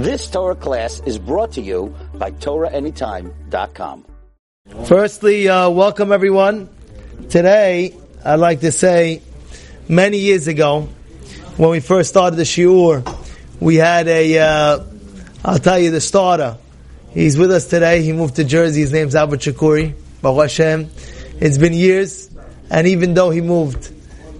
This 0.00 0.30
Torah 0.30 0.54
class 0.54 1.02
is 1.04 1.18
brought 1.18 1.52
to 1.52 1.60
you 1.60 1.94
by 2.14 2.30
TorahAnytime.com. 2.30 4.06
Firstly, 4.86 5.46
uh, 5.46 5.68
welcome 5.68 6.10
everyone. 6.10 6.70
Today, 7.28 7.94
I'd 8.24 8.36
like 8.36 8.60
to 8.60 8.72
say, 8.72 9.20
many 9.90 10.16
years 10.16 10.48
ago, 10.48 10.88
when 11.58 11.68
we 11.68 11.80
first 11.80 12.08
started 12.08 12.36
the 12.36 12.44
shiur, 12.44 13.04
we 13.60 13.76
had 13.76 14.08
a, 14.08 14.38
uh, 14.38 14.84
I'll 15.44 15.58
tell 15.58 15.78
you 15.78 15.90
the 15.90 16.00
starter. 16.00 16.56
He's 17.10 17.36
with 17.36 17.50
us 17.50 17.66
today. 17.66 18.00
He 18.00 18.14
moved 18.14 18.36
to 18.36 18.44
Jersey. 18.44 18.80
His 18.80 18.92
name's 18.94 19.14
Albert 19.14 19.40
Shakuri. 19.40 19.92
Baruch 20.22 20.44
Hashem. 20.44 20.90
It's 21.40 21.58
been 21.58 21.74
years, 21.74 22.30
and 22.70 22.86
even 22.86 23.12
though 23.12 23.28
he 23.28 23.42
moved, 23.42 23.92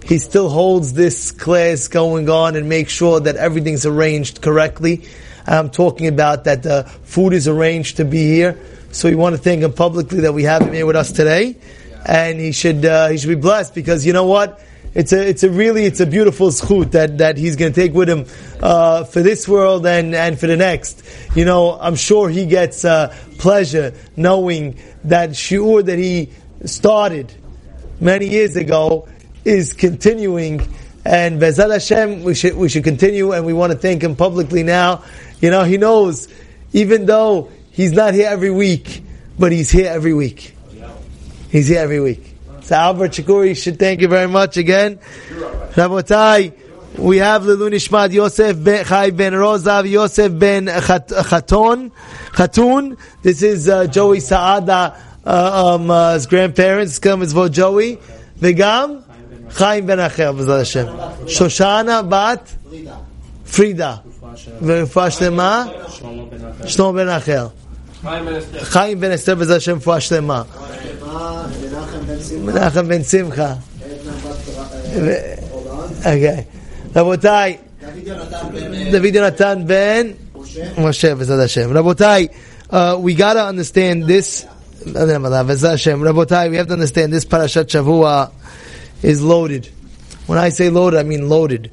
he 0.06 0.16
still 0.16 0.48
holds 0.48 0.94
this 0.94 1.32
class 1.32 1.88
going 1.88 2.30
on 2.30 2.56
and 2.56 2.66
makes 2.66 2.94
sure 2.94 3.20
that 3.20 3.36
everything's 3.36 3.84
arranged 3.84 4.40
correctly. 4.40 5.04
I'm 5.46 5.70
talking 5.70 6.06
about 6.06 6.44
that 6.44 6.62
the 6.62 6.84
food 7.04 7.32
is 7.32 7.48
arranged 7.48 7.96
to 7.98 8.04
be 8.04 8.26
here. 8.26 8.58
So 8.92 9.08
we 9.08 9.14
want 9.14 9.36
to 9.36 9.42
thank 9.42 9.62
him 9.62 9.72
publicly 9.72 10.20
that 10.20 10.34
we 10.34 10.44
have 10.44 10.62
him 10.62 10.72
here 10.72 10.86
with 10.86 10.96
us 10.96 11.12
today, 11.12 11.56
and 12.06 12.40
he 12.40 12.52
should 12.52 12.84
uh, 12.84 13.08
he 13.08 13.18
should 13.18 13.28
be 13.28 13.34
blessed 13.34 13.74
because 13.74 14.04
you 14.04 14.12
know 14.12 14.26
what. 14.26 14.60
It's 14.92 15.12
a, 15.12 15.24
it's 15.24 15.44
a 15.44 15.50
really, 15.50 15.84
it's 15.84 16.00
a 16.00 16.06
beautiful 16.06 16.48
zchut 16.48 16.90
that, 16.90 17.18
that 17.18 17.36
he's 17.36 17.54
going 17.54 17.72
to 17.72 17.80
take 17.80 17.94
with 17.94 18.10
him, 18.10 18.26
uh, 18.60 19.04
for 19.04 19.22
this 19.22 19.46
world 19.46 19.86
and, 19.86 20.16
and 20.16 20.36
for 20.36 20.48
the 20.48 20.56
next. 20.56 21.04
You 21.36 21.44
know, 21.44 21.78
I'm 21.80 21.94
sure 21.94 22.28
he 22.28 22.44
gets, 22.44 22.84
uh, 22.84 23.16
pleasure 23.38 23.94
knowing 24.16 24.80
that 25.04 25.30
shiur 25.30 25.84
that 25.84 25.96
he 25.96 26.30
started 26.64 27.32
many 28.00 28.26
years 28.26 28.56
ago 28.56 29.08
is 29.44 29.74
continuing 29.74 30.60
and 31.04 31.40
Bezal 31.40 31.72
Hashem, 31.72 32.22
we 32.24 32.34
should, 32.34 32.54
we 32.56 32.68
should 32.68 32.84
continue 32.84 33.32
and 33.32 33.46
we 33.46 33.54
want 33.54 33.72
to 33.72 33.78
thank 33.78 34.02
him 34.02 34.14
publicly 34.14 34.62
now. 34.62 35.02
You 35.40 35.50
know, 35.50 35.64
he 35.64 35.78
knows, 35.78 36.28
even 36.72 37.06
though 37.06 37.50
he's 37.70 37.92
not 37.92 38.14
here 38.14 38.28
every 38.28 38.50
week, 38.50 39.02
but 39.38 39.52
he's 39.52 39.70
here 39.70 39.90
every 39.90 40.14
week. 40.14 40.54
He's 41.50 41.68
here 41.68 41.80
every 41.80 42.00
week. 42.00 42.36
So 42.62 42.76
Albert 42.76 43.12
Shakuri 43.12 43.60
should 43.60 43.78
thank 43.78 44.00
you 44.00 44.08
very 44.08 44.28
much 44.28 44.56
again. 44.56 45.00
Rabotai, 45.72 46.52
we 46.98 47.18
have 47.18 47.42
Lilu 47.42 47.70
Nishmat 47.70 48.12
Yosef 48.12 48.62
ben 48.62 48.84
Chai 48.84 49.10
ben 49.10 49.32
Rozav 49.32 49.88
Yosef 49.88 50.38
ben 50.38 50.66
Chaton 50.66 51.90
Chatun. 52.32 52.98
This 53.22 53.42
is 53.42 53.68
uh, 53.68 53.86
Joey 53.86 54.18
Saada, 54.18 54.96
uh, 55.24 55.74
um, 55.74 55.90
uh, 55.90 56.14
his 56.14 56.26
grandparents. 56.26 56.98
Come 56.98 57.22
as 57.22 57.32
Joey. 57.32 57.98
Vegam 58.38 59.02
Chaim 59.52 59.86
ben 59.86 59.98
Achel. 59.98 60.36
Shoshana 61.24 62.08
bat 62.08 62.54
Frida. 63.44 64.02
ורפואה 64.61 65.11
שלמה, 65.11 65.65
שלמה 66.65 66.91
בן 66.91 67.09
אחר. 67.09 67.47
חיים 68.61 68.99
בן 68.99 69.11
אסתר 69.11 69.35
בעזרת 69.35 69.57
השם 69.57 69.75
רפואה 69.75 69.99
שלמה. 69.99 70.41
מנחם 72.41 72.87
בן 72.87 73.03
שמחה. 73.03 73.53
אוקיי. 75.97 76.43
רבותיי, 76.95 77.57
דוד 78.91 79.15
יונתן 79.15 79.63
בן 79.65 80.07
משה 80.77 81.15
בעזרת 81.15 81.45
השם. 81.45 81.77
רבותיי, 81.77 82.27
we 82.71 83.17
gotta 83.17 83.49
understand 83.49 84.07
this, 84.07 84.45
בעזרת 85.45 85.73
השם. 85.73 86.03
רבותיי, 86.03 86.49
we 86.49 86.65
have 86.65 86.69
to 86.69 86.73
understand 86.73 87.13
this 87.21 87.29
פרשת 87.29 87.69
שבוע 87.69 88.25
is 89.03 89.21
loaded. 89.21 89.67
When 90.27 90.37
I 90.37 90.49
say 90.49 90.69
loaded, 90.69 90.97
I 90.97 91.03
mean 91.03 91.29
loaded. 91.29 91.69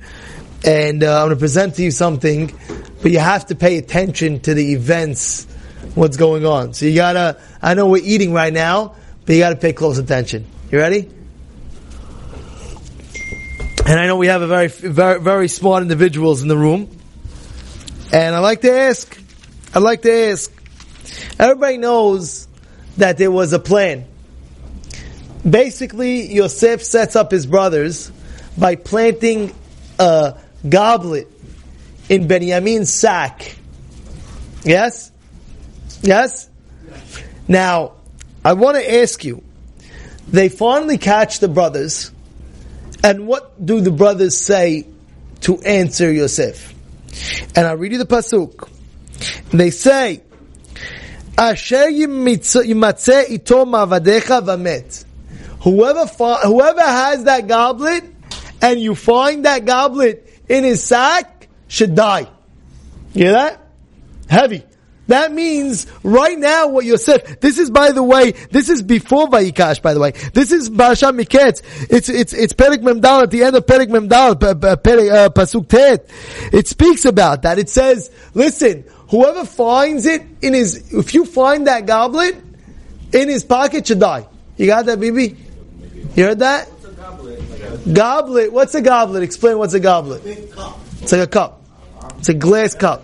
And 0.68 1.02
uh, 1.02 1.22
I'm 1.22 1.28
going 1.28 1.30
to 1.30 1.36
present 1.38 1.76
to 1.76 1.84
you 1.84 1.92
something, 1.92 2.54
but 3.02 3.12
you 3.12 3.20
have 3.20 3.46
to 3.46 3.56
pay 3.56 3.78
attention 3.78 4.42
to 4.42 4.54
the 4.54 4.74
events, 4.74 5.46
what's 5.96 6.18
going 6.18 6.46
on. 6.46 6.74
So 6.74 6.86
you 6.88 6.96
gotta, 6.96 7.40
I 7.62 7.74
know 7.74 7.88
we're 7.88 8.04
eating 8.04 8.34
right 8.34 8.52
now, 8.52 8.96
but 9.26 9.34
you 9.34 9.40
gotta 9.40 9.56
pay 9.56 9.72
close 9.72 9.98
attention. 9.98 10.46
You 10.70 10.80
ready? 10.80 11.10
And 13.86 13.98
I 13.98 14.08
know 14.08 14.18
we 14.18 14.28
have 14.28 14.42
a 14.42 14.48
very, 14.48 14.68
very, 14.68 15.22
very 15.22 15.48
smart 15.48 15.84
individuals 15.84 16.42
in 16.42 16.50
the 16.50 16.58
room. 16.58 16.90
And 18.12 18.36
I 18.36 18.40
like 18.40 18.60
to 18.62 18.72
ask, 18.74 19.18
I'd 19.74 19.84
like 19.84 20.02
to 20.02 20.12
ask, 20.12 20.52
everybody 21.40 21.78
knows 21.78 22.50
that 22.98 23.18
there 23.18 23.32
was 23.32 23.54
a 23.54 23.60
plan. 23.60 24.04
Basically, 25.50 26.34
Yosef 26.34 26.84
sets 26.84 27.16
up 27.16 27.32
his 27.32 27.46
brothers 27.46 28.12
by 28.58 28.76
planting 28.76 29.56
a 29.98 30.36
goblet 30.68 31.28
in 32.10 32.28
Benjamin's 32.28 32.92
sack. 32.92 33.56
Yes? 34.64 35.12
Yes? 36.02 36.50
Now, 37.48 37.94
I 38.44 38.54
want 38.54 38.78
to 38.78 38.96
ask 39.02 39.24
you, 39.24 39.44
they 40.28 40.50
finally 40.50 40.98
catch 40.98 41.40
the 41.40 41.48
brothers, 41.48 42.12
and 43.04 43.28
what 43.28 43.66
do 43.66 43.82
the 43.82 43.92
brothers 43.92 44.38
say 44.38 44.88
to 45.42 45.62
answer 45.62 46.12
Yosef? 46.12 46.74
And 47.56 47.66
I'll 47.66 47.78
read 47.78 47.94
you 47.94 47.98
the 47.98 48.06
pasuk. 48.06 48.70
They 49.52 49.70
say, 49.70 50.22
Asher 51.38 51.90
ito 51.90 52.64
mavadecha 53.66 54.42
vamet. 54.44 55.06
Whoever, 55.62 56.06
whoever 56.06 56.82
has 56.82 57.24
that 57.26 57.48
goblet, 57.48 58.04
and 58.62 58.80
you 58.80 58.96
find 58.96 59.46
that 59.46 59.66
goblet 59.66 60.37
in 60.50 60.64
his 60.64 60.84
sack, 60.84 61.48
should 61.68 61.96
die. 61.96 62.28
You 63.14 63.26
hear 63.26 63.32
that? 63.34 63.62
Heavy. 64.30 64.64
That 65.08 65.32
means 65.32 65.88
right 66.04 66.38
now 66.38 66.68
what 66.68 66.84
Yosef, 66.86 67.40
this 67.40 67.58
is 67.58 67.70
by 67.70 67.94
the 67.94 68.04
way, 68.04 68.32
this 68.52 68.70
is 68.70 68.82
before 68.82 69.28
Vayigash 69.28 69.82
by 69.82 69.94
the 69.94 70.02
way. 70.02 70.12
This 70.34 70.52
is 70.52 70.70
Parashat 70.70 71.18
Miketz. 71.18 71.62
It's, 71.90 72.10
it's, 72.10 72.34
it's 72.34 72.54
Perik 72.54 72.80
Memdal 72.80 73.24
at 73.24 73.32
the 73.32 73.44
end 73.44 73.56
of 73.56 73.66
Perik 73.66 73.88
Memdal, 73.88 74.36
Perik, 74.36 75.12
uh, 75.12 75.30
Pasuk 75.30 75.70
Tet. 75.70 76.10
It 76.52 76.68
speaks 76.68 77.06
about 77.06 77.44
that. 77.44 77.58
It 77.58 77.70
says, 77.70 78.12
listen, 78.34 78.84
whoever 79.10 79.46
finds 79.46 80.06
it 80.06 80.24
in 80.42 80.54
his, 80.54 80.94
if 80.94 81.14
you 81.14 81.24
find 81.24 81.68
that 81.68 81.86
goblet 81.86 82.36
in 83.14 83.30
his 83.30 83.46
pocket 83.46 83.88
should 83.88 84.02
die. 84.02 84.28
You 84.58 84.66
got 84.68 84.88
that, 84.88 85.00
Bibi? 85.00 85.38
You 86.16 86.24
heard 86.24 86.40
that? 86.40 86.70
Goblet? 87.78 87.96
goblet. 87.96 88.54
What's 88.54 88.76
a 88.76 88.82
goblet? 88.82 89.24
Explain 89.24 89.58
what's 89.58 89.74
a 89.74 89.80
goblet. 89.80 90.22
It's 90.26 91.12
like 91.12 91.22
a 91.22 91.28
cup. 91.28 91.62
It's 92.20 92.30
a 92.30 92.34
glass 92.34 92.74
cup. 92.74 93.04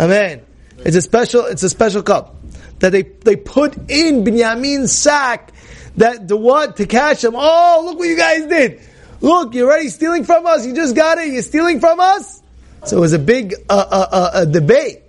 Amen. 0.00 0.42
It's 0.78 0.96
a 0.96 1.02
special. 1.02 1.46
It's 1.46 1.62
a 1.62 1.68
special 1.68 2.02
cup 2.02 2.36
that 2.78 2.90
they 2.90 3.02
they 3.02 3.36
put 3.36 3.76
in 3.90 4.24
Binyamin's 4.24 4.92
sack. 4.92 5.52
That 5.96 6.26
the 6.26 6.36
what 6.36 6.76
to 6.78 6.86
catch 6.86 7.22
him? 7.22 7.34
Oh, 7.36 7.82
look 7.84 7.98
what 7.98 8.08
you 8.08 8.16
guys 8.16 8.46
did! 8.46 8.80
Look, 9.20 9.54
you're 9.54 9.68
already 9.68 9.88
stealing 9.88 10.24
from 10.24 10.46
us. 10.46 10.66
You 10.66 10.74
just 10.74 10.96
got 10.96 11.18
it. 11.18 11.32
You're 11.32 11.42
stealing 11.42 11.80
from 11.80 12.00
us. 12.00 12.42
So 12.84 12.96
it 12.96 13.00
was 13.00 13.12
a 13.12 13.18
big 13.18 13.54
uh, 13.68 13.72
uh, 13.72 14.06
uh, 14.10 14.30
uh 14.32 14.44
debate. 14.46 15.02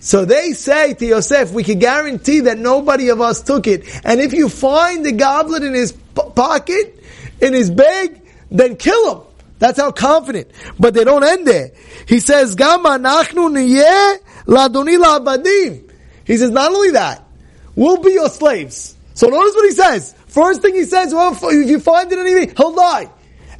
So 0.00 0.24
they 0.24 0.52
say 0.52 0.94
to 0.94 1.06
Yosef, 1.06 1.52
we 1.52 1.64
can 1.64 1.78
guarantee 1.78 2.40
that 2.40 2.56
nobody 2.56 3.08
of 3.08 3.20
us 3.20 3.42
took 3.42 3.66
it. 3.66 3.84
And 4.04 4.20
if 4.20 4.32
you 4.32 4.48
find 4.48 5.04
the 5.04 5.12
goblet 5.12 5.64
in 5.64 5.74
his 5.74 5.92
p- 5.92 6.30
pocket, 6.34 7.02
in 7.40 7.52
his 7.52 7.70
bag, 7.70 8.22
then 8.50 8.76
kill 8.76 9.14
him. 9.14 9.26
That's 9.58 9.78
how 9.78 9.90
confident. 9.90 10.50
But 10.78 10.94
they 10.94 11.04
don't 11.04 11.24
end 11.24 11.46
there. 11.46 11.72
He 12.06 12.20
says, 12.20 12.54
Gama 12.54 12.90
nachnu 12.90 13.50
niyeh 13.50 14.18
ladoni 14.46 14.98
la'abadim. 14.98 15.90
He 16.24 16.36
says, 16.36 16.50
not 16.50 16.70
only 16.70 16.90
that, 16.92 17.26
we'll 17.74 18.02
be 18.02 18.12
your 18.12 18.28
slaves. 18.28 18.94
So 19.14 19.28
notice 19.28 19.54
what 19.54 19.64
he 19.64 19.72
says. 19.72 20.14
First 20.26 20.60
thing 20.60 20.74
he 20.74 20.84
says, 20.84 21.14
well, 21.14 21.36
if 21.42 21.68
you 21.68 21.80
find 21.80 22.12
it 22.12 22.18
anything, 22.18 22.54
he'll. 22.54 22.78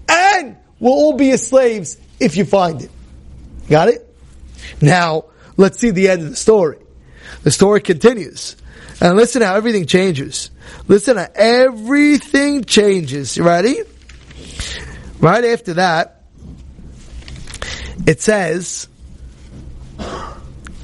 And 0.09 0.57
we'll 0.79 0.93
all 0.93 1.17
be 1.17 1.29
your 1.29 1.39
slaves 1.39 1.97
if 2.21 2.37
you 2.37 2.45
find 2.45 2.83
it. 2.83 2.91
Got 3.69 3.89
it? 3.89 4.07
Now, 4.81 5.25
let's 5.57 5.79
see 5.79 5.91
the 5.91 6.11
end 6.11 6.23
of 6.23 6.31
the 6.31 6.37
story. 6.37 6.79
The 7.43 7.51
story 7.51 7.81
continues. 7.81 8.57
And 9.01 9.17
listen 9.17 9.43
how 9.43 9.55
everything 9.55 9.87
changes. 9.87 10.51
Listen 10.89 11.17
how 11.17 11.29
everything 11.35 12.65
changes. 12.65 13.37
You 13.37 13.45
ready? 13.45 13.81
Right 15.21 15.45
after 15.45 15.75
that, 15.75 16.23
it 18.07 18.21
says, 18.21 18.89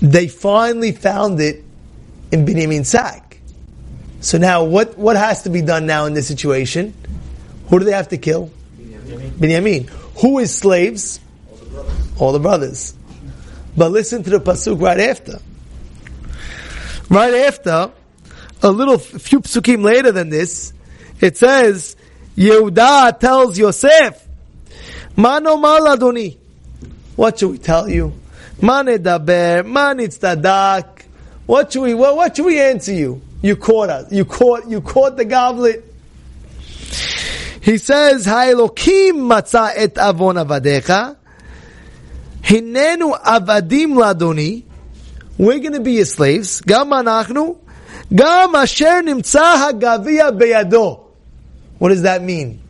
they 0.02 0.28
finally 0.28 0.92
found 0.92 1.40
it 1.40 1.64
in 2.32 2.44
Binyamin's 2.44 2.88
sack. 2.88 3.38
So 4.20 4.38
now 4.38 4.64
what, 4.64 4.98
what 4.98 5.16
has 5.16 5.42
to 5.42 5.50
be 5.50 5.62
done 5.62 5.86
now 5.86 6.06
in 6.06 6.14
this 6.14 6.26
situation? 6.26 6.94
Who 7.68 7.78
do 7.78 7.84
they 7.84 7.92
have 7.92 8.08
to 8.08 8.18
kill? 8.18 8.50
Binyamin. 8.76 9.88
Who 10.20 10.38
is 10.38 10.54
slaves? 10.54 11.20
All 11.50 11.56
the 11.56 11.64
brothers. 11.66 12.20
All 12.20 12.32
the 12.32 12.38
brothers. 12.40 12.94
But 13.76 13.90
listen 13.90 14.22
to 14.24 14.30
the 14.30 14.40
pasuk 14.40 14.80
right 14.80 15.00
after. 15.00 15.40
Right 17.08 17.34
after, 17.34 17.92
a 18.62 18.70
little 18.70 18.98
few 18.98 19.40
psukim 19.40 19.84
later 19.84 20.12
than 20.12 20.30
this, 20.30 20.72
it 21.20 21.36
says, 21.36 21.96
Yehuda 22.36 23.18
tells 23.20 23.58
Yosef, 23.58 24.23
Mano 25.16 25.56
mal 25.56 25.96
Adoni. 25.96 26.36
What 27.16 27.38
should 27.38 27.50
we 27.50 27.58
tell 27.58 27.88
you? 27.88 28.12
Mane 28.60 28.98
daber, 28.98 29.64
man 29.64 29.98
Manedaber, 29.98 30.42
manitztadak. 30.42 31.04
What 31.46 31.72
should 31.72 31.82
we, 31.82 31.94
what, 31.94 32.16
what 32.16 32.36
should 32.36 32.46
we 32.46 32.60
answer 32.60 32.92
you? 32.92 33.22
You 33.42 33.56
caught 33.56 33.90
us. 33.90 34.10
You 34.10 34.24
caught, 34.24 34.68
you 34.68 34.80
caught 34.80 35.16
the 35.16 35.24
goblet. 35.24 35.84
He 37.60 37.78
says, 37.78 38.24
Ha'elokim 38.24 39.12
matza 39.28 39.72
et 39.76 39.96
avon 39.98 40.36
avadecha. 40.36 41.16
Hinenu 42.42 43.20
avadim 43.22 43.94
ladoni. 43.94 44.64
We're 45.36 45.58
going 45.58 45.72
to 45.72 45.80
be 45.80 45.92
your 45.92 46.04
slaves. 46.06 46.60
Gam 46.62 46.90
anachnu. 46.90 47.58
Gam 48.14 48.54
asher 48.54 49.02
nimtza 49.02 49.70
hagavia 49.70 50.36
beyado. 50.36 51.04
What 51.78 51.90
does 51.90 52.02
that 52.02 52.22
mean? 52.22 52.63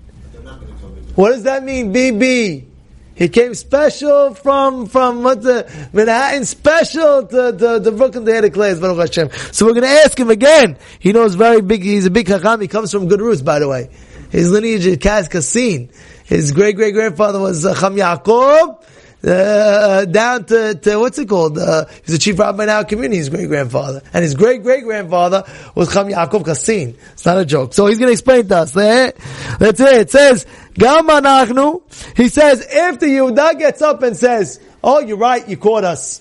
What 1.15 1.31
does 1.31 1.45
that 1.45 1.63
mean, 1.63 1.95
BB? 1.95 2.67
He 3.15 3.29
came 3.29 3.55
special 3.55 4.35
from 4.35 4.87
from 4.87 5.23
what 5.23 5.41
the 5.43 5.71
Manhattan 5.93 6.45
special 6.45 7.25
to 7.27 7.53
the 7.53 7.79
to 7.79 7.93
Brooklyn 7.93 8.25
to 8.25 8.51
Clays, 8.51 8.81
Baruch 8.81 8.99
Hashem. 8.99 9.31
So 9.53 9.67
we're 9.67 9.75
going 9.75 9.85
to 9.85 9.89
ask 10.05 10.19
him 10.19 10.31
again. 10.31 10.77
He 10.99 11.13
knows 11.13 11.37
very 11.37 11.61
big. 11.61 11.85
He's 11.85 12.07
a 12.07 12.11
big 12.11 12.27
chacham. 12.27 12.61
He 12.61 12.67
comes 12.67 12.91
from 12.91 13.07
good 13.07 13.21
roots, 13.21 13.43
by 13.43 13.61
the 13.61 13.69
way. 13.69 13.91
His 14.31 14.51
lineage 14.51 14.85
is 14.85 14.97
Kaz 14.97 15.31
Kassin. 15.31 15.91
His 16.25 16.51
great 16.51 16.75
great 16.75 16.93
grandfather 16.93 17.39
was 17.39 17.65
uh, 17.65 17.75
Cham 17.79 17.95
Yaakov. 17.95 18.83
Uh, 19.27 20.05
down 20.05 20.45
to, 20.45 20.75
to, 20.75 20.99
what's 20.99 21.19
it 21.19 21.27
called? 21.27 21.57
Uh, 21.57 21.87
he's 22.05 22.13
the 22.13 22.19
chief 22.19 22.39
rabbi 22.39 22.65
in 22.65 22.69
our 22.69 22.85
community, 22.85 23.17
his 23.17 23.31
great 23.31 23.49
grandfather. 23.49 24.03
And 24.13 24.23
his 24.23 24.35
great 24.35 24.63
great 24.63 24.85
grandfather 24.85 25.45
was 25.75 25.93
Cham 25.93 26.09
Yaakov 26.09 26.45
Kassin. 26.45 26.95
It's 27.13 27.25
not 27.25 27.39
a 27.39 27.45
joke. 27.47 27.73
So 27.73 27.87
he's 27.87 27.99
going 27.99 28.09
to 28.09 28.13
explain 28.13 28.49
to 28.49 28.57
us. 28.59 28.73
That's 28.73 29.81
it. 29.81 29.99
It 29.99 30.11
says, 30.11 30.47
Gam 30.75 31.09
anachnu. 31.09 31.83
He 32.17 32.29
says, 32.29 32.67
after 32.67 33.07
Yehuda 33.07 33.59
gets 33.59 33.83
up 33.83 34.03
and 34.03 34.17
says, 34.17 34.61
oh, 34.83 35.01
you're 35.01 35.17
right, 35.17 35.49
you 35.49 35.57
caught 35.57 35.85
us. 35.85 36.21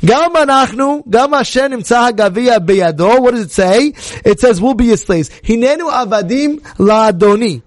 Gam 0.00 0.34
anachnu, 0.34 1.08
gam 1.08 1.32
Hashem 1.32 1.72
nimtzah 1.72 2.12
hagaviyah 2.12 2.58
beyado. 2.66 3.20
What 3.20 3.32
does 3.32 3.46
it 3.46 3.50
say? 3.50 3.94
It 4.24 4.40
says, 4.40 4.60
we'll 4.60 4.74
be 4.74 4.86
your 4.86 4.96
slaves. 4.96 5.30
Hinenu 5.30 5.90
avadim 5.90 6.60
la'adoni. 6.76 7.62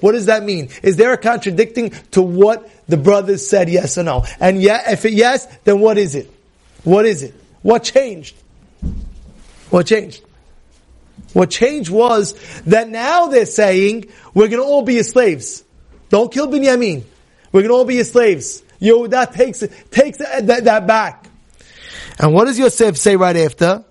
What 0.00 0.12
does 0.12 0.26
that 0.26 0.42
mean? 0.44 0.68
Is 0.82 0.96
there 0.96 1.12
a 1.12 1.18
contradicting 1.18 1.90
to 2.12 2.22
what 2.22 2.70
the 2.88 2.96
brothers 2.96 3.46
said, 3.46 3.68
yes 3.68 3.98
or 3.98 4.04
no? 4.04 4.24
And 4.40 4.62
yeah, 4.62 4.90
if 4.92 5.04
it 5.04 5.12
yes, 5.12 5.46
then 5.64 5.80
what 5.80 5.98
is 5.98 6.14
it? 6.14 6.30
What 6.84 7.04
is 7.04 7.22
it? 7.22 7.34
What 7.62 7.84
changed? 7.84 8.36
What 9.68 9.86
changed? 9.86 10.22
What 11.32 11.50
changed 11.50 11.90
was 11.90 12.34
that 12.62 12.88
now 12.88 13.26
they're 13.26 13.46
saying, 13.46 14.06
we're 14.34 14.48
going 14.48 14.62
to 14.62 14.66
all 14.66 14.82
be 14.82 14.94
your 14.94 15.04
slaves. 15.04 15.64
Don't 16.08 16.32
kill 16.32 16.48
Binyamin. 16.48 17.04
We're 17.52 17.60
going 17.62 17.70
to 17.70 17.74
all 17.74 17.84
be 17.84 17.96
your 17.96 18.04
slaves. 18.04 18.62
that 18.80 19.32
takes, 19.34 19.62
takes 19.90 20.18
that, 20.18 20.46
that, 20.46 20.64
that 20.64 20.86
back. 20.86 21.28
And 22.18 22.32
what 22.32 22.46
does 22.46 22.58
Yosef 22.58 22.96
say 22.96 23.16
right 23.16 23.36
after? 23.36 23.84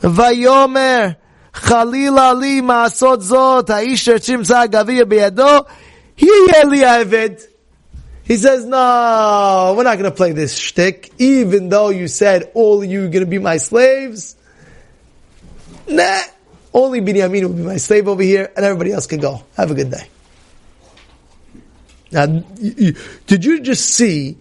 Vayomer 0.00 1.16
Chalil 1.52 2.18
Ali 2.18 2.60
Maasot 2.60 3.18
Zot 3.18 3.70
Aisher 3.70 4.14
chimza 4.14 4.66
Gavir 4.66 5.04
Biyado 5.04 5.66
He 8.24 8.36
says, 8.36 8.64
no, 8.64 9.74
we're 9.76 9.82
not 9.82 9.98
going 9.98 10.10
to 10.10 10.16
play 10.16 10.32
this 10.32 10.56
shtick. 10.56 11.12
Even 11.18 11.68
though 11.68 11.88
you 11.90 12.08
said 12.08 12.52
all 12.54 12.84
you 12.84 13.04
are 13.06 13.08
going 13.08 13.24
to 13.24 13.30
be 13.30 13.38
my 13.38 13.56
slaves, 13.56 14.36
nah, 15.88 16.20
only 16.72 17.00
Binyamin 17.00 17.42
will 17.42 17.54
be 17.54 17.62
my 17.62 17.76
slave 17.76 18.08
over 18.08 18.22
here, 18.22 18.50
and 18.56 18.64
everybody 18.64 18.92
else 18.92 19.06
can 19.06 19.20
go. 19.20 19.42
Have 19.56 19.70
a 19.70 19.74
good 19.74 19.90
day. 19.90 20.08
Now, 22.12 22.26
did 22.26 23.44
you 23.44 23.60
just 23.60 23.86
see, 23.86 24.36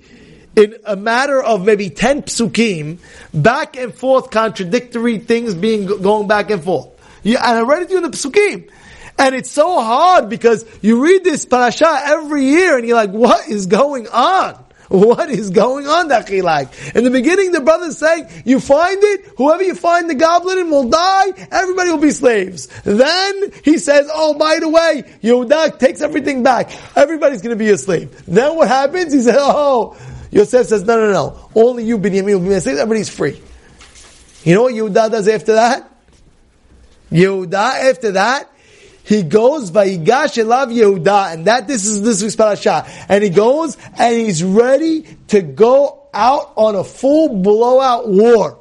in 0.56 0.76
a 0.86 0.96
matter 0.96 1.42
of 1.42 1.66
maybe 1.66 1.90
10 1.90 2.24
psukim, 2.24 3.00
back 3.34 3.78
and 3.78 3.94
forth 3.94 4.32
contradictory 4.32 5.20
things 5.20 5.54
being 5.54 5.86
going 5.86 6.28
back 6.28 6.50
and 6.50 6.64
forth? 6.64 6.90
Yeah, 7.24 7.48
and 7.48 7.60
I 7.60 7.62
read 7.62 7.84
it 7.84 7.88
to 7.88 7.92
you 7.92 7.98
in 7.98 8.04
the 8.04 8.18
Psukim. 8.18 8.70
And 9.18 9.36
it's 9.36 9.52
so 9.52 9.82
hard 9.82 10.30
because 10.30 10.66
you 10.82 11.04
read 11.04 11.26
this 11.26 11.46
parasha 11.46 12.02
every 12.06 12.46
year 12.46 12.78
and 12.78 12.88
you're 12.88 12.96
like, 12.96 13.12
what 13.12 13.50
is 13.50 13.66
going 13.66 14.08
on? 14.08 14.64
What 14.90 15.30
is 15.30 15.52
going 15.52 15.88
on, 15.88 16.10
Dachilak? 16.10 16.96
In 16.96 17.04
the 17.04 17.12
beginning, 17.12 17.52
the 17.52 17.62
brother's 17.62 17.98
saying, 18.00 18.28
you 18.44 18.60
find 18.60 18.98
it, 19.02 19.26
whoever 19.38 19.62
you 19.62 19.76
find 19.76 20.10
the 20.10 20.16
goblet 20.16 20.58
in 20.58 20.72
will 20.72 20.90
die, 20.90 21.28
everybody 21.52 21.92
will 21.92 22.00
be 22.00 22.10
slaves. 22.10 22.68
Then 22.84 23.52
he 23.64 23.78
says, 23.78 24.10
oh, 24.12 24.34
by 24.34 24.58
the 24.60 24.68
way, 24.68 25.04
Yehuda 25.22 25.78
takes 25.78 26.02
everything 26.02 26.42
back. 26.42 26.72
Everybody's 26.98 27.44
going 27.44 27.56
to 27.56 27.64
be 27.64 27.70
a 27.70 27.78
slave. 27.78 28.26
Then 28.26 28.56
what 28.56 28.68
happens? 28.68 29.14
He 29.14 29.22
says, 29.22 29.36
oh, 29.38 29.96
Yosef 30.32 30.66
says, 30.68 30.84
no, 30.84 30.98
no, 30.98 31.12
no. 31.12 31.50
Only 31.54 31.84
you, 31.86 32.00
Binyamin, 32.00 32.40
will 32.40 32.48
be 32.50 32.54
a 32.54 32.62
slave. 32.62 32.78
Everybody's 32.78 33.10
free. 33.10 33.40
You 34.44 34.56
know 34.56 34.64
what 34.64 34.74
Yehuda 34.74 35.12
does 35.12 35.28
after 35.28 35.54
that? 35.54 35.88
Yehuda, 37.12 37.90
after 37.92 38.12
that, 38.14 38.50
he 39.10 39.24
goes 39.24 39.72
Vayigash 39.72 40.38
Elav 40.38 40.72
Yehuda, 40.72 41.34
and 41.34 41.46
that 41.46 41.68
this 41.68 41.84
is 41.88 42.04
this 42.04 42.22
week's 42.22 42.36
parasha. 42.36 42.86
And 43.10 43.24
he 43.24 43.32
goes 43.32 43.76
and 43.98 44.16
he's 44.16 44.44
ready 44.44 45.02
to 45.30 45.42
go 45.42 46.08
out 46.14 46.54
on 46.56 46.76
a 46.76 46.84
full 46.84 47.42
blowout 47.42 48.08
war. 48.08 48.60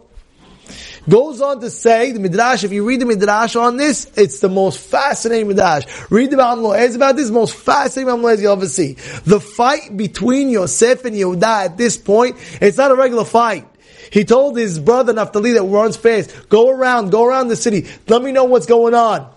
Goes 1.06 1.42
on 1.42 1.60
to 1.60 1.68
say 1.68 2.12
the 2.12 2.18
midrash. 2.18 2.64
If 2.64 2.72
you 2.72 2.88
read 2.88 3.02
the 3.02 3.04
midrash 3.04 3.56
on 3.56 3.76
this, 3.76 4.10
it's 4.16 4.40
the 4.40 4.48
most 4.48 4.78
fascinating 4.80 5.48
midrash. 5.48 5.84
Read 6.10 6.32
about 6.32 6.58
It's 6.80 6.96
about 6.96 7.16
this 7.16 7.28
most 7.28 7.54
fascinating 7.54 8.14
Amloez 8.14 8.40
you'll 8.40 8.52
ever 8.52 8.68
see. 8.68 8.94
The 9.26 9.40
fight 9.40 9.94
between 9.98 10.48
Yosef 10.48 11.04
and 11.04 11.14
Yehuda 11.14 11.66
at 11.66 11.76
this 11.76 11.98
point, 11.98 12.38
it's 12.62 12.78
not 12.78 12.90
a 12.90 12.94
regular 12.94 13.26
fight. 13.26 13.66
He 14.10 14.24
told 14.24 14.56
his 14.56 14.78
brother 14.78 15.12
Naphtali 15.12 15.52
that 15.52 15.64
runs 15.64 15.98
fast, 15.98 16.48
go 16.48 16.70
around, 16.70 17.10
go 17.10 17.26
around 17.26 17.48
the 17.48 17.56
city, 17.56 17.86
let 18.06 18.22
me 18.22 18.32
know 18.32 18.44
what's 18.44 18.64
going 18.64 18.94
on. 18.94 19.34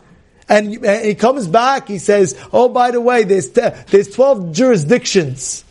And, 0.51 0.86
he 1.06 1.15
comes 1.15 1.48
back, 1.48 1.88
he 1.88 1.98
says, 1.98 2.38
oh, 2.51 2.68
by 2.68 2.92
the 2.92 3.00
way, 3.00 3.24
there's, 3.24 3.51
there's 3.51 4.09
12 4.13 4.51
jurisdictions. 4.51 5.63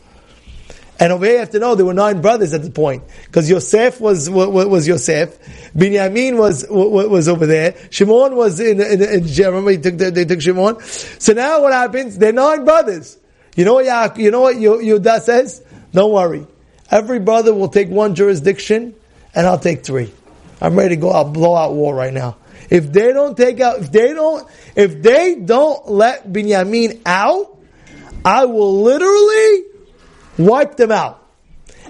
And 0.98 1.12
over 1.12 1.26
here, 1.26 1.34
you 1.34 1.40
have 1.40 1.50
to 1.50 1.58
know 1.58 1.74
there 1.74 1.84
were 1.84 1.92
nine 1.92 2.22
brothers 2.22 2.54
at 2.54 2.62
the 2.62 2.70
point 2.70 3.02
because 3.26 3.48
Yosef 3.48 4.00
was 4.00 4.28
was, 4.28 4.66
was 4.66 4.86
Yosef, 4.86 5.38
Binyamin 5.74 6.38
was 6.38 6.66
was 6.68 7.26
over 7.26 7.46
there, 7.46 7.74
Shimon 7.88 8.36
was 8.36 8.60
in, 8.60 8.82
in, 8.82 9.02
in 9.02 9.24
he 9.24 9.78
took 9.78 9.96
they 9.96 10.26
took 10.26 10.42
Shimon. 10.42 10.78
So 10.82 11.32
now 11.32 11.62
what 11.62 11.72
happens? 11.72 12.18
They're 12.18 12.34
nine 12.34 12.66
brothers. 12.66 13.16
You 13.56 13.64
know 13.64 13.74
what? 13.74 14.18
You 14.18 14.30
know 14.30 14.42
what 14.42 14.56
Yehuda 14.56 15.20
says? 15.22 15.64
Don't 15.92 16.12
worry. 16.12 16.46
Every 16.90 17.18
brother 17.18 17.54
will 17.54 17.68
take 17.68 17.88
one 17.88 18.14
jurisdiction, 18.14 18.94
and 19.34 19.46
I'll 19.46 19.58
take 19.58 19.84
three. 19.84 20.12
I'm 20.60 20.76
ready 20.76 20.96
to 20.96 21.00
go 21.00 21.14
out, 21.14 21.32
blow 21.32 21.54
out 21.54 21.72
war 21.72 21.94
right 21.94 22.12
now. 22.12 22.36
If 22.70 22.92
they 22.92 23.12
don't 23.12 23.36
take 23.36 23.60
out, 23.60 23.80
if 23.80 23.92
they 23.92 24.14
don't, 24.14 24.48
if 24.76 25.02
they 25.02 25.34
don't 25.34 25.90
let 25.90 26.28
Binyamin 26.28 27.02
out, 27.04 27.58
I 28.24 28.44
will 28.44 28.82
literally 28.82 29.64
wipe 30.38 30.76
them 30.76 30.92
out. 30.92 31.18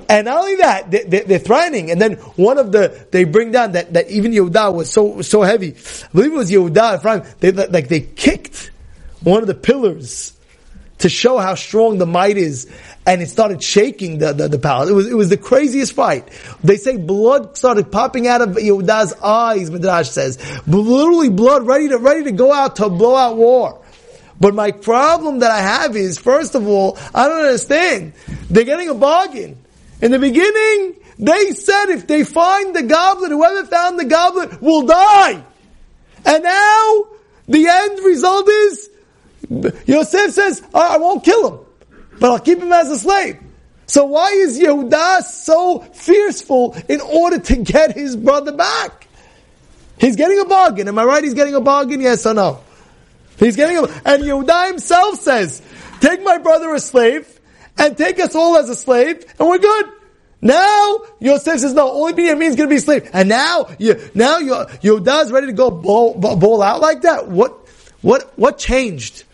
And 0.09 0.25
not 0.25 0.39
only 0.39 0.57
that, 0.57 0.91
they, 0.91 1.37
are 1.37 1.39
threatening. 1.39 1.91
And 1.91 2.01
then 2.01 2.15
one 2.35 2.59
of 2.59 2.73
the, 2.73 3.07
they 3.13 3.25
bring 3.25 3.53
down 3.53 3.73
that, 3.73 3.93
that 3.93 4.11
even 4.11 4.33
Yehuda 4.33 4.75
was 4.75 4.91
so, 4.91 5.23
so 5.23 5.43
heavy. 5.43 5.75
I 5.77 6.09
believe 6.13 6.33
it 6.33 6.37
was 6.37 6.51
Yehuda 6.51 7.01
front, 7.01 7.25
they, 7.41 7.53
like 7.53 7.89
they 7.89 8.01
kicked 8.01 8.73
one 9.23 9.43
of 9.43 9.47
the 9.47 9.55
pillars 9.55 10.33
to 11.01 11.09
show 11.09 11.39
how 11.39 11.55
strong 11.55 11.99
the 11.99 12.07
might 12.07 12.37
is 12.37 12.71
and 13.07 13.23
it 13.23 13.29
started 13.29 13.63
shaking 13.63 14.19
the, 14.19 14.33
the, 14.33 14.49
the 14.49 14.59
palace. 14.59 14.91
It 14.91 14.93
was, 14.93 15.11
it 15.11 15.17
was 15.17 15.31
the 15.31 15.37
craziest 15.37 15.95
fight. 15.95 16.29
They 16.63 16.77
say 16.77 16.97
blood 16.97 17.57
started 17.57 17.91
popping 17.91 18.27
out 18.27 18.43
of 18.43 18.51
Yehuda's 18.51 19.15
eyes, 19.15 19.71
Midrash 19.71 20.11
says. 20.11 20.39
Literally 20.67 21.31
blood 21.31 21.67
ready 21.67 21.89
to, 21.89 21.99
ready 21.99 22.25
to 22.25 22.33
go 22.33 22.53
out 22.53 22.77
to 22.77 22.89
blow 22.89 23.17
out 23.17 23.37
war. 23.37 23.83
But 24.39 24.55
my 24.55 24.71
problem 24.71 25.41
that 25.41 25.51
I 25.51 25.61
have 25.61 25.97
is, 25.97 26.19
first 26.19 26.55
of 26.55 26.67
all, 26.67 26.99
I 27.15 27.29
don't 27.29 27.41
understand. 27.41 28.15
They're 28.49 28.65
getting 28.65 28.89
a 28.89 28.95
bargain. 28.95 29.63
In 30.01 30.13
the 30.13 30.19
beginning, 30.19 30.97
they 31.19 31.53
said 31.53 31.87
if 31.91 32.07
they 32.07 32.25
find 32.25 32.75
the 32.75 32.83
goblet, 32.83 33.33
whoever 33.33 33.67
found 33.67 33.99
the 33.99 34.07
goblet 34.07 34.63
will 34.63 34.87
die. 34.87 35.45
And 36.25 36.43
now, 36.43 37.07
the 37.49 37.67
end 37.67 38.05
result 38.05 38.49
is, 38.49 38.90
Yosef 39.87 40.33
says, 40.33 40.63
I 40.75 40.99
won't 40.99 41.25
kill 41.25 41.49
him 41.49 41.67
but 42.21 42.31
I'll 42.31 42.39
keep 42.39 42.61
him 42.61 42.73
as 42.73 42.89
a 42.91 42.99
slave. 42.99 43.39
So 43.87 44.05
why 44.05 44.29
is 44.29 44.61
Yehuda 44.61 45.23
so 45.23 45.81
fearful 45.81 46.77
in 46.89 47.01
order 47.01 47.41
to 47.41 47.57
get 47.57 47.93
his 47.93 48.15
brother 48.15 48.53
back? 48.53 49.09
He's 49.99 50.15
getting 50.15 50.39
a 50.39 50.45
bargain. 50.45 50.87
Am 50.87 50.99
I 50.99 51.05
right? 51.05 51.25
He's 51.25 51.35
getting 51.35 51.55
a 51.55 51.61
bargain? 51.61 52.01
Yes 52.01 52.25
or 52.25 52.35
no? 52.35 52.61
He's 53.39 53.57
getting 53.57 53.79
a, 53.79 53.83
and 53.83 54.23
Yehuda 54.23 54.69
himself 54.69 55.19
says, 55.19 55.61
take 56.01 56.23
my 56.23 56.39
brother 56.39 56.73
a 56.75 56.79
slave 56.79 57.41
and 57.79 57.97
take 57.97 58.21
us 58.21 58.35
all 58.35 58.57
as 58.57 58.69
a 58.69 58.77
slave 58.77 59.25
and 59.39 59.49
we're 59.49 59.59
good. 59.59 59.87
Now, 60.43 61.01
Yosef 61.19 61.61
says, 61.61 61.75
no, 61.75 61.91
only 61.91 62.13
Binyamin 62.13 62.49
is 62.49 62.57
going 62.57 62.69
to 62.69 62.73
be 62.73 62.77
a 62.77 62.81
slave. 62.81 63.11
And 63.13 63.29
now, 63.29 63.67
you, 63.79 64.01
now 64.15 64.41
Yehuda 64.41 65.25
is 65.25 65.33
ready 65.33 65.49
to 65.49 65.53
go 65.53 65.71
ball, 65.71 66.15
ball 66.15 66.63
out 66.63 66.81
like 66.81 67.03
that? 67.03 67.29
What, 67.29 67.69
what, 68.01 68.39
what 68.39 68.57
changed? 68.57 69.25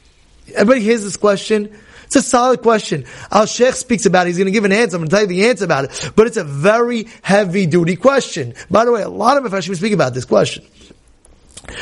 Everybody 0.54 0.80
hears 0.80 1.02
this 1.02 1.16
question. 1.16 1.76
It's 2.04 2.16
a 2.16 2.22
solid 2.22 2.62
question. 2.62 3.02
Alshich 3.32 3.74
speaks 3.74 4.06
about 4.06 4.26
it. 4.26 4.30
He's 4.30 4.38
going 4.38 4.46
to 4.46 4.52
give 4.52 4.64
an 4.64 4.72
answer. 4.72 4.96
I'm 4.96 5.00
going 5.00 5.08
to 5.08 5.16
tell 5.16 5.22
you 5.22 5.28
the 5.28 5.48
answer 5.48 5.64
about 5.64 5.86
it. 5.86 6.12
But 6.14 6.28
it's 6.28 6.36
a 6.36 6.44
very 6.44 7.08
heavy 7.22 7.66
duty 7.66 7.96
question. 7.96 8.54
By 8.70 8.84
the 8.84 8.92
way, 8.92 9.02
a 9.02 9.08
lot 9.08 9.36
of 9.36 9.44
Mepharshim 9.44 9.74
speak 9.76 9.92
about 9.92 10.14
this 10.14 10.24
question. 10.24 10.64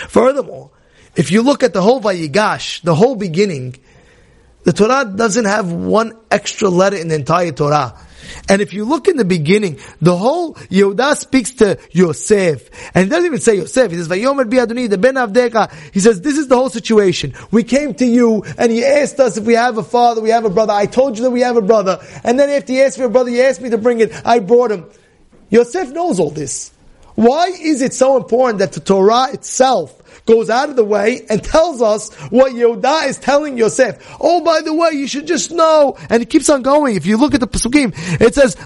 Furthermore, 0.09 0.71
if 1.15 1.31
you 1.31 1.43
look 1.43 1.63
at 1.63 1.75
the 1.75 1.83
whole 1.83 2.01
Vayigash, 2.01 2.83
the 2.83 2.95
whole 2.95 3.17
beginning, 3.17 3.77
the 4.65 4.73
Torah 4.73 5.05
doesn't 5.05 5.45
have 5.45 5.71
one 5.71 6.19
extra 6.31 6.71
letter 6.71 6.97
in 6.97 7.09
the 7.09 7.15
entire 7.15 7.53
Torah. 7.53 7.95
And 8.49 8.63
if 8.63 8.73
you 8.73 8.85
look 8.85 9.09
in 9.09 9.17
the 9.17 9.25
beginning, 9.25 9.79
the 10.01 10.17
whole 10.17 10.55
Yehuda 10.55 11.17
speaks 11.17 11.53
to 11.53 11.79
Yosef, 11.93 12.71
and 12.95 13.05
he 13.05 13.11
doesn't 13.11 13.27
even 13.27 13.41
say 13.41 13.57
Yosef. 13.57 13.91
He 13.91 13.97
says 13.97 14.09
Vayomer 14.09 14.89
the 14.91 14.99
Ben 14.99 15.15
Avdeka. 15.15 15.73
He 15.93 16.01
says 16.01 16.21
this 16.21 16.39
is 16.39 16.49
the 16.49 16.57
whole 16.57 16.71
situation. 16.71 17.35
We 17.51 17.65
came 17.65 17.95
to 17.95 18.05
you, 18.05 18.45
and 18.59 18.75
you 18.75 18.85
asked 18.85 19.21
us 19.21 19.37
if 19.37 19.45
we 19.45 19.55
have 19.55 19.79
a 19.79 19.83
father, 19.83 20.21
we 20.21 20.31
have 20.31 20.45
a 20.45 20.51
brother. 20.51 20.73
I 20.73 20.87
told 20.87 21.17
you 21.17 21.25
that 21.25 21.31
we 21.31 21.41
have 21.41 21.57
a 21.57 21.63
brother, 21.63 22.01
and 22.23 22.39
then 22.39 22.51
after 22.51 22.73
you 22.73 22.83
asked 22.83 22.99
for 22.99 23.05
a 23.05 23.11
brother, 23.11 23.31
you 23.31 23.43
asked 23.43 23.61
me 23.61 23.71
to 23.71 23.79
bring 23.79 24.01
it. 24.01 24.13
I 24.25 24.41
brought 24.41 24.71
him. 24.71 24.87
Yosef 25.51 25.91
knows 25.91 26.19
all 26.19 26.31
this. 26.31 26.74
Why 27.15 27.47
is 27.49 27.83
it 27.83 27.95
so 27.95 28.17
important 28.17 28.59
that 28.59 28.73
the 28.73 28.81
Torah 28.81 29.33
itself 29.33 30.03
goes 30.27 30.49
out 30.51 30.71
of 30.71 30.77
the 30.77 30.85
way 30.85 31.25
and 31.29 31.43
tells 31.43 31.83
us 31.83 32.15
what 32.31 32.53
Yehuda 32.53 33.09
is 33.09 33.19
telling 33.19 33.59
Yosef. 33.59 34.17
Oh, 34.21 34.43
by 34.43 34.61
the 34.63 34.73
way, 34.73 34.91
you 34.93 35.07
should 35.07 35.27
just 35.27 35.51
know. 35.51 35.97
And 36.09 36.23
it 36.23 36.31
keeps 36.31 36.49
on 36.49 36.63
going. 36.63 36.97
If 36.97 37.07
you 37.07 37.17
look 37.17 37.35
at 37.35 37.41
the 37.41 37.47
Pesukim, 37.47 37.93
it 38.21 38.35
says, 38.35 38.57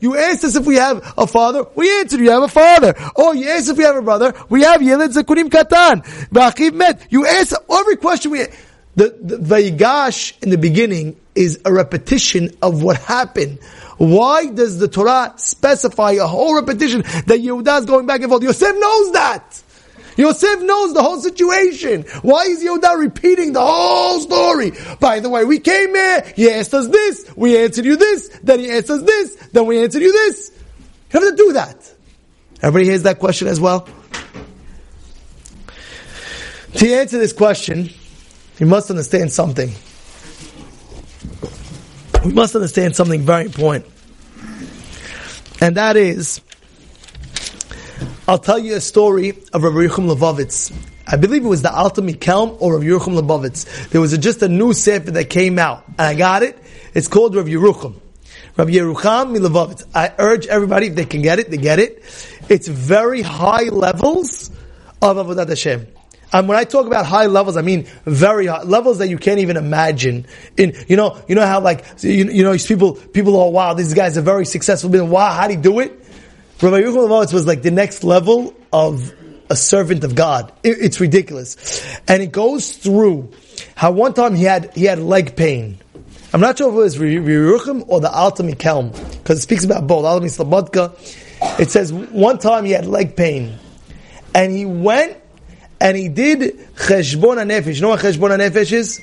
You 0.00 0.16
asked 0.16 0.44
us 0.44 0.56
if 0.56 0.66
we 0.66 0.76
have 0.76 1.14
a 1.18 1.26
father. 1.26 1.64
We 1.74 1.90
answered 2.00 2.20
you 2.20 2.30
have 2.30 2.42
a 2.42 2.48
father. 2.48 2.94
Oh, 3.16 3.32
you 3.32 3.48
asked 3.48 3.70
if 3.70 3.78
we 3.78 3.84
have 3.84 3.96
a 3.96 4.02
brother. 4.02 4.34
We 4.48 4.62
have 4.62 4.82
Yeled 4.82 5.10
Zakurim 5.10 5.48
Katan. 5.48 6.74
Met. 6.74 7.06
You 7.10 7.26
asked 7.26 7.54
every 7.70 7.96
question 7.96 8.30
we 8.30 8.46
the, 8.94 9.16
the 9.20 9.38
Vayigash 9.38 10.42
in 10.42 10.50
the 10.50 10.58
beginning 10.58 11.18
is 11.34 11.60
a 11.64 11.72
repetition 11.72 12.50
of 12.60 12.82
what 12.82 12.98
happened. 12.98 13.58
Why 14.02 14.46
does 14.46 14.80
the 14.80 14.88
Torah 14.88 15.32
specify 15.36 16.12
a 16.12 16.26
whole 16.26 16.56
repetition 16.56 17.02
that 17.02 17.38
Yehuda 17.38 17.78
is 17.78 17.86
going 17.86 18.04
back 18.04 18.20
and 18.20 18.30
forth? 18.30 18.42
Yosef 18.42 18.74
knows 18.76 19.12
that. 19.12 19.62
Yosef 20.16 20.60
knows 20.62 20.92
the 20.92 21.00
whole 21.00 21.20
situation. 21.20 22.02
Why 22.22 22.46
is 22.46 22.64
Yehuda 22.64 22.98
repeating 22.98 23.52
the 23.52 23.60
whole 23.60 24.18
story? 24.18 24.72
By 24.98 25.20
the 25.20 25.28
way, 25.28 25.44
we 25.44 25.60
came 25.60 25.94
here, 25.94 26.24
he 26.34 26.50
asked 26.50 26.74
us 26.74 26.88
this, 26.88 27.32
we 27.36 27.56
answered 27.56 27.84
you 27.84 27.94
this, 27.94 28.28
then 28.42 28.58
he 28.58 28.72
asked 28.72 28.90
us 28.90 29.04
this, 29.04 29.36
then 29.52 29.66
we 29.66 29.80
answered 29.80 30.02
you 30.02 30.10
this. 30.10 30.50
You 31.12 31.20
have 31.20 31.30
to 31.30 31.36
do 31.36 31.52
that. 31.52 31.94
Everybody 32.60 32.86
hears 32.86 33.04
that 33.04 33.20
question 33.20 33.46
as 33.46 33.60
well? 33.60 33.86
To 36.74 36.92
answer 36.92 37.18
this 37.18 37.32
question, 37.32 37.88
you 38.58 38.66
must 38.66 38.90
understand 38.90 39.30
something. 39.30 39.70
We 42.24 42.32
must 42.32 42.56
understand 42.56 42.96
something 42.96 43.20
very 43.20 43.44
important. 43.44 43.91
And 45.62 45.76
that 45.76 45.96
is, 45.96 46.40
I'll 48.26 48.40
tell 48.40 48.58
you 48.58 48.74
a 48.74 48.80
story 48.80 49.30
of 49.52 49.62
Rabbi 49.62 49.76
Yerucham 49.76 50.12
Levovitz. 50.12 50.74
I 51.06 51.14
believe 51.14 51.44
it 51.44 51.48
was 51.48 51.62
the 51.62 51.72
Alta 51.72 52.02
Mikelm 52.02 52.60
or 52.60 52.74
Rabbi 52.74 52.86
Yerucham 52.86 53.16
Levovitz. 53.16 53.90
There 53.90 54.00
was 54.00 54.12
a, 54.12 54.18
just 54.18 54.42
a 54.42 54.48
new 54.48 54.72
sefer 54.72 55.12
that 55.12 55.30
came 55.30 55.60
out, 55.60 55.84
and 55.86 56.00
I 56.00 56.14
got 56.16 56.42
it. 56.42 56.58
It's 56.94 57.06
called 57.06 57.36
Rabbi 57.36 57.50
Yerucham. 57.50 57.94
Rabbi 58.56 58.72
Yerucham 58.72 59.36
Milavovitz. 59.36 59.84
I 59.94 60.12
urge 60.18 60.48
everybody, 60.48 60.88
if 60.88 60.96
they 60.96 61.04
can 61.04 61.22
get 61.22 61.38
it, 61.38 61.48
they 61.48 61.58
get 61.58 61.78
it. 61.78 62.02
It's 62.48 62.66
very 62.66 63.22
high 63.22 63.68
levels 63.68 64.50
of 65.00 65.16
Avodat 65.16 65.48
Hashem. 65.48 65.86
And 66.32 66.48
when 66.48 66.56
I 66.56 66.64
talk 66.64 66.86
about 66.86 67.04
high 67.04 67.26
levels, 67.26 67.56
I 67.56 67.62
mean 67.62 67.86
very 68.04 68.46
high 68.46 68.62
levels 68.62 68.98
that 68.98 69.08
you 69.08 69.18
can't 69.18 69.40
even 69.40 69.56
imagine. 69.56 70.26
In 70.56 70.74
you 70.88 70.96
know, 70.96 71.20
you 71.28 71.34
know 71.34 71.46
how 71.46 71.60
like 71.60 71.84
you, 72.00 72.30
you 72.30 72.42
know 72.42 72.52
these 72.52 72.66
people 72.66 72.94
people 72.94 73.38
are 73.40 73.50
wow, 73.50 73.74
these 73.74 73.94
guys 73.94 74.16
are 74.16 74.22
very 74.22 74.46
successful. 74.46 74.90
Wow, 75.06 75.32
how 75.32 75.46
do 75.46 75.54
you 75.54 75.60
do 75.60 75.80
it? 75.80 75.98
Rabbi 76.62 76.80
Yerucham 76.80 77.08
Levovitz 77.08 77.32
was 77.32 77.46
like 77.46 77.62
the 77.62 77.70
next 77.70 78.04
level 78.04 78.54
of 78.72 79.12
a 79.50 79.56
servant 79.56 80.04
of 80.04 80.14
God. 80.14 80.52
It, 80.62 80.78
it's 80.80 81.00
ridiculous, 81.00 81.84
and 82.08 82.22
it 82.22 82.32
goes 82.32 82.76
through 82.76 83.32
how 83.74 83.90
one 83.92 84.14
time 84.14 84.34
he 84.34 84.44
had 84.44 84.74
he 84.74 84.84
had 84.84 84.98
leg 84.98 85.36
pain. 85.36 85.78
I'm 86.32 86.40
not 86.40 86.56
sure 86.56 86.68
if 86.68 86.74
it 86.74 86.78
was 86.78 86.98
Yerucham 86.98 87.84
or 87.88 88.00
the 88.00 88.10
Alta 88.10 88.42
Mikelm, 88.42 88.92
because 89.18 89.38
it 89.38 89.42
speaks 89.42 89.64
about 89.64 89.86
both. 89.86 90.06
Alta 90.06 90.26
Slobodka. 90.26 91.60
It 91.60 91.70
says 91.70 91.92
one 91.92 92.38
time 92.38 92.64
he 92.64 92.72
had 92.72 92.86
leg 92.86 93.16
pain, 93.16 93.58
and 94.34 94.50
he 94.50 94.64
went 94.64 95.18
and 95.82 95.96
he 95.96 96.08
did 96.08 96.40
cheshbon 96.76 97.38
nefesh. 97.50 97.74
You 97.74 97.82
know 97.82 97.88
what 97.88 98.00
cheshbon 98.00 98.38
nefesh 98.38 98.72
is? 98.72 99.00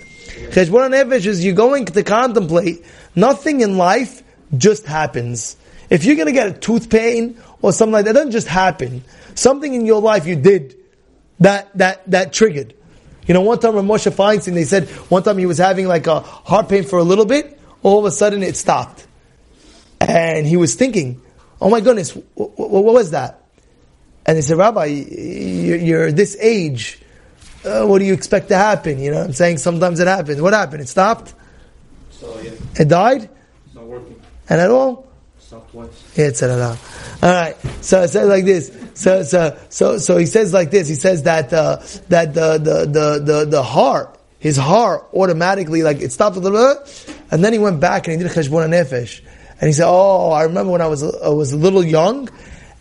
Cheshbon 0.49 0.89
nefesh 0.89 1.25
is 1.25 1.43
you're 1.43 1.53
going 1.53 1.85
to 1.85 2.03
contemplate. 2.03 2.85
Nothing 3.15 3.59
in 3.59 3.77
life 3.77 4.23
just 4.57 4.85
happens. 4.85 5.57
If 5.89 6.05
you're 6.05 6.15
going 6.15 6.27
to 6.27 6.31
get 6.31 6.47
a 6.47 6.53
tooth 6.53 6.89
pain 6.89 7.37
or 7.61 7.73
something 7.73 7.91
like 7.91 8.05
that. 8.05 8.11
It 8.11 8.13
doesn't 8.13 8.31
just 8.31 8.47
happen. 8.47 9.03
Something 9.35 9.73
in 9.73 9.85
your 9.85 10.01
life 10.01 10.25
you 10.25 10.37
did 10.37 10.77
that, 11.41 11.77
that, 11.77 12.09
that 12.09 12.31
triggered. 12.31 12.73
You 13.27 13.33
know, 13.33 13.41
one 13.41 13.59
time 13.59 13.73
Moshe 13.73 14.09
Feinstein, 14.11 14.53
they 14.53 14.63
said 14.63 14.87
one 15.09 15.23
time 15.23 15.37
he 15.37 15.45
was 15.45 15.57
having 15.57 15.85
like 15.87 16.07
a 16.07 16.21
heart 16.21 16.69
pain 16.69 16.83
for 16.83 16.97
a 16.97 17.03
little 17.03 17.25
bit, 17.25 17.59
all 17.83 17.99
of 17.99 18.05
a 18.05 18.11
sudden 18.11 18.41
it 18.41 18.55
stopped. 18.55 19.05
And 19.99 20.47
he 20.47 20.55
was 20.55 20.75
thinking, 20.75 21.21
oh 21.61 21.69
my 21.69 21.81
goodness, 21.81 22.11
what, 22.35 22.57
what 22.57 22.93
was 22.93 23.11
that? 23.11 23.38
And 24.29 24.37
they 24.37 24.41
said, 24.41 24.57
Rabbi, 24.59 24.85
you're, 24.85 25.77
you're 25.77 26.11
this 26.11 26.37
age. 26.39 26.99
Uh, 27.65 27.87
what 27.87 27.97
do 27.97 28.05
you 28.05 28.13
expect 28.13 28.49
to 28.49 28.55
happen? 28.55 28.99
You 28.99 29.09
know, 29.09 29.23
I'm 29.23 29.33
saying 29.33 29.57
sometimes 29.57 29.99
it 29.99 30.05
happens. 30.05 30.39
What 30.39 30.53
happened? 30.53 30.83
It 30.83 30.87
stopped? 30.87 31.33
So, 32.11 32.39
yeah. 32.39 32.51
It 32.79 32.87
died? 32.87 33.27
It's 33.65 33.73
not 33.73 33.85
working. 33.85 34.21
And 34.47 34.61
at 34.61 34.69
all? 34.69 35.07
Stopped 35.39 35.73
once. 35.73 36.03
Yeah, 36.15 36.29
twice. 36.29 36.43
All 37.23 37.31
right. 37.31 37.57
So 37.81 38.03
it 38.03 38.09
says 38.09 38.29
like 38.29 38.45
this. 38.45 38.71
So 38.93 39.23
so 39.23 39.57
so 39.69 39.97
so 39.97 40.17
he 40.17 40.27
says 40.27 40.53
like 40.53 40.69
this. 40.69 40.87
He 40.87 40.93
says 40.93 41.23
that 41.23 41.51
uh, 41.51 41.77
that 42.09 42.35
the, 42.35 42.59
the 42.59 42.85
the 42.85 43.23
the 43.25 43.45
the 43.45 43.63
heart, 43.63 44.15
his 44.37 44.57
heart 44.57 45.07
automatically 45.11 45.81
like 45.81 46.01
it 46.01 46.11
stopped 46.11 46.35
a 46.35 46.39
little 46.39 46.75
bit, 46.75 47.17
and 47.31 47.43
then 47.43 47.51
he 47.51 47.57
went 47.57 47.79
back 47.79 48.07
and 48.07 48.15
he 48.15 48.23
did 48.23 48.31
a 48.31 48.35
cheshbon 48.35 48.69
nefesh, 48.69 49.23
and 49.59 49.67
he 49.67 49.73
said, 49.73 49.87
"Oh, 49.87 50.29
I 50.29 50.43
remember 50.43 50.71
when 50.71 50.81
I 50.81 50.87
was 50.87 51.01
I 51.01 51.29
was 51.29 51.51
a 51.51 51.57
little 51.57 51.83
young, 51.83 52.29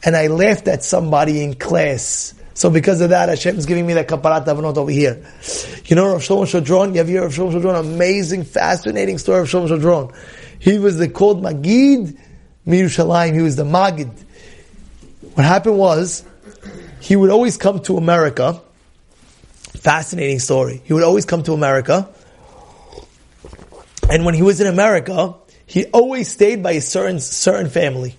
and 0.05 0.17
I 0.17 0.29
laughed 0.29 0.69
at 0.69 0.85
somebody 0.85 1.43
in 1.43 1.55
class." 1.55 2.35
So 2.55 2.71
because 2.71 3.01
of 3.01 3.11
that, 3.11 3.29
Hashem 3.29 3.57
is 3.57 3.67
giving 3.67 3.87
me 3.87 3.95
that 3.95 4.09
kaparat 4.09 4.47
avanot 4.47 4.77
over 4.77 4.91
here. 4.91 5.25
You 5.87 5.95
know 5.95 6.09
Rav 6.13 6.23
Shlomo 6.23 6.45
Schwadron? 6.45 6.91
You 6.93 6.99
have 6.99 7.09
heard 7.09 7.23
of 7.23 7.33
Shlomo 7.33 7.53
Schwadron? 7.53 7.79
Amazing, 7.79 8.43
fascinating 8.45 9.19
story 9.19 9.43
of 9.43 9.49
Shlomo 9.49 9.69
Schwadron. 9.69 10.13
He 10.59 10.79
was 10.81 10.99
the 10.99 11.09
called 11.09 11.41
Magid 11.41 12.19
Mirushalayim. 12.67 13.35
He 13.35 13.43
was 13.43 13.55
the 13.55 13.63
Magid. 13.63 14.11
What 15.35 15.45
happened 15.47 15.79
was, 15.79 16.25
he 17.01 17.15
would 17.15 17.31
always 17.31 17.57
come 17.57 17.79
to 17.83 17.97
America. 17.97 18.61
Fascinating 19.77 20.41
story. 20.41 20.83
He 20.85 20.93
would 20.93 21.05
always 21.05 21.25
come 21.25 21.45
to 21.45 21.53
America. 21.53 22.09
And 24.11 24.25
when 24.25 24.35
he 24.35 24.43
was 24.43 24.61
in 24.61 24.67
America, 24.67 25.35
he 25.65 25.85
always 25.87 26.29
stayed 26.29 26.61
by 26.63 26.73
a 26.73 26.81
certain, 26.81 27.21
certain 27.21 27.71
family. 27.71 28.17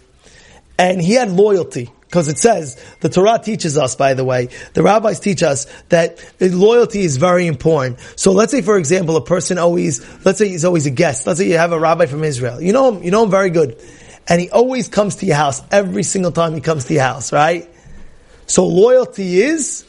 And 0.79 0.99
he 0.99 1.13
had 1.13 1.29
loyalty. 1.29 1.91
Because 2.07 2.27
it 2.27 2.39
says, 2.39 2.83
the 3.01 3.09
Torah 3.09 3.37
teaches 3.37 3.77
us, 3.77 3.95
by 3.95 4.15
the 4.15 4.25
way, 4.25 4.49
the 4.73 4.81
rabbis 4.81 5.19
teach 5.19 5.43
us 5.43 5.67
that 5.89 6.17
loyalty 6.41 7.01
is 7.01 7.17
very 7.17 7.45
important. 7.45 7.99
So 8.15 8.31
let's 8.31 8.51
say, 8.51 8.63
for 8.63 8.79
example, 8.79 9.15
a 9.15 9.23
person 9.23 9.59
always, 9.59 10.03
let's 10.25 10.39
say 10.39 10.49
he's 10.49 10.65
always 10.65 10.87
a 10.87 10.89
guest. 10.89 11.27
Let's 11.27 11.37
say 11.37 11.47
you 11.47 11.59
have 11.59 11.71
a 11.71 11.79
rabbi 11.79 12.07
from 12.07 12.23
Israel. 12.23 12.59
You 12.59 12.73
know 12.73 12.91
him, 12.91 13.03
you 13.03 13.11
know 13.11 13.23
him 13.23 13.29
very 13.29 13.51
good 13.51 13.79
and 14.29 14.39
he 14.39 14.49
always 14.51 14.87
comes 14.87 15.15
to 15.17 15.25
your 15.25 15.35
house 15.35 15.61
every 15.71 16.03
single 16.03 16.31
time 16.31 16.53
he 16.53 16.61
comes 16.61 16.85
to 16.85 16.93
your 16.93 17.03
house, 17.03 17.33
right? 17.33 17.67
So 18.45 18.67
loyalty 18.67 19.41
is 19.41 19.85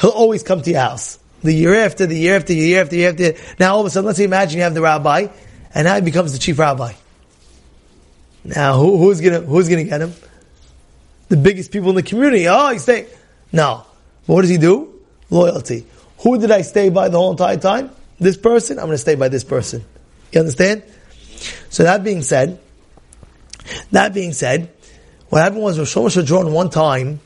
he'll 0.00 0.10
always 0.10 0.42
come 0.42 0.62
to 0.62 0.70
your 0.70 0.80
house. 0.80 1.18
The 1.42 1.52
year 1.52 1.74
after, 1.74 2.06
the 2.06 2.16
year 2.16 2.36
after, 2.36 2.54
the 2.54 2.58
year 2.58 2.80
after, 2.80 2.90
the 2.90 2.96
year 2.96 3.10
after. 3.10 3.34
Now 3.60 3.74
all 3.74 3.80
of 3.80 3.86
a 3.86 3.90
sudden, 3.90 4.06
let's 4.06 4.16
say 4.16 4.24
imagine 4.24 4.56
you 4.56 4.64
have 4.64 4.72
the 4.72 4.80
rabbi, 4.80 5.26
and 5.74 5.84
now 5.84 5.94
he 5.96 6.00
becomes 6.00 6.32
the 6.32 6.38
chief 6.38 6.58
rabbi. 6.58 6.94
Now 8.44 8.78
who, 8.78 8.98
who's 8.98 9.20
gonna 9.20 9.40
who's 9.40 9.68
gonna 9.68 9.84
get 9.84 10.00
him? 10.00 10.12
The 11.28 11.36
biggest 11.36 11.72
people 11.72 11.90
in 11.90 11.96
the 11.96 12.02
community. 12.02 12.46
Oh, 12.48 12.70
he's 12.70 12.82
staying. 12.82 13.06
No. 13.52 13.84
What 14.26 14.42
does 14.42 14.50
he 14.50 14.58
do? 14.58 15.00
Loyalty. 15.30 15.86
Who 16.18 16.38
did 16.38 16.50
I 16.50 16.62
stay 16.62 16.90
by 16.90 17.08
the 17.08 17.18
whole 17.18 17.30
entire 17.32 17.56
time? 17.56 17.90
This 18.18 18.36
person. 18.36 18.78
I'm 18.78 18.90
to 18.90 18.98
stay 18.98 19.14
by 19.14 19.28
this 19.28 19.44
person. 19.44 19.84
You 20.32 20.40
understand? 20.40 20.82
So 21.70 21.82
that 21.84 22.04
being 22.04 22.22
said, 22.22 22.60
that 23.92 24.14
being 24.14 24.32
said, 24.32 24.70
what 25.28 25.42
happened 25.42 25.62
was 25.62 25.78
Rosh 25.78 26.16
Hashanah 26.16 26.52
one 26.52 26.70
time, 26.70 27.20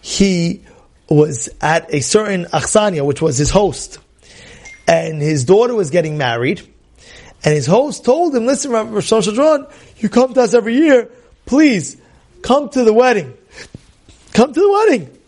he 0.00 0.62
was 1.08 1.48
at 1.60 1.92
a 1.92 2.00
certain 2.00 2.46
Aksania, 2.46 3.04
which 3.04 3.20
was 3.20 3.36
his 3.36 3.50
host, 3.50 3.98
and 4.86 5.20
his 5.20 5.44
daughter 5.44 5.74
was 5.74 5.90
getting 5.90 6.16
married, 6.16 6.62
and 7.44 7.54
his 7.54 7.66
host 7.66 8.04
told 8.04 8.34
him, 8.34 8.46
listen, 8.46 8.70
Rosh 8.70 9.12
Hashanah, 9.12 9.72
you 9.98 10.08
come 10.08 10.34
to 10.34 10.42
us 10.42 10.54
every 10.54 10.76
year, 10.76 11.08
please, 11.44 11.96
come 12.42 12.68
to 12.70 12.84
the 12.84 12.92
wedding. 12.92 13.34
Come 14.32 14.52
to 14.52 14.60
the 14.60 14.70
wedding. 14.70 15.18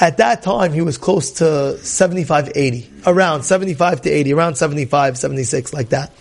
At 0.00 0.16
that 0.16 0.42
time, 0.42 0.72
he 0.72 0.80
was 0.80 0.98
close 0.98 1.32
to 1.32 1.78
75, 1.78 2.52
80. 2.54 2.90
Around 3.06 3.42
75 3.44 4.02
to 4.02 4.10
80, 4.10 4.32
around 4.32 4.54
75, 4.56 5.16
76, 5.18 5.72
like 5.72 5.90
that. 5.90 6.12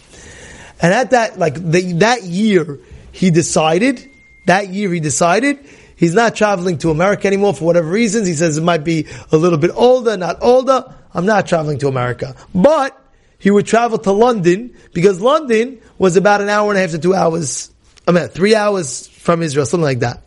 And 0.82 0.94
at 0.94 1.12
that, 1.12 1.40
like, 1.40 1.56
the, 1.56 1.94
that 1.94 2.24
year, 2.24 2.80
he 3.12 3.32
decided, 3.32 4.10
that 4.46 4.70
year 4.70 4.92
he 4.92 5.00
decided, 5.00 5.60
he's 5.96 6.14
not 6.14 6.36
traveling 6.36 6.78
to 6.80 6.92
America 6.92 7.28
anymore 7.28 7.54
for 7.54 7.66
whatever 7.66 7.90
reasons. 7.90 8.28
He 8.28 8.34
says 8.34 8.58
it 8.58 8.64
might 8.64 8.84
be 8.84 9.08
a 9.32 9.38
little 9.38 9.58
bit 9.58 9.72
older, 9.74 10.18
not 10.18 10.38
older. 10.42 10.94
I'm 11.14 11.26
not 11.26 11.48
traveling 11.48 11.80
to 11.80 11.88
America. 11.88 12.36
But, 12.54 13.00
he 13.42 13.50
would 13.50 13.66
travel 13.66 13.98
to 13.98 14.12
London, 14.12 14.76
because 14.94 15.20
London 15.20 15.82
was 15.98 16.16
about 16.16 16.42
an 16.42 16.50
hour 16.50 16.70
and 16.70 16.78
a 16.78 16.82
half 16.82 16.92
to 16.92 17.00
two 17.00 17.16
hours, 17.16 17.72
I 18.08 18.12
mean, 18.12 18.28
three 18.28 18.54
hours 18.54 19.08
from 19.08 19.42
Israel, 19.42 19.66
something 19.66 19.84
like 19.84 20.00
that. 20.00 20.22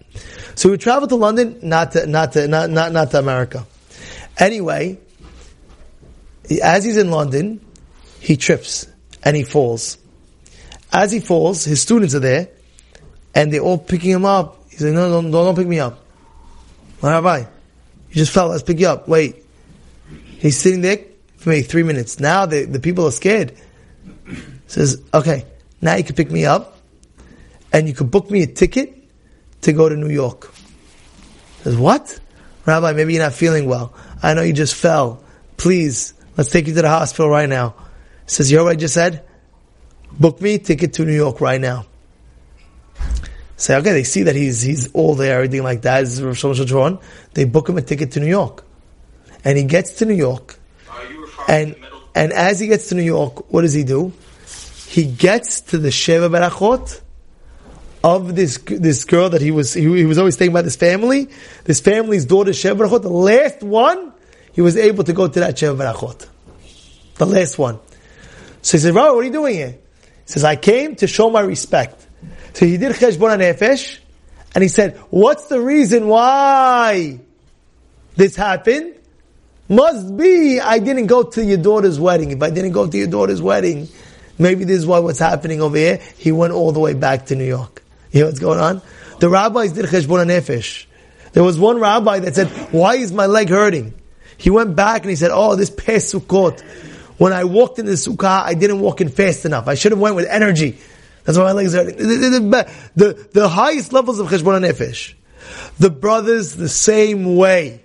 So 0.56 0.68
he 0.68 0.70
would 0.72 0.80
travel 0.80 1.06
to 1.06 1.14
London, 1.14 1.60
not 1.62 1.92
to, 1.92 2.06
not 2.06 2.32
to, 2.32 2.48
not, 2.48 2.70
not, 2.70 2.90
not 2.90 3.12
to 3.12 3.20
America. 3.20 3.64
Anyway, 4.36 4.98
as 6.60 6.82
he's 6.82 6.96
in 6.96 7.12
London, 7.12 7.64
he 8.18 8.36
trips 8.36 8.88
and 9.22 9.36
he 9.36 9.44
falls. 9.44 9.96
As 10.92 11.12
he 11.12 11.20
falls, 11.20 11.64
his 11.64 11.80
students 11.80 12.16
are 12.16 12.20
there, 12.20 12.48
and 13.32 13.52
they're 13.52 13.60
all 13.60 13.78
picking 13.78 14.10
him 14.10 14.24
up. 14.24 14.60
He's 14.70 14.82
like, 14.82 14.92
no, 14.92 15.08
don't, 15.08 15.30
don't 15.30 15.54
pick 15.54 15.68
me 15.68 15.78
up. 15.78 16.04
Rabbi, 17.00 17.38
you 17.38 18.14
just 18.14 18.32
fell, 18.32 18.48
let's 18.48 18.64
pick 18.64 18.80
you 18.80 18.88
up. 18.88 19.06
Wait. 19.06 19.44
He's 20.40 20.58
sitting 20.58 20.80
there 20.80 21.13
maybe 21.46 21.62
three 21.62 21.82
minutes. 21.82 22.20
Now 22.20 22.46
the, 22.46 22.64
the 22.64 22.80
people 22.80 23.06
are 23.06 23.12
scared. 23.12 23.54
Says, 24.66 25.02
okay, 25.12 25.44
now 25.80 25.94
you 25.96 26.04
can 26.04 26.16
pick 26.16 26.30
me 26.30 26.46
up, 26.46 26.78
and 27.72 27.86
you 27.86 27.94
can 27.94 28.08
book 28.08 28.30
me 28.30 28.42
a 28.42 28.46
ticket 28.46 28.94
to 29.62 29.72
go 29.72 29.88
to 29.88 29.96
New 29.96 30.08
York. 30.08 30.52
Says, 31.62 31.76
what? 31.76 32.18
Rabbi, 32.66 32.92
maybe 32.92 33.14
you're 33.14 33.22
not 33.22 33.34
feeling 33.34 33.66
well. 33.66 33.94
I 34.22 34.34
know 34.34 34.42
you 34.42 34.52
just 34.52 34.74
fell. 34.74 35.22
Please, 35.56 36.14
let's 36.36 36.50
take 36.50 36.66
you 36.66 36.74
to 36.74 36.82
the 36.82 36.88
hospital 36.88 37.28
right 37.28 37.48
now. 37.48 37.74
Says, 38.26 38.50
you 38.50 38.58
heard 38.58 38.64
what 38.64 38.72
I 38.72 38.76
just 38.76 38.94
said? 38.94 39.24
Book 40.12 40.40
me 40.40 40.58
ticket 40.58 40.94
to 40.94 41.04
New 41.04 41.14
York 41.14 41.40
right 41.40 41.60
now. 41.60 41.86
Say, 43.56 43.76
okay, 43.76 43.92
they 43.92 44.04
see 44.04 44.24
that 44.24 44.34
he's, 44.34 44.62
he's 44.62 44.90
all 44.92 45.14
there, 45.14 45.36
everything 45.36 45.62
like 45.62 45.82
that. 45.82 46.02
Is. 46.02 46.18
They 47.34 47.44
book 47.44 47.68
him 47.68 47.78
a 47.78 47.82
ticket 47.82 48.12
to 48.12 48.20
New 48.20 48.26
York. 48.26 48.64
And 49.44 49.58
he 49.58 49.64
gets 49.64 49.98
to 49.98 50.06
New 50.06 50.14
York. 50.14 50.58
And, 51.48 51.76
and 52.14 52.32
as 52.32 52.60
he 52.60 52.66
gets 52.66 52.88
to 52.88 52.94
New 52.94 53.02
York, 53.02 53.52
what 53.52 53.62
does 53.62 53.72
he 53.72 53.84
do? 53.84 54.12
He 54.88 55.04
gets 55.04 55.60
to 55.62 55.78
the 55.78 55.88
Sheva 55.88 56.30
Barachot, 56.30 57.00
of 58.04 58.36
this 58.36 58.58
this 58.58 59.04
girl 59.04 59.30
that 59.30 59.40
he 59.40 59.50
was 59.50 59.72
he, 59.72 59.82
he 59.82 60.04
was 60.04 60.18
always 60.18 60.34
staying 60.34 60.52
by 60.52 60.60
this 60.60 60.76
family, 60.76 61.30
this 61.64 61.80
family's 61.80 62.26
daughter 62.26 62.50
Sheva 62.50 62.76
Barachot, 62.76 63.00
the 63.00 63.08
last 63.08 63.62
one, 63.62 64.12
he 64.52 64.60
was 64.60 64.76
able 64.76 65.04
to 65.04 65.14
go 65.14 65.26
to 65.26 65.40
that 65.40 65.56
Sheva 65.56 65.76
Barachot. 65.76 66.28
The 67.16 67.26
last 67.26 67.58
one. 67.58 67.78
So 68.60 68.76
he 68.76 68.82
said, 68.82 68.94
Rabbi, 68.94 69.10
what 69.10 69.20
are 69.20 69.24
you 69.24 69.32
doing 69.32 69.54
here? 69.54 69.70
He 69.70 69.78
says, 70.26 70.44
I 70.44 70.56
came 70.56 70.96
to 70.96 71.06
show 71.06 71.30
my 71.30 71.40
respect. 71.40 72.06
So 72.52 72.66
he 72.66 72.76
did 72.76 72.92
Cheshbon 72.92 73.38
Nefesh, 73.38 73.98
and 74.54 74.62
he 74.62 74.68
said, 74.68 74.96
what's 75.10 75.46
the 75.46 75.60
reason 75.60 76.06
why 76.06 77.20
this 78.16 78.36
happened? 78.36 78.94
Must 79.68 80.16
be 80.16 80.60
I 80.60 80.78
didn't 80.78 81.06
go 81.06 81.22
to 81.22 81.44
your 81.44 81.56
daughter's 81.56 81.98
wedding. 81.98 82.30
If 82.32 82.42
I 82.42 82.50
didn't 82.50 82.72
go 82.72 82.86
to 82.86 82.96
your 82.96 83.06
daughter's 83.06 83.40
wedding, 83.40 83.88
maybe 84.38 84.64
this 84.64 84.78
is 84.78 84.86
why 84.86 84.98
what's 84.98 85.18
happening 85.18 85.62
over 85.62 85.76
here. 85.76 86.00
He 86.18 86.32
went 86.32 86.52
all 86.52 86.72
the 86.72 86.80
way 86.80 86.92
back 86.92 87.26
to 87.26 87.34
New 87.34 87.46
York. 87.46 87.82
You 88.12 88.20
know 88.20 88.26
what's 88.26 88.38
going 88.38 88.60
on? 88.60 88.82
The 89.20 89.30
rabbis 89.30 89.72
did 89.72 89.86
cheshbon 89.86 90.26
nefesh. 90.26 90.86
There 91.32 91.42
was 91.42 91.58
one 91.58 91.80
rabbi 91.80 92.18
that 92.20 92.34
said, 92.34 92.48
"Why 92.72 92.96
is 92.96 93.12
my 93.12 93.26
leg 93.26 93.48
hurting?" 93.48 93.94
He 94.36 94.50
went 94.50 94.76
back 94.76 95.02
and 95.02 95.10
he 95.10 95.16
said, 95.16 95.30
"Oh, 95.32 95.56
this 95.56 95.70
past 95.70 96.12
Sukkot, 96.12 96.60
when 97.16 97.32
I 97.32 97.44
walked 97.44 97.78
in 97.78 97.86
the 97.86 97.92
sukkah, 97.92 98.44
I 98.44 98.54
didn't 98.54 98.80
walk 98.80 99.00
in 99.00 99.08
fast 99.08 99.46
enough. 99.46 99.66
I 99.66 99.76
should 99.76 99.92
have 99.92 100.00
went 100.00 100.16
with 100.16 100.26
energy. 100.26 100.78
That's 101.24 101.38
why 101.38 101.44
my 101.44 101.52
legs 101.52 101.74
are 101.74 101.84
hurting." 101.84 101.96
The, 101.96 102.28
the, 102.28 102.68
the, 102.96 103.28
the 103.32 103.48
highest 103.48 103.92
levels 103.94 104.18
of 104.18 104.28
cheshbon 104.28 104.60
nefesh. 104.60 105.14
The 105.78 105.90
brothers 105.90 106.54
the 106.54 106.68
same 106.68 107.36
way. 107.36 107.83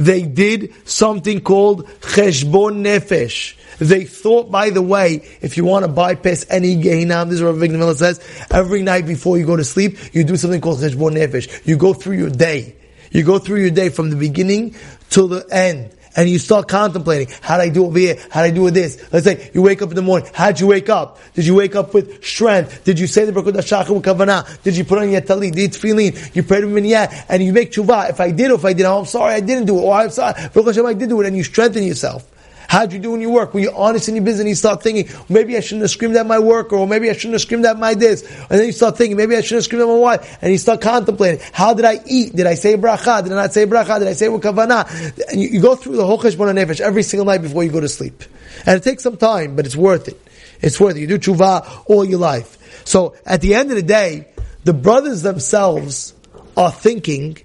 They 0.00 0.22
did 0.22 0.72
something 0.88 1.42
called 1.42 1.86
cheshbon 2.00 2.80
nefesh. 2.80 3.54
They 3.76 4.04
thought, 4.04 4.50
by 4.50 4.70
the 4.70 4.80
way, 4.80 5.28
if 5.42 5.58
you 5.58 5.64
want 5.66 5.84
to 5.84 5.92
bypass 5.92 6.46
any 6.48 6.74
Gehinam, 6.76 7.26
this 7.26 7.36
is 7.36 7.42
what 7.42 7.56
Victor 7.56 7.76
Miller 7.76 7.94
says, 7.94 8.18
every 8.50 8.82
night 8.82 9.06
before 9.06 9.36
you 9.36 9.44
go 9.44 9.56
to 9.56 9.64
sleep, 9.64 9.98
you 10.14 10.24
do 10.24 10.38
something 10.38 10.62
called 10.62 10.78
Cheshbon 10.78 11.16
Nefesh. 11.16 11.66
You 11.66 11.76
go 11.76 11.92
through 11.92 12.16
your 12.16 12.30
day. 12.30 12.76
You 13.10 13.24
go 13.24 13.38
through 13.38 13.60
your 13.60 13.70
day 13.70 13.90
from 13.90 14.08
the 14.08 14.16
beginning 14.16 14.74
till 15.10 15.28
the 15.28 15.46
end. 15.52 15.94
And 16.16 16.28
you 16.28 16.38
start 16.38 16.66
contemplating, 16.66 17.32
how 17.40 17.56
did 17.56 17.62
I 17.62 17.68
do 17.68 17.86
over 17.86 17.98
here? 17.98 18.16
How 18.30 18.42
did 18.42 18.52
I 18.52 18.54
do 18.54 18.62
with 18.62 18.74
this? 18.74 19.12
Let's 19.12 19.24
say 19.24 19.50
you 19.54 19.62
wake 19.62 19.80
up 19.80 19.90
in 19.90 19.94
the 19.94 20.02
morning. 20.02 20.28
How'd 20.34 20.58
you 20.58 20.66
wake 20.66 20.88
up? 20.88 21.18
Did 21.34 21.46
you 21.46 21.54
wake 21.54 21.76
up 21.76 21.94
with 21.94 22.24
strength? 22.24 22.84
Did 22.84 22.98
you 22.98 23.06
say 23.06 23.24
the 23.24 23.32
Baruch 23.32 23.54
HaShachar 23.54 24.02
Kavanah? 24.02 24.62
Did 24.62 24.76
you 24.76 24.84
put 24.84 24.98
on 24.98 25.10
your 25.10 25.20
talit? 25.20 25.54
Did 25.54 25.70
tefillin? 25.70 26.34
You 26.34 26.42
prayed 26.42 26.64
with 26.64 26.74
Minyah? 26.74 27.26
And 27.28 27.42
you 27.42 27.52
make 27.52 27.70
tshuva. 27.70 28.10
If 28.10 28.20
I 28.20 28.32
did 28.32 28.50
or 28.50 28.54
if 28.54 28.64
I 28.64 28.72
did, 28.72 28.86
oh, 28.86 28.98
I'm 28.98 29.06
sorry 29.06 29.34
I 29.34 29.40
didn't 29.40 29.66
do 29.66 29.78
it. 29.78 29.82
Or 29.82 29.94
I'm 29.94 30.10
sorry. 30.10 30.34
Baruch 30.52 30.66
Hashem, 30.66 30.86
I 30.86 30.94
did 30.94 31.08
do 31.08 31.20
it. 31.20 31.26
And 31.28 31.36
you 31.36 31.44
strengthen 31.44 31.84
yourself. 31.84 32.26
How'd 32.70 32.92
you 32.92 33.00
do 33.00 33.16
in 33.16 33.20
your 33.20 33.32
work? 33.32 33.52
Were 33.52 33.58
you 33.58 33.72
honest 33.74 34.08
in 34.08 34.14
your 34.14 34.22
business? 34.22 34.42
And 34.42 34.48
you 34.48 34.54
start 34.54 34.80
thinking, 34.80 35.12
maybe 35.28 35.56
I 35.56 35.60
shouldn't 35.60 35.82
have 35.82 35.90
screamed 35.90 36.14
at 36.14 36.24
my 36.24 36.38
worker, 36.38 36.76
or 36.76 36.86
maybe 36.86 37.10
I 37.10 37.14
shouldn't 37.14 37.32
have 37.32 37.40
screamed 37.40 37.64
at 37.64 37.76
my 37.76 37.94
this. 37.94 38.22
And 38.22 38.60
then 38.60 38.66
you 38.66 38.70
start 38.70 38.96
thinking, 38.96 39.16
maybe 39.16 39.34
I 39.34 39.40
shouldn't 39.40 39.56
have 39.56 39.64
screamed 39.64 39.82
at 39.82 39.88
my 39.88 39.98
wife. 39.98 40.38
And 40.40 40.52
you 40.52 40.58
start 40.58 40.80
contemplating, 40.80 41.44
how 41.52 41.74
did 41.74 41.84
I 41.84 41.98
eat? 42.06 42.36
Did 42.36 42.46
I 42.46 42.54
say 42.54 42.76
bracha? 42.76 43.24
Did 43.24 43.32
I 43.32 43.34
not 43.34 43.52
say 43.52 43.66
bracha? 43.66 43.98
Did 43.98 44.06
I 44.06 44.12
say 44.12 44.28
with 44.28 44.44
kavanah? 44.44 45.32
And 45.32 45.42
you, 45.42 45.48
you, 45.48 45.60
go 45.60 45.74
through 45.74 45.96
the 45.96 46.06
whole 46.06 46.16
cheshbon 46.20 46.54
nefesh 46.54 46.80
every 46.80 47.02
single 47.02 47.26
night 47.26 47.42
before 47.42 47.64
you 47.64 47.72
go 47.72 47.80
to 47.80 47.88
sleep. 47.88 48.22
And 48.64 48.76
it 48.76 48.84
takes 48.84 49.02
some 49.02 49.16
time, 49.16 49.56
but 49.56 49.66
it's 49.66 49.74
worth 49.74 50.06
it. 50.06 50.24
It's 50.60 50.78
worth 50.78 50.96
it. 50.96 51.00
You 51.00 51.08
do 51.08 51.18
tshuva 51.18 51.86
all 51.86 52.04
your 52.04 52.20
life. 52.20 52.86
So 52.86 53.16
at 53.26 53.40
the 53.40 53.56
end 53.56 53.70
of 53.70 53.78
the 53.78 53.82
day, 53.82 54.28
the 54.62 54.74
brothers 54.74 55.22
themselves 55.22 56.14
are 56.56 56.70
thinking, 56.70 57.36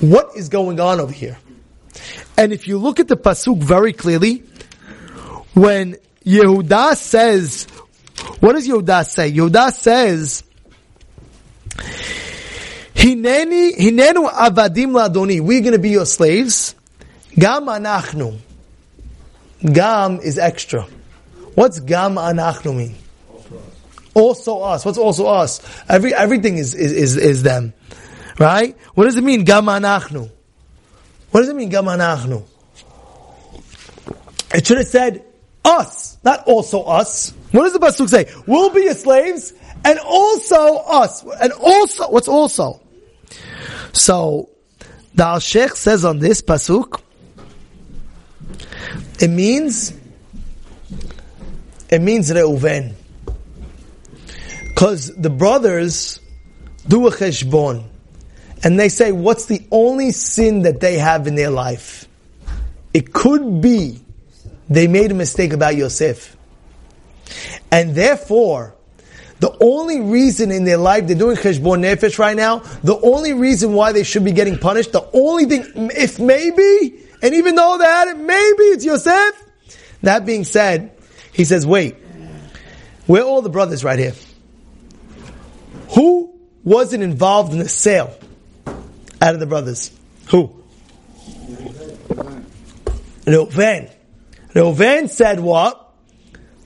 what 0.00 0.36
is 0.36 0.48
going 0.48 0.80
on 0.80 0.98
over 0.98 1.12
here? 1.12 1.38
And 2.36 2.52
if 2.52 2.66
you 2.66 2.78
look 2.78 3.00
at 3.00 3.08
the 3.08 3.16
pasuk 3.16 3.58
very 3.58 3.92
clearly, 3.92 4.44
when 5.54 5.96
Yehuda 6.24 6.96
says, 6.96 7.64
what 8.40 8.52
does 8.52 8.66
Yehuda 8.66 9.06
say? 9.06 9.30
Yehuda 9.32 9.70
says, 9.72 10.44
Hineni, 12.94 13.76
hinenu 13.76 14.30
avadim 14.30 14.92
ladoni. 14.92 15.40
We're 15.40 15.60
going 15.60 15.72
to 15.72 15.78
be 15.78 15.90
your 15.90 16.06
slaves. 16.06 16.76
Gam 17.36 17.66
anachnu. 17.66 18.38
Gam 19.60 20.20
is 20.20 20.38
extra. 20.38 20.86
What's 21.54 21.80
gam 21.80 22.14
anachnu 22.14 22.76
mean? 22.76 22.94
Also 24.14 24.60
us. 24.60 24.84
What's 24.84 24.98
also 24.98 25.26
us? 25.26 25.60
Every, 25.88 26.14
everything 26.14 26.58
is, 26.58 26.74
is, 26.74 26.92
is, 26.92 27.16
is 27.16 27.42
them. 27.42 27.72
Right? 28.38 28.76
What 28.94 29.04
does 29.04 29.16
it 29.16 29.24
mean, 29.24 29.44
gam 29.44 29.64
anachnu? 29.64 30.30
What 31.32 31.40
does 31.40 31.48
it 31.48 31.56
mean, 31.56 31.70
gam? 31.70 31.88
It 34.54 34.66
should 34.66 34.76
have 34.76 34.86
said, 34.86 35.24
us, 35.64 36.18
not 36.22 36.46
also 36.46 36.82
us. 36.82 37.32
What 37.52 37.62
does 37.62 37.72
the 37.72 37.78
Pasuk 37.78 38.08
say? 38.08 38.30
We'll 38.46 38.70
be 38.70 38.82
your 38.82 38.94
slaves, 38.94 39.54
and 39.84 39.98
also 39.98 40.76
us. 40.76 41.24
And 41.40 41.52
also, 41.52 42.10
what's 42.10 42.28
also? 42.28 42.80
So, 43.92 44.50
the 45.14 45.24
Alshich 45.24 45.74
says 45.74 46.04
on 46.04 46.18
this 46.18 46.42
Pasuk, 46.42 47.00
it 49.20 49.28
means, 49.28 49.94
it 51.88 52.00
means 52.00 52.30
Reuven. 52.30 52.94
Because 54.68 55.14
the 55.14 55.30
brothers 55.30 56.20
do 56.88 57.06
a 57.06 57.10
cheshbon. 57.10 57.84
And 58.62 58.78
they 58.78 58.88
say, 58.88 59.12
what's 59.12 59.46
the 59.46 59.66
only 59.70 60.12
sin 60.12 60.62
that 60.62 60.80
they 60.80 60.98
have 60.98 61.26
in 61.26 61.34
their 61.34 61.50
life? 61.50 62.06
It 62.94 63.12
could 63.12 63.60
be 63.60 64.00
they 64.68 64.86
made 64.86 65.10
a 65.10 65.14
mistake 65.14 65.52
about 65.52 65.76
Yosef. 65.76 66.36
And 67.70 67.94
therefore, 67.94 68.74
the 69.40 69.56
only 69.60 70.00
reason 70.00 70.52
in 70.52 70.64
their 70.64 70.76
life 70.76 71.06
they're 71.06 71.16
doing 71.16 71.36
cheshbon 71.36 71.80
nefesh 71.80 72.18
right 72.18 72.36
now, 72.36 72.60
the 72.84 72.98
only 73.02 73.32
reason 73.32 73.72
why 73.72 73.92
they 73.92 74.04
should 74.04 74.24
be 74.24 74.32
getting 74.32 74.58
punished, 74.58 74.92
the 74.92 75.08
only 75.12 75.46
thing, 75.46 75.90
if 75.96 76.20
maybe, 76.20 77.00
and 77.22 77.34
even 77.34 77.56
though 77.56 77.78
that 77.78 78.16
maybe 78.16 78.62
it's 78.64 78.84
Yosef. 78.84 79.42
That 80.02 80.26
being 80.26 80.44
said, 80.44 80.92
he 81.32 81.44
says, 81.44 81.66
wait, 81.66 81.96
we're 83.06 83.22
all 83.22 83.42
the 83.42 83.50
brothers 83.50 83.82
right 83.82 83.98
here. 83.98 84.14
Who 85.94 86.38
wasn't 86.64 87.02
involved 87.02 87.52
in 87.52 87.58
the 87.58 87.68
sale 87.68 88.16
out 89.22 89.34
of 89.34 89.40
the 89.40 89.46
brothers? 89.46 89.90
Who? 90.30 90.62
Reuven. 93.24 93.90
Reuven 94.48 95.08
said 95.08 95.40
what? 95.40 95.94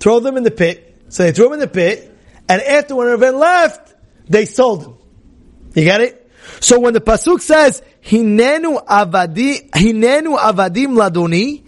Throw 0.01 0.21
them 0.21 0.37
in 0.37 0.43
the 0.43 0.51
pit. 0.51 1.05
So 1.09 1.23
they 1.23 1.33
threw 1.33 1.47
him 1.47 1.53
in 1.55 1.59
the 1.61 1.69
pit, 1.69 2.13
and 2.49 2.61
after 2.61 2.97
when 2.97 3.07
Reuven 3.07 3.39
left, 3.39 3.95
they 4.29 4.45
sold 4.45 4.85
him. 4.85 4.95
You 5.75 5.85
get 5.85 6.01
it? 6.01 6.31
So 6.61 6.81
when 6.81 6.95
the 6.95 7.01
pasuk 7.01 7.41
says 7.41 7.83
Hinenu 8.07 8.85
avadi, 8.87 9.69
hinenu 9.71 10.39
avadim 10.39 10.97
ladoni. 10.97 11.65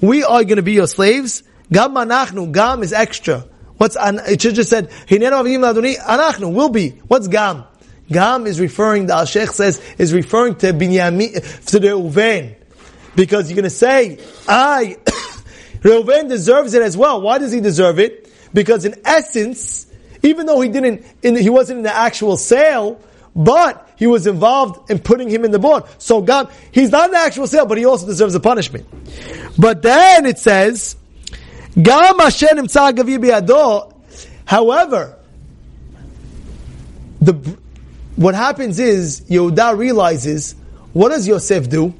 We 0.00 0.24
are 0.24 0.42
going 0.44 0.56
to 0.56 0.62
be 0.62 0.72
your 0.72 0.88
slaves. 0.88 1.42
Gam 1.70 1.94
anachnu. 1.94 2.52
Gam 2.52 2.82
is 2.82 2.92
extra. 2.92 3.46
What's 3.76 3.96
an, 3.96 4.20
it 4.26 4.42
should 4.42 4.56
just 4.56 4.70
said 4.70 4.90
hinenu 5.06 5.32
avadim 5.32 5.60
ladoni. 5.60 5.96
Anachnu 5.96 6.52
will 6.52 6.70
be. 6.70 6.90
What's 7.06 7.28
gam? 7.28 7.64
Gam 8.10 8.46
is 8.46 8.60
referring. 8.60 9.06
The 9.06 9.14
Alshich 9.14 9.50
says 9.50 9.80
is 9.98 10.12
referring 10.12 10.56
to 10.56 10.72
Binyamin 10.72 11.66
to 11.66 11.78
the 11.78 11.88
Uven, 11.88 12.54
because 13.14 13.48
you're 13.50 13.56
going 13.56 13.64
to 13.64 13.70
say 13.70 14.18
I. 14.48 14.96
Reuven 15.80 16.28
deserves 16.28 16.74
it 16.74 16.82
as 16.82 16.94
well. 16.94 17.22
Why 17.22 17.38
does 17.38 17.52
he 17.52 17.60
deserve 17.60 17.98
it? 17.98 18.30
Because 18.52 18.84
in 18.84 18.96
essence, 19.04 19.86
even 20.22 20.44
though 20.44 20.60
he 20.60 20.68
didn't, 20.68 21.06
in, 21.22 21.36
he 21.36 21.48
wasn't 21.48 21.78
in 21.78 21.82
the 21.84 21.94
actual 21.94 22.36
sale, 22.36 23.00
but 23.34 23.88
he 23.96 24.06
was 24.06 24.26
involved 24.26 24.90
in 24.90 24.98
putting 24.98 25.30
him 25.30 25.44
in 25.44 25.52
the 25.52 25.58
board. 25.58 25.84
So 25.98 26.20
God, 26.20 26.52
he's 26.72 26.90
not 26.90 27.06
in 27.06 27.10
the 27.12 27.18
actual 27.18 27.46
sale, 27.46 27.64
but 27.64 27.78
he 27.78 27.86
also 27.86 28.06
deserves 28.06 28.34
a 28.34 28.40
punishment. 28.40 28.86
But 29.58 29.82
then 29.82 30.26
it 30.26 30.38
says, 30.38 30.96
Gam. 31.80 32.18
However, 34.44 35.16
the 37.20 37.58
what 38.16 38.34
happens 38.34 38.78
is 38.78 39.22
Yehuda 39.22 39.76
realizes 39.76 40.54
what 40.92 41.10
does 41.10 41.26
Yosef 41.26 41.68
do? 41.68 41.94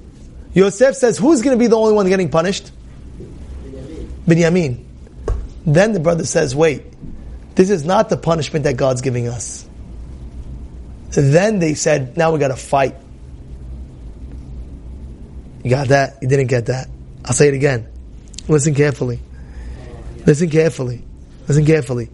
Yosef 0.52 0.96
says, 0.96 1.18
"Who's 1.18 1.42
going 1.42 1.56
to 1.56 1.60
be 1.62 1.68
the 1.68 1.76
only 1.76 1.92
one 1.92 2.08
getting 2.08 2.28
punished?" 2.28 2.70
Binyamin. 4.26 4.84
Then 5.66 5.92
the 5.92 6.00
brother 6.00 6.24
says, 6.24 6.56
"Wait, 6.56 6.84
this 7.54 7.70
is 7.70 7.84
not 7.84 8.08
the 8.08 8.16
punishment 8.16 8.64
that 8.64 8.76
God's 8.76 9.00
giving 9.00 9.28
us." 9.28 9.66
Then 11.12 11.58
they 11.58 11.74
said, 11.74 12.16
"Now 12.16 12.32
we 12.32 12.38
got 12.38 12.48
to 12.48 12.56
fight." 12.56 12.96
You 15.62 15.70
got 15.70 15.88
that? 15.88 16.18
You 16.22 16.28
didn't 16.28 16.46
get 16.46 16.66
that. 16.66 16.88
I'll 17.24 17.32
say 17.32 17.48
it 17.48 17.54
again. 17.54 17.86
Listen 18.48 18.74
carefully. 18.74 19.20
Listen 20.26 20.48
carefully. 20.50 21.04
Listen 21.46 21.66
carefully. 21.66 22.08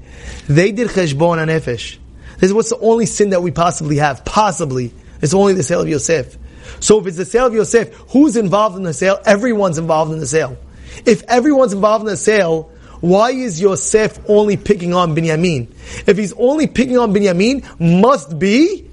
They 0.48 0.72
did 0.72 0.88
cheshbon 0.88 1.38
on 1.38 1.48
nefesh. 1.48 1.98
This 2.38 2.50
is 2.50 2.54
what's 2.54 2.70
the 2.70 2.78
only 2.78 3.06
sin 3.06 3.30
that 3.30 3.42
we 3.42 3.50
possibly 3.50 3.96
have. 3.96 4.24
Possibly. 4.24 4.92
It's 5.22 5.34
only 5.34 5.54
the 5.54 5.62
sale 5.62 5.80
of 5.80 5.88
Yosef. 5.88 6.36
So 6.80 7.00
if 7.00 7.06
it's 7.06 7.16
the 7.16 7.24
sale 7.24 7.46
of 7.46 7.54
Yosef, 7.54 7.94
who's 8.10 8.36
involved 8.36 8.76
in 8.76 8.82
the 8.82 8.92
sale? 8.92 9.18
Everyone's 9.24 9.78
involved 9.78 10.12
in 10.12 10.18
the 10.18 10.26
sale. 10.26 10.56
If 11.04 11.22
everyone's 11.24 11.72
involved 11.72 12.02
in 12.02 12.10
the 12.10 12.16
sale, 12.16 12.70
why 13.00 13.30
is 13.30 13.60
Yosef 13.60 14.18
only 14.28 14.56
picking 14.56 14.94
on 14.94 15.14
Binyamin? 15.14 15.68
If 16.06 16.16
he's 16.16 16.32
only 16.32 16.66
picking 16.66 16.98
on 16.98 17.12
Binyamin, 17.12 18.00
must 18.00 18.38
be 18.38 18.90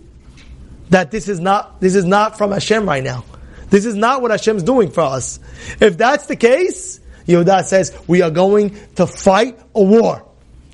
that 0.90 1.12
this 1.12 1.28
is 1.28 1.40
not 1.40 1.82
this 1.82 1.96
is 1.96 2.06
not 2.06 2.38
from 2.38 2.52
Hashem 2.52 2.88
right 2.88 3.04
now. 3.04 3.26
This 3.70 3.86
is 3.86 3.96
not 3.96 4.22
what 4.22 4.30
Hashem's 4.30 4.62
doing 4.62 4.92
for 4.92 5.02
us. 5.02 5.40
If 5.82 5.98
that's 5.98 6.28
the 6.28 6.36
case, 6.36 7.00
Yehuda 7.28 7.64
says 7.64 7.98
we 8.08 8.22
are 8.22 8.30
going 8.30 8.78
to 8.96 9.08
fight 9.08 9.58
a 9.74 9.82
war. 9.82 10.24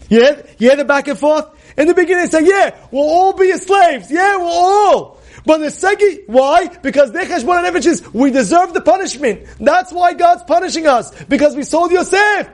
You 0.10 0.20
hear, 0.22 0.46
you 0.58 0.68
hear 0.68 0.76
the 0.76 0.86
back 0.86 1.08
and 1.08 1.18
forth? 1.18 1.46
In 1.78 1.88
the 1.88 1.94
beginning, 1.94 2.26
they 2.26 2.30
say, 2.30 2.46
"Yeah, 2.46 2.76
we'll 2.92 3.04
all 3.04 3.34
be 3.34 3.48
your 3.48 3.58
slaves. 3.58 4.12
Yeah, 4.12 4.38
we'll 4.38 4.48
all." 4.48 5.20
But 5.46 5.60
the 5.60 5.72
second, 5.72 6.20
why? 6.28 6.68
Because 6.68 7.12
the 7.12 7.20
cheshbon 7.20 7.66
and 7.66 7.86
is 7.86 8.14
we 8.14 8.32
deserve 8.32 8.74
the 8.74 8.82
punishment. 8.82 9.46
That's 9.60 9.92
why 9.92 10.14
God's 10.14 10.44
punishing 10.44 10.86
us 10.86 11.12
because 11.26 11.56
we 11.56 11.64
sold 11.64 11.92
Yosef. 11.92 12.50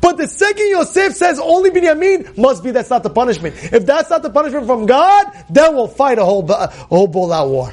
But 0.00 0.18
the 0.18 0.28
second 0.28 0.68
Yosef 0.68 1.14
says 1.14 1.40
only 1.40 1.70
Binyamin, 1.70 2.36
must 2.36 2.62
be 2.62 2.70
that's 2.70 2.90
not 2.90 3.02
the 3.02 3.10
punishment. 3.10 3.54
If 3.72 3.86
that's 3.86 4.10
not 4.10 4.22
the 4.22 4.30
punishment 4.30 4.66
from 4.66 4.86
God, 4.86 5.26
then 5.50 5.74
we'll 5.74 5.88
fight 5.88 6.18
a 6.18 6.24
whole 6.24 6.48
a 6.50 6.68
whole 6.68 7.06
bull 7.06 7.32
out 7.32 7.48
war. 7.48 7.72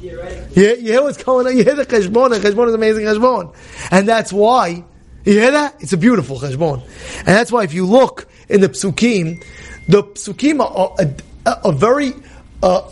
Yeah, 0.00 0.14
right. 0.14 0.56
You, 0.56 0.76
you 0.76 0.92
hear 0.92 1.02
what's 1.02 1.22
going 1.22 1.46
on? 1.46 1.56
You 1.56 1.62
hear 1.62 1.74
the 1.74 1.86
cheshbon? 1.86 2.30
The 2.30 2.48
cheshbon 2.48 2.68
is 2.68 2.74
amazing 2.74 3.04
cheshbon. 3.04 3.54
And 3.90 4.08
that's 4.08 4.32
why, 4.32 4.84
you 5.24 5.32
hear 5.32 5.52
that? 5.52 5.76
It's 5.80 5.92
a 5.92 5.96
beautiful 5.96 6.38
cheshbon. 6.38 6.82
And 7.18 7.28
that's 7.28 7.52
why 7.52 7.62
if 7.62 7.72
you 7.72 7.86
look 7.86 8.26
in 8.48 8.60
the 8.60 8.68
psukim, 8.68 9.44
the 9.88 10.02
psukim 10.02 10.60
are, 10.60 10.96
are, 11.46 11.60
are 11.64 11.72
very 11.72 12.12
uh, 12.62 12.90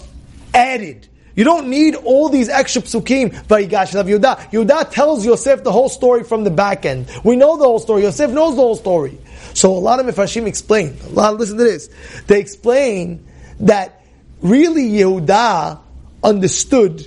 added. 0.55 1.07
You 1.37 1.44
don't 1.44 1.68
need 1.68 1.94
all 1.94 2.29
these 2.29 2.48
extra 2.48 2.83
psukim. 2.83 3.31
Vayigash 3.46 3.98
of 3.98 4.07
Yehuda. 4.07 4.50
Yehuda 4.50 4.90
tells 4.90 5.24
Yosef 5.24 5.62
the 5.62 5.72
whole 5.72 5.88
story 5.88 6.24
from 6.24 6.44
the 6.44 6.50
back 6.50 6.85
end. 6.85 7.09
We 7.24 7.37
know 7.37 7.57
the 7.57 7.64
whole 7.64 7.79
story. 7.79 8.03
Yosef 8.03 8.31
knows 8.31 8.57
the 8.57 8.62
whole 8.62 8.76
story. 8.76 9.16
So 9.55 9.72
a 9.72 9.79
lot 9.79 10.00
of 10.00 10.07
Mefashim 10.07 10.46
explain. 10.46 10.96
A 11.07 11.09
lot. 11.11 11.37
Listen 11.37 11.57
to 11.59 11.64
this. 11.64 11.88
They 12.26 12.40
explain 12.40 13.26
that 13.61 14.05
really 14.42 14.88
Yehuda 14.90 15.81
understood 16.22 17.07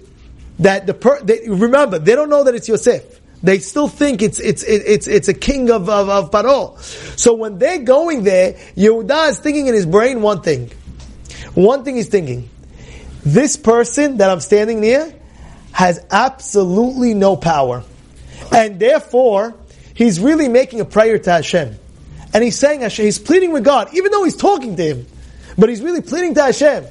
that 0.60 0.88
the 0.88 0.94
per, 0.94 1.22
they, 1.22 1.48
remember 1.48 2.00
they 2.00 2.16
don't 2.16 2.30
know 2.30 2.44
that 2.44 2.56
it's 2.56 2.68
Yosef. 2.68 3.20
They 3.44 3.60
still 3.60 3.90
think 3.90 4.22
it's 4.22 4.40
it's 4.40 4.64
it's 4.64 5.06
it's 5.06 5.28
a 5.28 5.34
king 5.34 5.70
of 5.70 5.90
of, 5.90 6.08
of 6.08 6.32
Paro. 6.32 6.80
So 7.20 7.34
when 7.34 7.60
they're 7.60 7.80
going 7.84 8.24
there, 8.24 8.54
Yehuda 8.78 9.32
is 9.32 9.40
thinking 9.40 9.68
in 9.68 9.74
his 9.74 9.86
brain 9.86 10.22
one 10.22 10.42
thing. 10.42 10.72
One 11.54 11.84
thing 11.84 11.98
he's 11.98 12.08
thinking: 12.08 12.50
this 13.26 13.58
person 13.58 14.18
that 14.18 14.30
I'm 14.30 14.40
standing 14.40 14.80
near 14.80 15.14
has 15.74 16.06
absolutely 16.10 17.14
no 17.14 17.36
power, 17.36 17.84
and 18.54 18.80
therefore 18.80 19.56
he's 19.94 20.22
really 20.22 20.48
making 20.48 20.80
a 20.80 20.86
prayer 20.86 21.20
to 21.20 21.32
Hashem, 21.32 21.76
and 22.34 22.44
he's 22.44 22.58
saying 22.58 22.80
Hashem, 22.80 23.04
he's 23.04 23.20
pleading 23.20 23.52
with 23.52 23.66
God, 23.66 23.90
even 23.94 24.12
though 24.12 24.24
he's 24.24 24.38
talking 24.38 24.78
to 24.78 24.84
him, 24.84 25.06
but 25.58 25.68
he's 25.68 25.82
really 25.82 26.02
pleading 26.02 26.34
to 26.36 26.44
Hashem. 26.44 26.86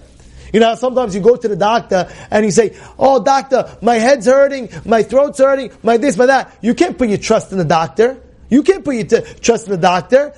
You 0.52 0.60
know, 0.60 0.74
sometimes 0.74 1.14
you 1.14 1.20
go 1.20 1.36
to 1.36 1.48
the 1.48 1.56
doctor 1.56 2.08
and 2.30 2.44
you 2.44 2.50
say, 2.50 2.76
"Oh, 2.98 3.22
doctor, 3.22 3.76
my 3.80 3.96
head's 3.96 4.26
hurting, 4.26 4.68
my 4.84 5.02
throat's 5.02 5.38
hurting, 5.38 5.72
my 5.82 5.96
this, 5.96 6.16
my 6.16 6.26
that." 6.26 6.56
You 6.60 6.74
can't 6.74 6.96
put 6.98 7.08
your 7.08 7.18
trust 7.18 7.52
in 7.52 7.58
the 7.58 7.64
doctor. 7.64 8.18
You 8.50 8.62
can't 8.62 8.84
put 8.84 8.94
your 8.94 9.04
t- 9.04 9.34
trust 9.40 9.66
in 9.66 9.72
the 9.72 9.78
doctor. 9.78 10.34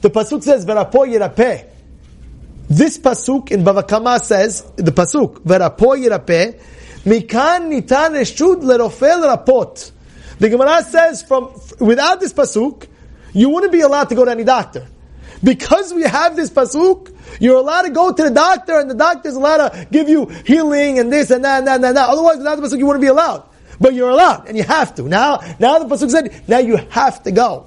The 0.00 0.10
pasuk 0.10 0.42
says, 0.42 0.64
"Verapo 0.64 1.06
yirapeh." 1.06 1.66
This 2.68 2.96
pasuk 2.96 3.50
in 3.50 3.64
Bava 3.64 3.86
Kama 3.86 4.18
says, 4.18 4.62
the 4.76 4.92
pasuk, 4.92 5.40
"Verapo 5.40 5.94
yirapeh," 5.98 6.58
mikan 7.04 7.70
nitan 7.70 8.12
reshut 8.12 8.62
lerofel 8.62 9.36
rapot. 9.36 9.90
The 10.38 10.48
Gemara 10.48 10.82
says, 10.82 11.22
from 11.22 11.50
without 11.78 12.20
this 12.20 12.32
pasuk, 12.32 12.86
you 13.34 13.50
wouldn't 13.50 13.72
be 13.72 13.82
allowed 13.82 14.08
to 14.08 14.14
go 14.14 14.24
to 14.24 14.30
any 14.30 14.44
doctor. 14.44 14.86
Because 15.44 15.92
we 15.92 16.02
have 16.02 16.36
this 16.36 16.50
pasuk, 16.50 17.14
you're 17.40 17.56
allowed 17.56 17.82
to 17.82 17.90
go 17.90 18.12
to 18.12 18.22
the 18.22 18.30
doctor, 18.30 18.78
and 18.78 18.90
the 18.90 18.94
doctor's 18.94 19.34
allowed 19.34 19.68
to 19.68 19.88
give 19.90 20.08
you 20.08 20.26
healing 20.26 20.98
and 20.98 21.12
this 21.12 21.30
and 21.30 21.44
that 21.44 21.58
and 21.58 21.66
that 21.66 21.82
and 21.82 21.96
that. 21.96 22.08
Otherwise, 22.08 22.38
without 22.38 22.60
the 22.60 22.62
pasuk, 22.62 22.78
you 22.78 22.86
wouldn't 22.86 23.02
be 23.02 23.08
allowed. 23.08 23.44
But 23.80 23.94
you're 23.94 24.10
allowed, 24.10 24.46
and 24.46 24.56
you 24.56 24.62
have 24.62 24.94
to. 24.96 25.02
Now, 25.02 25.40
now 25.58 25.78
the 25.80 25.86
pasuk 25.86 26.10
said, 26.10 26.42
now 26.46 26.58
you 26.58 26.76
have 26.76 27.22
to 27.24 27.32
go. 27.32 27.66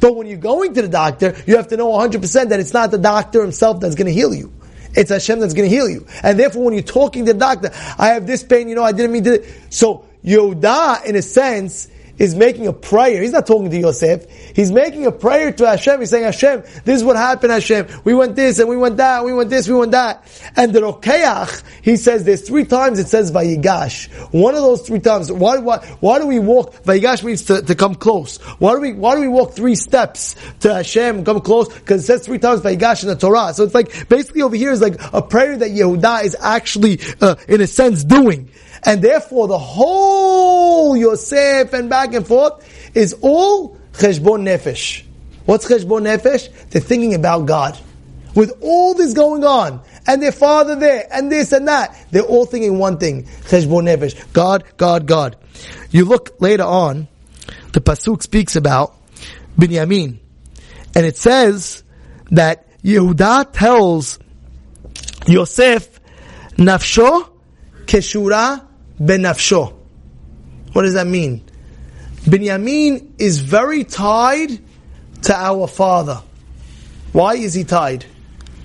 But 0.00 0.16
when 0.16 0.26
you're 0.26 0.38
going 0.38 0.74
to 0.74 0.82
the 0.82 0.88
doctor, 0.88 1.36
you 1.46 1.56
have 1.56 1.68
to 1.68 1.76
know 1.76 1.88
100% 1.88 2.48
that 2.48 2.60
it's 2.60 2.74
not 2.74 2.90
the 2.90 2.98
doctor 2.98 3.42
himself 3.42 3.80
that's 3.80 3.94
going 3.94 4.06
to 4.06 4.12
heal 4.12 4.34
you. 4.34 4.52
It's 4.94 5.10
Hashem 5.10 5.40
that's 5.40 5.54
going 5.54 5.68
to 5.68 5.74
heal 5.74 5.88
you. 5.88 6.06
And 6.22 6.38
therefore, 6.38 6.64
when 6.64 6.74
you're 6.74 6.82
talking 6.82 7.26
to 7.26 7.32
the 7.32 7.38
doctor, 7.38 7.70
I 7.98 8.08
have 8.08 8.26
this 8.26 8.42
pain, 8.42 8.68
you 8.68 8.74
know, 8.74 8.84
I 8.84 8.92
didn't 8.92 9.12
mean 9.12 9.24
to. 9.24 9.44
So, 9.70 10.04
Yoda, 10.24 11.04
in 11.04 11.16
a 11.16 11.22
sense, 11.22 11.88
is 12.18 12.34
making 12.34 12.66
a 12.66 12.72
prayer. 12.72 13.20
He's 13.20 13.32
not 13.32 13.46
talking 13.46 13.70
to 13.70 13.78
Yosef. 13.78 14.30
He's 14.54 14.70
making 14.70 15.06
a 15.06 15.12
prayer 15.12 15.52
to 15.52 15.66
Hashem. 15.66 16.00
He's 16.00 16.10
saying, 16.10 16.24
Hashem, 16.24 16.62
this 16.84 16.96
is 16.96 17.04
what 17.04 17.16
happened, 17.16 17.52
Hashem. 17.52 17.88
We 18.04 18.14
went 18.14 18.36
this 18.36 18.58
and 18.58 18.68
we 18.68 18.76
went 18.76 18.96
that, 18.98 19.24
we 19.24 19.32
went 19.32 19.50
this, 19.50 19.68
we 19.68 19.74
went 19.74 19.92
that. 19.92 20.26
And 20.56 20.72
the 20.72 20.80
Rokeach, 20.80 21.62
he 21.82 21.96
says 21.96 22.24
there's 22.24 22.42
three 22.42 22.64
times 22.64 22.98
it 22.98 23.08
says 23.08 23.32
Vayigash. 23.32 24.08
One 24.32 24.54
of 24.54 24.62
those 24.62 24.86
three 24.86 25.00
times, 25.00 25.30
why, 25.30 25.58
why, 25.58 25.78
why 26.00 26.18
do 26.18 26.26
we 26.26 26.38
walk, 26.38 26.74
Vayigash 26.84 27.24
means 27.24 27.44
to, 27.44 27.62
to 27.62 27.74
come 27.74 27.94
close. 27.94 28.38
Why 28.58 28.74
do 28.74 28.80
we, 28.80 28.92
why 28.92 29.14
do 29.14 29.20
we 29.20 29.28
walk 29.28 29.54
three 29.54 29.74
steps 29.74 30.36
to 30.60 30.72
Hashem, 30.72 31.24
come 31.24 31.40
close? 31.40 31.72
Because 31.72 32.02
it 32.02 32.06
says 32.06 32.26
three 32.26 32.38
times 32.38 32.60
Vayigash 32.60 33.02
in 33.02 33.08
the 33.08 33.16
Torah. 33.16 33.52
So 33.54 33.64
it's 33.64 33.74
like, 33.74 34.08
basically 34.08 34.42
over 34.42 34.56
here 34.56 34.72
is 34.72 34.80
like 34.80 34.96
a 35.12 35.22
prayer 35.22 35.56
that 35.56 35.70
Yehuda 35.70 36.24
is 36.24 36.36
actually, 36.40 37.00
uh, 37.20 37.36
in 37.48 37.60
a 37.60 37.66
sense, 37.66 38.04
doing. 38.04 38.50
And 38.82 39.00
therefore, 39.02 39.48
the 39.48 39.58
whole 39.58 40.96
Yosef 40.96 41.72
and 41.72 41.88
back 41.88 42.14
and 42.14 42.26
forth 42.26 42.66
is 42.94 43.14
all 43.20 43.78
cheshbon 43.92 44.42
nefesh. 44.42 45.04
What's 45.46 45.68
cheshbon 45.68 46.02
nefesh? 46.02 46.50
They're 46.70 46.82
thinking 46.82 47.14
about 47.14 47.46
God. 47.46 47.78
With 48.34 48.58
all 48.60 48.94
this 48.94 49.12
going 49.12 49.44
on, 49.44 49.80
and 50.06 50.20
their 50.20 50.32
father 50.32 50.74
there, 50.74 51.06
and 51.12 51.30
this 51.30 51.52
and 51.52 51.68
that, 51.68 51.96
they're 52.10 52.22
all 52.22 52.46
thinking 52.46 52.78
one 52.78 52.98
thing: 52.98 53.24
cheshbon 53.48 53.84
nefesh. 53.84 54.32
God, 54.32 54.64
God, 54.76 55.06
God. 55.06 55.36
You 55.90 56.04
look 56.04 56.40
later 56.40 56.64
on, 56.64 57.06
the 57.72 57.80
pasuk 57.80 58.22
speaks 58.22 58.56
about 58.56 58.96
Binyamin, 59.58 60.18
and 60.94 61.06
it 61.06 61.16
says 61.16 61.84
that 62.32 62.66
Yehuda 62.82 63.52
tells 63.52 64.18
Yosef, 65.26 66.00
"Nafsho 66.56 67.28
keshura 67.86 68.66
benafsho. 69.00 69.74
What 70.72 70.82
does 70.82 70.94
that 70.94 71.06
mean? 71.06 71.44
Binyamin 72.24 73.12
is 73.18 73.40
very 73.40 73.84
tied 73.84 74.58
to 75.22 75.34
our 75.34 75.66
father. 75.66 76.22
Why 77.12 77.34
is 77.34 77.54
he 77.54 77.64
tied? 77.64 78.04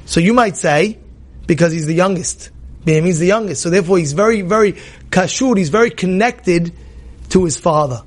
So 0.06 0.20
you 0.20 0.34
might 0.34 0.58
say, 0.58 0.98
because 1.46 1.72
he's 1.72 1.86
the 1.86 1.94
youngest. 1.94 2.52
Binyamin's 2.86 3.20
the 3.20 3.28
youngest, 3.28 3.62
so 3.62 3.70
therefore 3.70 3.98
he's 3.98 4.14
very, 4.14 4.42
very 4.42 4.74
kashur, 5.10 5.58
he's 5.58 5.70
very 5.70 5.92
connected 5.92 6.74
to 7.30 7.46
his 7.46 7.58
father. 7.58 8.04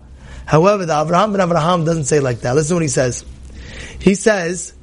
However, 0.47 0.87
the 0.87 0.95
Avraham 0.95 1.37
ben 1.37 1.47
Avraham 1.47 1.85
doesn't 1.85 2.05
say 2.05 2.21
like 2.21 2.41
that. 2.41 2.55
Listen 2.55 2.71
to 2.71 2.75
what 2.77 2.83
he 2.83 2.89
says. 2.89 3.25
He 4.01 4.15
says, 4.15 4.75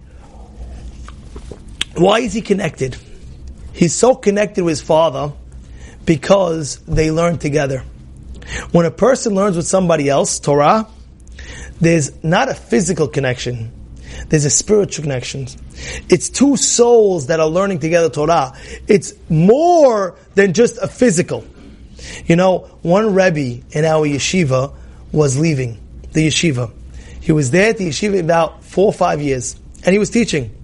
why 1.96 2.20
is 2.20 2.34
he 2.34 2.42
connected? 2.42 2.96
He's 3.74 3.94
so 3.94 4.15
connected 4.15 4.63
with 4.63 4.74
his 4.74 4.82
father 4.82 5.34
because 6.10 6.80
they 6.88 7.12
learn 7.12 7.38
together. 7.38 7.84
When 8.72 8.88
a 8.88 8.89
person 8.89 9.36
learns 9.36 9.56
with 9.56 9.67
somebody 9.67 10.10
else, 10.10 10.39
Torah, 10.39 10.88
there's 11.80 12.24
not 12.24 12.50
a 12.50 12.56
physical 12.56 13.08
connection. 13.08 13.72
There's 14.28 14.43
a 14.43 14.50
spiritual 14.50 15.04
connection. 15.04 15.45
It's 16.10 16.30
two 16.30 16.58
souls 16.58 17.28
that 17.28 17.39
are 17.39 17.48
learning 17.48 17.78
together 17.78 18.10
Torah. 18.10 18.54
It's 18.88 19.13
more 19.30 20.17
than 20.34 20.54
just 20.54 20.80
a 20.80 20.88
physical. 20.88 21.45
You 22.26 22.36
know, 22.36 22.62
one 22.82 23.13
Rebbe 23.13 23.63
in 23.69 23.86
our 23.86 24.08
yeshiva 24.08 24.74
was 25.12 25.38
leaving 25.38 25.78
the 26.13 26.26
yeshiva. 26.26 26.72
He 27.22 27.34
was 27.34 27.52
there 27.52 27.69
at 27.69 27.78
the 27.78 27.89
yeshiva 27.89 28.19
about 28.19 28.63
four 28.63 28.88
or 28.88 28.93
five 28.93 29.22
years, 29.22 29.56
and 29.86 29.93
he 29.93 30.00
was 30.00 30.10
teaching. 30.10 30.56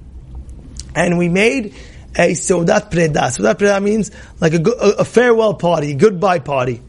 And 0.95 1.19
we 1.19 1.29
made 1.29 1.75
a 2.15 2.31
Seudat 2.31 2.91
Preda. 2.91 3.29
Seudat 3.29 3.55
Preda 3.55 3.81
means 3.81 4.11
like 4.39 4.53
a, 4.53 4.61
a, 4.99 5.05
farewell 5.05 5.53
party, 5.53 5.91
a 5.91 5.95
goodbye 5.95 6.39
party. 6.39 6.81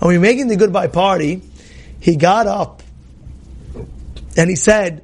And 0.00 0.08
we 0.08 0.18
were 0.18 0.22
making 0.22 0.48
the 0.48 0.56
goodbye 0.56 0.88
party. 0.88 1.42
He 2.00 2.16
got 2.16 2.46
up 2.46 2.82
and 4.36 4.50
he 4.50 4.56
said, 4.56 5.02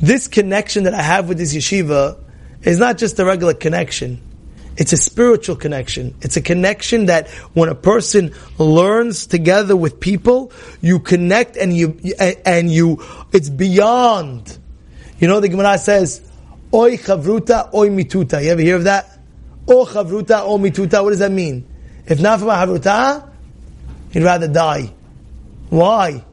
this 0.00 0.28
connection 0.28 0.84
that 0.84 0.94
I 0.94 1.02
have 1.02 1.28
with 1.28 1.36
this 1.36 1.54
yeshiva 1.54 2.18
is 2.62 2.78
not 2.78 2.96
just 2.96 3.18
a 3.18 3.24
regular 3.24 3.54
connection. 3.54 4.20
It's 4.76 4.92
a 4.94 4.96
spiritual 4.96 5.56
connection. 5.56 6.14
It's 6.22 6.36
a 6.36 6.40
connection 6.40 7.06
that 7.06 7.28
when 7.52 7.68
a 7.68 7.74
person 7.74 8.32
learns 8.56 9.26
together 9.26 9.76
with 9.76 10.00
people, 10.00 10.52
you 10.80 11.00
connect 11.00 11.56
and 11.56 11.76
you, 11.76 12.00
and 12.46 12.72
you, 12.72 13.04
it's 13.32 13.50
beyond. 13.50 14.56
You 15.18 15.28
know, 15.28 15.40
the 15.40 15.50
Gemara 15.50 15.76
says, 15.76 16.22
Oy 16.72 16.96
chavruta, 16.96 17.72
oy 17.74 17.88
mituta. 17.88 18.42
You 18.42 18.50
ever 18.50 18.60
hear 18.60 18.76
of 18.76 18.84
that? 18.84 19.18
O 19.66 19.84
chavruta, 19.84 20.42
o 20.42 20.58
mituta. 20.58 21.02
What 21.02 21.10
does 21.10 21.18
that 21.18 21.32
mean? 21.32 21.66
If 22.06 22.20
not 22.20 22.40
for 22.40 22.46
my 22.46 22.64
chavruta, 22.64 23.28
he'd 24.12 24.22
rather 24.22 24.48
die. 24.48 24.92
Why? 25.68 26.24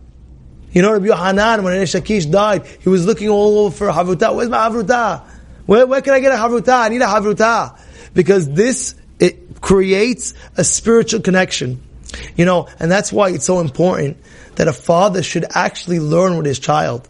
You 0.72 0.82
know, 0.82 0.94
Rabbi 0.94 1.08
Yohanan, 1.08 1.64
when 1.64 1.78
Resh 1.78 1.94
Lakish 1.94 2.30
died, 2.30 2.66
he 2.66 2.90
was 2.90 3.06
looking 3.06 3.30
all 3.30 3.60
over 3.60 3.76
for 3.76 3.88
havruta. 3.88 4.36
Where's 4.36 4.50
my 4.50 4.70
havruta? 4.70 5.24
Where, 5.66 5.88
where 5.88 6.02
can 6.02 6.14
I 6.14 6.20
get 6.20 6.32
a 6.32 6.36
havruta? 6.36 6.82
I 6.82 6.90
need 6.90 7.02
a 7.02 7.06
havruta. 7.06 7.80
Because 8.14 8.50
this, 8.50 8.96
it 9.20 9.62
creates 9.62 10.34
a 10.56 10.64
spiritual 10.64 11.22
connection. 11.22 11.82
You 12.36 12.46
know, 12.46 12.68
and 12.80 12.92
that's 12.92 13.12
why 13.12 13.30
it's 13.30 13.46
so 13.46 13.60
important 13.60 14.18
that 14.56 14.68
a 14.68 14.74
father 14.74 15.24
should 15.24 15.46
actually 15.50 16.00
learn 16.00 16.38
with 16.38 16.46
his 16.46 16.60
child. 16.60 17.08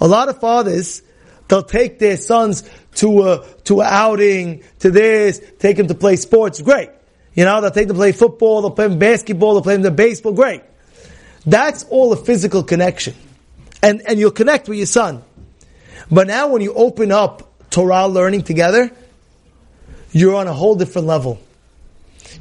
A 0.00 0.06
lot 0.06 0.28
of 0.28 0.40
fathers, 0.40 1.02
they'll 1.48 1.62
take 1.62 1.98
their 1.98 2.16
sons 2.16 2.68
to 2.96 3.22
a, 3.22 3.46
to 3.64 3.80
an 3.80 3.86
outing, 3.88 4.62
to 4.80 4.90
this, 4.90 5.40
take 5.58 5.76
them 5.76 5.88
to 5.88 5.94
play 5.94 6.16
sports. 6.16 6.60
Great. 6.60 6.90
You 7.34 7.44
know, 7.44 7.60
they'll 7.60 7.70
take 7.70 7.88
them 7.88 7.96
to 7.96 8.00
play 8.00 8.12
football, 8.12 8.62
they'll 8.62 8.70
play 8.70 8.88
them 8.88 8.98
basketball, 8.98 9.54
they'll 9.54 9.62
play 9.62 9.74
them 9.74 9.84
to 9.84 9.90
baseball. 9.90 10.32
Great. 10.32 10.62
That's 11.46 11.84
all 11.84 12.12
a 12.12 12.16
physical 12.16 12.62
connection. 12.62 13.14
And, 13.82 14.02
and 14.06 14.18
you'll 14.18 14.32
connect 14.32 14.68
with 14.68 14.78
your 14.78 14.86
son. 14.86 15.22
But 16.10 16.26
now 16.26 16.48
when 16.48 16.62
you 16.62 16.74
open 16.74 17.12
up 17.12 17.70
Torah 17.70 18.08
learning 18.08 18.42
together, 18.42 18.90
you're 20.10 20.34
on 20.34 20.48
a 20.48 20.52
whole 20.52 20.74
different 20.74 21.06
level. 21.06 21.38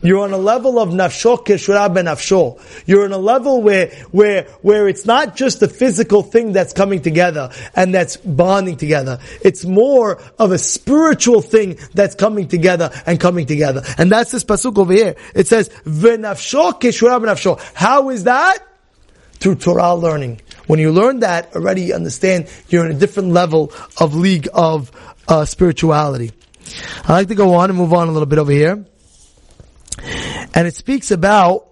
You're 0.01 0.19
on 0.19 0.31
a 0.31 0.37
level 0.37 0.79
of 0.79 0.89
nafsho 0.89 1.43
keshura 1.43 1.93
ben 1.93 2.05
nafsho. 2.05 2.59
You're 2.85 3.05
on 3.05 3.11
a 3.11 3.17
level 3.17 3.61
where, 3.61 3.89
where, 4.11 4.43
where 4.61 4.87
it's 4.87 5.05
not 5.05 5.35
just 5.35 5.61
a 5.61 5.67
physical 5.67 6.23
thing 6.23 6.53
that's 6.53 6.73
coming 6.73 7.01
together 7.01 7.51
and 7.75 7.93
that's 7.93 8.17
bonding 8.17 8.77
together. 8.77 9.19
It's 9.41 9.65
more 9.65 10.21
of 10.37 10.51
a 10.51 10.57
spiritual 10.57 11.41
thing 11.41 11.79
that's 11.93 12.15
coming 12.15 12.47
together 12.47 12.91
and 13.05 13.19
coming 13.19 13.45
together. 13.45 13.83
And 13.97 14.11
that's 14.11 14.31
this 14.31 14.43
pasuk 14.43 14.77
over 14.77 14.93
here. 14.93 15.15
It 15.33 15.47
says, 15.47 15.69
v'nafsho 15.85 16.79
keshura 16.79 17.19
ben 17.21 17.35
nafsho. 17.35 17.59
How 17.73 18.09
is 18.09 18.25
that? 18.25 18.63
through 19.39 19.55
Torah 19.55 19.93
learning. 19.95 20.41
When 20.65 20.79
you 20.79 20.91
learn 20.91 21.19
that, 21.19 21.55
already 21.55 21.83
you 21.83 21.93
understand 21.93 22.47
you're 22.69 22.85
in 22.85 22.91
a 22.91 22.99
different 22.99 23.29
level 23.29 23.71
of 23.99 24.15
league 24.15 24.47
of 24.53 24.91
uh, 25.27 25.45
spirituality. 25.45 26.31
I 27.05 27.13
like 27.13 27.27
to 27.29 27.35
go 27.35 27.53
on 27.55 27.69
and 27.69 27.77
move 27.77 27.93
on 27.93 28.07
a 28.07 28.11
little 28.11 28.25
bit 28.25 28.39
over 28.39 28.51
here. 28.51 28.83
And 30.53 30.67
it 30.67 30.75
speaks 30.75 31.11
about 31.11 31.67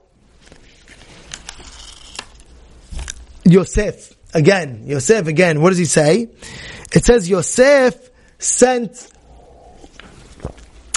Yosef. 3.44 4.14
Again, 4.34 4.84
Yosef 4.86 5.28
again, 5.28 5.62
what 5.62 5.70
does 5.70 5.78
he 5.78 5.86
say? 5.86 6.30
It 6.94 7.06
says 7.06 7.30
Yosef 7.30 7.96
sent 8.38 9.12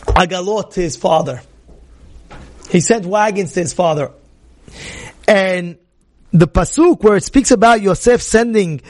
Agalot 0.06 0.72
to 0.72 0.80
his 0.80 0.96
father. 0.96 1.42
He 2.70 2.80
sent 2.80 3.06
wagons 3.06 3.52
to 3.52 3.60
his 3.60 3.72
father. 3.72 4.12
And 5.26 5.78
the 6.32 6.48
pasuk 6.48 7.02
where 7.02 7.16
it 7.16 7.24
speaks 7.24 7.50
about 7.50 7.80
Yosef 7.80 8.22
sending 8.22 8.80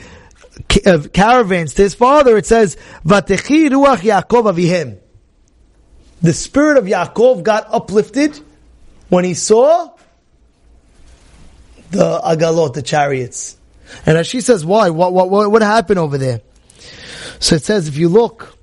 uh, 0.87 0.99
caravans 1.13 1.75
to 1.75 1.83
his 1.83 1.95
father, 1.95 2.37
it 2.37 2.47
says, 2.47 2.77
"Vatechi 3.05 3.69
ruach 3.69 3.99
Yaakov 3.99 4.53
avihem." 4.55 4.99
The 6.23 6.33
spirit 6.33 6.79
of 6.79 6.85
Yaakov 6.85 7.43
got 7.43 7.73
uplifted 7.73 8.41
when 9.09 9.25
he 9.25 9.35
saw 9.35 9.91
the 11.91 12.21
agalot, 12.21 12.75
the 12.75 12.83
chariots. 12.83 13.57
And 14.05 14.25
she 14.27 14.41
says, 14.41 14.65
why? 14.65 14.91
What, 14.91 15.13
what, 15.13 15.31
what, 15.31 15.51
what 15.51 15.63
happened 15.63 15.99
over 15.99 16.19
there? 16.19 16.41
So 17.39 17.55
it 17.55 17.65
says, 17.65 17.89
if 17.89 17.97
you 17.97 18.09
look, 18.09 18.57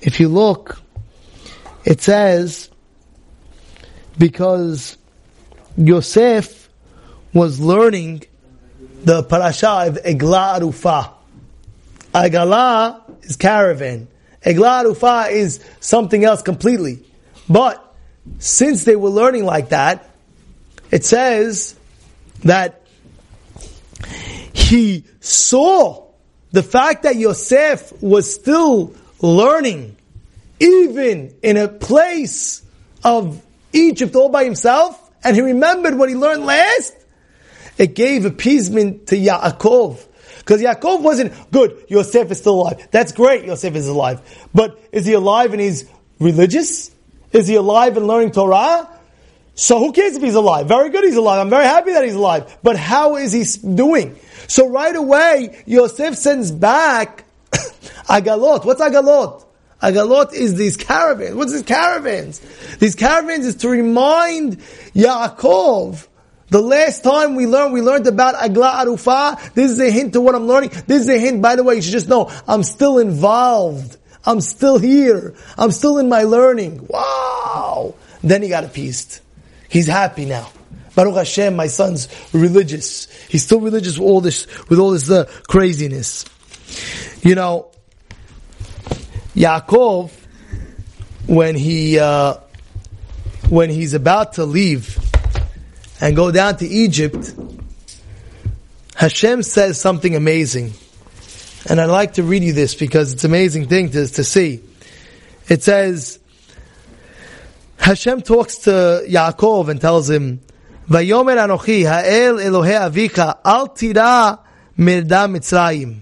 if 0.00 0.20
you 0.20 0.28
look, 0.28 0.80
it 1.84 2.02
says, 2.02 2.70
because 4.18 4.96
Yosef 5.76 6.68
was 7.32 7.60
learning 7.60 8.24
the 9.04 9.22
parasha 9.22 9.86
of 9.86 10.02
Egla 10.02 10.58
Arufa. 10.58 11.12
Agala 12.14 13.02
is 13.24 13.36
caravan. 13.36 14.08
Egla 14.44 14.84
Arufa 14.84 15.30
is 15.30 15.64
something 15.80 16.24
else 16.24 16.42
completely. 16.42 17.02
But 17.48 17.80
since 18.38 18.84
they 18.84 18.96
were 18.96 19.10
learning 19.10 19.44
like 19.44 19.70
that, 19.70 20.10
it 20.90 21.04
says 21.04 21.74
that 22.44 22.82
he 24.52 25.04
saw 25.20 26.06
the 26.52 26.62
fact 26.62 27.02
that 27.02 27.16
Yosef 27.16 27.92
was 28.02 28.32
still 28.32 28.94
learning, 29.20 29.96
even 30.60 31.34
in 31.42 31.56
a 31.56 31.68
place 31.68 32.62
of 33.02 33.42
Egypt 33.72 34.14
all 34.14 34.28
by 34.28 34.44
himself, 34.44 35.00
and 35.24 35.34
he 35.34 35.42
remembered 35.42 35.96
what 35.96 36.08
he 36.08 36.14
learned 36.14 36.44
last, 36.44 36.94
it 37.76 37.94
gave 37.94 38.24
appeasement 38.24 39.08
to 39.08 39.16
Yaakov. 39.16 40.06
Because 40.44 40.60
Yaakov 40.60 41.00
wasn't 41.00 41.32
good. 41.50 41.84
Yosef 41.88 42.30
is 42.30 42.38
still 42.38 42.60
alive. 42.60 42.88
That's 42.90 43.12
great. 43.12 43.46
Yosef 43.46 43.74
is 43.74 43.88
alive. 43.88 44.20
But 44.52 44.78
is 44.92 45.06
he 45.06 45.14
alive 45.14 45.52
and 45.52 45.60
he's 45.60 45.88
religious? 46.20 46.90
Is 47.32 47.48
he 47.48 47.54
alive 47.54 47.96
and 47.96 48.06
learning 48.06 48.32
Torah? 48.32 48.88
So 49.54 49.78
who 49.78 49.92
cares 49.92 50.16
if 50.16 50.22
he's 50.22 50.34
alive? 50.34 50.66
Very 50.68 50.90
good, 50.90 51.04
he's 51.04 51.16
alive. 51.16 51.40
I'm 51.40 51.48
very 51.48 51.64
happy 51.64 51.92
that 51.92 52.04
he's 52.04 52.14
alive. 52.14 52.58
But 52.62 52.76
how 52.76 53.16
is 53.16 53.32
he 53.32 53.44
doing? 53.74 54.18
So 54.48 54.68
right 54.68 54.94
away, 54.94 55.62
Yosef 55.64 56.16
sends 56.16 56.50
back 56.50 57.24
Agalot. 57.52 58.64
What's 58.64 58.80
Agalot? 58.80 59.44
Agalot 59.80 60.34
is 60.34 60.56
these 60.56 60.76
caravans. 60.76 61.36
What's 61.36 61.52
these 61.52 61.62
caravans? 61.62 62.40
These 62.78 62.96
caravans 62.96 63.46
is 63.46 63.56
to 63.56 63.68
remind 63.68 64.58
Yaakov 64.94 66.06
the 66.50 66.60
last 66.60 67.02
time 67.02 67.34
we 67.34 67.46
learned, 67.46 67.72
we 67.72 67.80
learned 67.80 68.06
about 68.06 68.34
Agla 68.34 68.84
Arufa. 68.84 69.54
This 69.54 69.70
is 69.70 69.80
a 69.80 69.90
hint 69.90 70.12
to 70.12 70.20
what 70.20 70.34
I'm 70.34 70.46
learning. 70.46 70.70
This 70.86 71.02
is 71.02 71.08
a 71.08 71.18
hint, 71.18 71.42
by 71.42 71.56
the 71.56 71.64
way, 71.64 71.76
you 71.76 71.82
should 71.82 71.92
just 71.92 72.08
know, 72.08 72.30
I'm 72.46 72.62
still 72.62 72.98
involved. 72.98 73.96
I'm 74.26 74.40
still 74.40 74.78
here. 74.78 75.34
I'm 75.58 75.70
still 75.70 75.98
in 75.98 76.08
my 76.08 76.22
learning. 76.22 76.86
Wow. 76.88 77.94
Then 78.22 78.42
he 78.42 78.48
got 78.48 78.64
appeased. 78.64 79.20
He's 79.68 79.86
happy 79.86 80.24
now. 80.24 80.50
Baruch 80.94 81.16
Hashem, 81.16 81.56
my 81.56 81.66
son's 81.66 82.08
religious. 82.32 83.10
He's 83.28 83.44
still 83.44 83.60
religious 83.60 83.98
with 83.98 84.08
all 84.08 84.20
this, 84.20 84.46
with 84.68 84.78
all 84.78 84.90
this 84.92 85.10
uh, 85.10 85.24
craziness. 85.48 86.24
You 87.22 87.34
know, 87.34 87.70
Yaakov, 89.34 90.10
when 91.26 91.56
he, 91.56 91.98
uh, 91.98 92.34
when 93.48 93.70
he's 93.70 93.94
about 93.94 94.34
to 94.34 94.44
leave, 94.44 95.03
and 96.00 96.16
go 96.16 96.30
down 96.30 96.56
to 96.58 96.66
Egypt, 96.66 97.34
Hashem 98.94 99.42
says 99.42 99.80
something 99.80 100.14
amazing. 100.14 100.72
And 101.68 101.80
I'd 101.80 101.86
like 101.86 102.14
to 102.14 102.22
read 102.22 102.42
you 102.42 102.52
this 102.52 102.74
because 102.74 103.12
it's 103.12 103.24
an 103.24 103.30
amazing 103.30 103.68
thing 103.68 103.90
to, 103.90 104.06
to 104.06 104.24
see. 104.24 104.60
It 105.48 105.62
says, 105.62 106.18
Hashem 107.78 108.22
talks 108.22 108.58
to 108.58 109.04
Yaakov 109.08 109.68
and 109.68 109.80
tells 109.80 110.08
him, 110.08 110.40
"Vayomer 110.88 111.36
Anochi 111.36 111.82
Ha'el 111.82 112.36
Elohei 112.36 112.90
Avika 112.90 113.38
Al 113.44 113.68
Tira 113.68 114.40
Mitzrayim." 114.78 116.00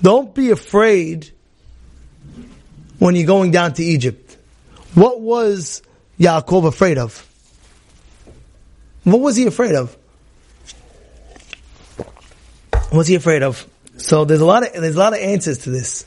Don't 0.00 0.34
be 0.34 0.50
afraid 0.50 1.30
when 2.98 3.16
you're 3.16 3.26
going 3.26 3.50
down 3.50 3.72
to 3.74 3.82
Egypt. 3.82 4.36
What 4.94 5.20
was 5.20 5.82
Yaakov 6.18 6.66
afraid 6.66 6.98
of? 6.98 7.26
What 9.04 9.20
was 9.20 9.36
he 9.36 9.46
afraid 9.46 9.74
of? 9.74 9.96
What's 12.90 13.08
he 13.08 13.14
afraid 13.14 13.42
of? 13.42 13.68
So 13.96 14.24
there's 14.24 14.40
a 14.40 14.46
lot 14.46 14.66
of 14.66 14.72
there's 14.80 14.96
a 14.96 14.98
lot 14.98 15.12
of 15.12 15.18
answers 15.20 15.58
to 15.58 15.70
this, 15.70 16.06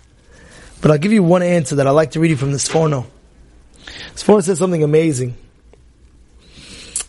but 0.82 0.92
I'll 0.92 0.98
give 0.98 1.14
you 1.14 1.24
one 1.24 1.44
answer 1.44 1.76
that 1.76 1.88
I 1.88 1.92
like 1.92 2.12
to 2.12 2.20
read 2.20 2.32
you 2.32 2.38
from 2.38 2.52
the 2.52 2.58
Sforno. 2.58 3.06
Sforno 4.16 4.44
says 4.44 4.58
something 4.58 4.84
amazing. 4.84 5.36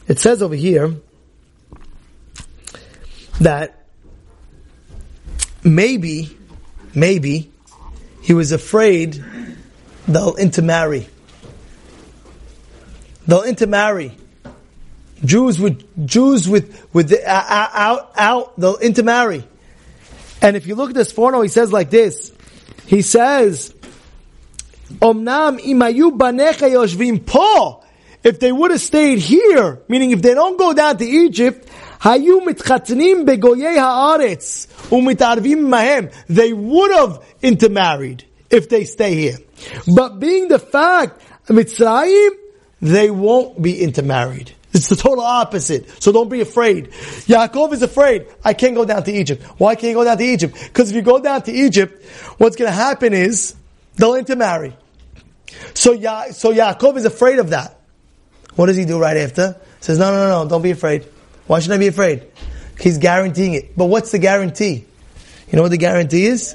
It 0.06 0.18
says 0.18 0.42
over 0.42 0.54
here 0.54 0.94
that 3.40 3.84
maybe, 5.62 6.36
maybe 6.94 7.50
he 8.22 8.34
was 8.34 8.52
afraid 8.52 9.22
they'll 10.06 10.36
intermarry. 10.36 11.08
They'll 13.26 13.42
intermarry. 13.42 14.16
Jews 15.24 15.60
with 15.60 16.06
Jews 16.06 16.48
with 16.48 16.86
with 16.92 17.10
the, 17.10 17.24
uh, 17.26 17.44
uh, 17.48 17.68
out 17.72 18.12
out 18.16 18.60
they'll 18.60 18.78
intermarry. 18.78 19.44
And 20.40 20.56
if 20.56 20.66
you 20.66 20.74
look 20.74 20.90
at 20.90 20.94
this 20.94 21.12
Sforno, 21.12 21.42
he 21.42 21.48
says 21.48 21.72
like 21.72 21.90
this. 21.90 22.32
He 22.86 23.02
says, 23.02 23.74
Omnam 24.94 25.58
imayu 25.58 26.16
banecha 26.16 26.70
yoshvim 26.70 27.26
po. 27.26 27.84
If 28.22 28.40
they 28.40 28.50
would 28.50 28.70
have 28.70 28.80
stayed 28.80 29.18
here, 29.18 29.80
meaning 29.88 30.10
if 30.10 30.22
they 30.22 30.34
don't 30.34 30.58
go 30.58 30.72
down 30.72 30.96
to 30.98 31.04
Egypt, 31.04 31.68
hayu 32.00 32.44
mitchatnim 32.44 33.24
begoyei 33.26 33.76
haaretz 33.76 34.66
umitarvim 34.90 35.68
mahem. 35.68 36.12
They 36.28 36.52
would 36.52 36.92
have 36.92 37.24
intermarried 37.42 38.24
if 38.50 38.68
they 38.68 38.84
stay 38.84 39.14
here. 39.14 39.38
But 39.92 40.18
being 40.20 40.48
the 40.48 40.58
fact, 40.58 41.20
Mitzrayim, 41.48 42.30
they 42.80 43.10
won't 43.10 43.60
be 43.60 43.82
intermarried. 43.82 44.52
It's 44.72 44.88
the 44.88 44.96
total 44.96 45.24
opposite. 45.24 46.02
So 46.02 46.12
don't 46.12 46.28
be 46.28 46.40
afraid. 46.42 46.90
Yaakov 46.90 47.72
is 47.72 47.82
afraid. 47.82 48.26
I 48.44 48.52
can't 48.52 48.74
go 48.74 48.84
down 48.84 49.02
to 49.04 49.12
Egypt. 49.12 49.42
Why 49.58 49.74
can't 49.74 49.88
you 49.88 49.94
go 49.94 50.04
down 50.04 50.18
to 50.18 50.24
Egypt? 50.24 50.54
Because 50.62 50.90
if 50.90 50.96
you 50.96 51.02
go 51.02 51.18
down 51.20 51.42
to 51.42 51.52
Egypt, 51.52 52.04
what's 52.36 52.56
going 52.56 52.70
to 52.70 52.74
happen 52.76 53.14
is 53.14 53.54
they'll 53.96 54.14
intermarry. 54.14 54.76
So, 55.74 55.92
ya- 55.92 56.32
so 56.32 56.52
Yaakov 56.52 56.96
is 56.98 57.06
afraid 57.06 57.38
of 57.38 57.50
that. 57.50 57.80
What 58.56 58.66
does 58.66 58.76
he 58.76 58.84
do 58.84 58.98
right 59.00 59.16
after? 59.16 59.52
He 59.78 59.84
says, 59.84 59.98
no, 59.98 60.10
no, 60.10 60.28
no, 60.28 60.42
no, 60.44 60.48
don't 60.50 60.62
be 60.62 60.72
afraid. 60.72 61.04
Why 61.46 61.60
should 61.60 61.72
I 61.72 61.78
be 61.78 61.86
afraid? 61.86 62.26
He's 62.78 62.98
guaranteeing 62.98 63.54
it. 63.54 63.76
But 63.76 63.86
what's 63.86 64.10
the 64.10 64.18
guarantee? 64.18 64.84
You 65.50 65.56
know 65.56 65.62
what 65.62 65.70
the 65.70 65.78
guarantee 65.78 66.26
is? 66.26 66.54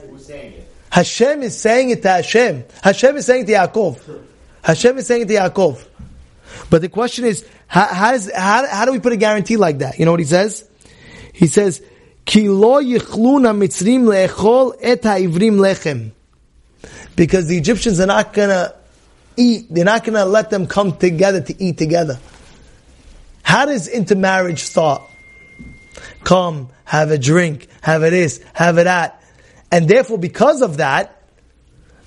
Hashem 0.91 1.41
is 1.41 1.57
saying 1.57 1.89
it 1.89 2.03
to 2.03 2.09
Hashem. 2.09 2.65
Hashem 2.83 3.15
is 3.17 3.25
saying 3.25 3.43
it 3.43 3.47
to 3.47 3.53
Yaakov. 3.53 4.19
Hashem 4.61 4.97
is 4.99 5.07
saying 5.07 5.23
it 5.23 5.27
to 5.29 5.33
Yaakov. 5.33 5.83
But 6.69 6.81
the 6.81 6.89
question 6.89 7.25
is, 7.25 7.47
how, 7.67 7.87
how, 7.87 8.11
does, 8.11 8.31
how, 8.33 8.67
how 8.67 8.85
do 8.85 8.91
we 8.91 8.99
put 8.99 9.13
a 9.13 9.17
guarantee 9.17 9.57
like 9.57 9.79
that? 9.79 9.99
You 9.99 10.05
know 10.05 10.11
what 10.11 10.19
he 10.19 10.25
says? 10.25 10.67
He 11.33 11.47
says, 11.47 11.81
Ki 12.25 12.49
lo 12.49 12.81
yichluna 12.81 13.55
mitzrim 13.55 14.05
le'echol 14.05 14.75
et 14.81 15.03
ha'ivrim 15.03 15.57
lechem. 15.57 16.11
Because 17.15 17.47
the 17.47 17.57
Egyptians 17.57 17.99
are 17.99 18.07
not 18.07 18.33
gonna 18.33 18.73
eat, 19.37 19.67
they're 19.69 19.85
not 19.85 20.03
gonna 20.03 20.25
let 20.25 20.49
them 20.49 20.67
come 20.67 20.97
together 20.97 21.41
to 21.41 21.63
eat 21.63 21.77
together. 21.77 22.19
How 23.43 23.65
does 23.65 23.87
intermarriage 23.87 24.63
start? 24.63 25.03
Come, 26.23 26.69
have 26.85 27.11
a 27.11 27.17
drink, 27.17 27.67
have 27.81 28.03
a 28.03 28.09
this, 28.09 28.43
have 28.53 28.77
a 28.77 28.85
that. 28.85 29.21
And 29.71 29.87
therefore, 29.87 30.17
because 30.17 30.61
of 30.61 30.77
that, 30.77 31.21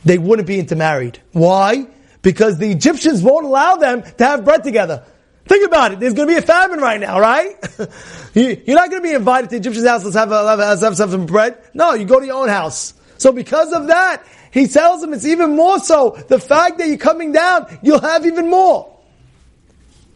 they 0.04 0.18
wouldn't 0.18 0.48
be 0.48 0.58
intermarried. 0.58 1.20
Why? 1.32 1.86
Because 2.26 2.58
the 2.58 2.68
Egyptians 2.72 3.22
won't 3.22 3.46
allow 3.46 3.76
them 3.76 4.02
to 4.02 4.24
have 4.24 4.44
bread 4.44 4.64
together. 4.64 5.04
Think 5.44 5.64
about 5.64 5.92
it. 5.92 6.00
There's 6.00 6.12
going 6.12 6.26
to 6.26 6.34
be 6.34 6.38
a 6.38 6.42
famine 6.42 6.80
right 6.80 6.98
now, 6.98 7.20
right? 7.20 7.54
You- 8.34 8.60
You're 8.66 8.74
not 8.74 8.90
going 8.90 9.00
to 9.00 9.08
be 9.08 9.14
invited 9.14 9.50
to 9.50 9.54
the 9.54 9.60
Egyptian's 9.60 9.86
house. 9.86 10.02
Let's 10.02 10.16
have, 10.16 10.32
a, 10.32 10.42
let's 10.42 10.82
have 10.82 10.96
some 10.96 11.24
bread. 11.26 11.56
No, 11.72 11.94
you 11.94 12.04
go 12.04 12.18
to 12.18 12.26
your 12.26 12.42
own 12.42 12.48
house. 12.48 12.94
So 13.16 13.30
because 13.30 13.72
of 13.72 13.86
that, 13.86 14.24
he 14.50 14.66
tells 14.66 15.02
them 15.02 15.12
it's 15.14 15.24
even 15.24 15.54
more 15.54 15.78
so. 15.78 16.20
The 16.26 16.40
fact 16.40 16.78
that 16.78 16.88
you're 16.88 16.98
coming 16.98 17.30
down, 17.30 17.78
you'll 17.80 18.00
have 18.00 18.26
even 18.26 18.50
more. 18.50 18.92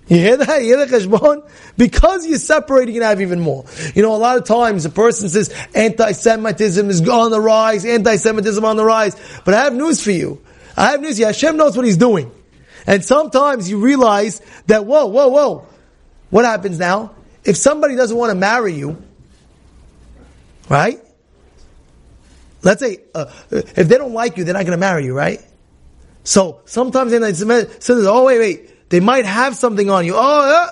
You 0.08 0.16
hear 0.16 0.36
that? 0.36 0.62
You 0.62 0.76
hear 0.76 0.84
the 0.84 0.98
cheshbon? 0.98 1.48
Because 1.78 2.26
you're 2.26 2.38
separating, 2.40 2.96
you 2.96 3.02
have 3.02 3.20
even 3.20 3.38
more. 3.38 3.66
You 3.94 4.02
know, 4.02 4.16
a 4.16 4.18
lot 4.18 4.36
of 4.36 4.46
times 4.46 4.84
a 4.84 4.90
person 4.90 5.28
says 5.28 5.54
anti-Semitism 5.76 6.90
is 6.90 7.08
on 7.08 7.30
the 7.30 7.40
rise, 7.40 7.84
anti-Semitism 7.84 8.64
on 8.64 8.76
the 8.76 8.84
rise. 8.84 9.14
But 9.44 9.54
I 9.54 9.62
have 9.62 9.74
news 9.74 10.02
for 10.02 10.10
you. 10.10 10.42
I 10.80 10.92
have 10.92 11.02
news 11.02 11.18
you. 11.18 11.26
Hashem 11.26 11.58
knows 11.58 11.76
what 11.76 11.84
He's 11.84 11.98
doing. 11.98 12.32
And 12.86 13.04
sometimes 13.04 13.68
you 13.68 13.80
realize 13.80 14.40
that, 14.66 14.86
whoa, 14.86 15.06
whoa, 15.06 15.28
whoa. 15.28 15.66
What 16.30 16.46
happens 16.46 16.78
now? 16.78 17.14
If 17.44 17.58
somebody 17.58 17.96
doesn't 17.96 18.16
want 18.16 18.30
to 18.30 18.34
marry 18.34 18.72
you, 18.72 18.96
right? 20.70 20.98
Let's 22.62 22.80
say, 22.80 23.00
uh, 23.14 23.26
if 23.50 23.88
they 23.88 23.98
don't 23.98 24.14
like 24.14 24.38
you, 24.38 24.44
they're 24.44 24.54
not 24.54 24.62
going 24.62 24.72
to 24.72 24.78
marry 24.78 25.04
you, 25.04 25.14
right? 25.14 25.44
So 26.24 26.62
sometimes 26.64 27.10
they 27.10 27.32
says, 27.32 28.06
oh 28.06 28.24
wait, 28.24 28.38
wait, 28.38 28.88
they 28.88 29.00
might 29.00 29.26
have 29.26 29.56
something 29.56 29.90
on 29.90 30.06
you. 30.06 30.14
Oh, 30.16 30.18
uh, 30.18 30.70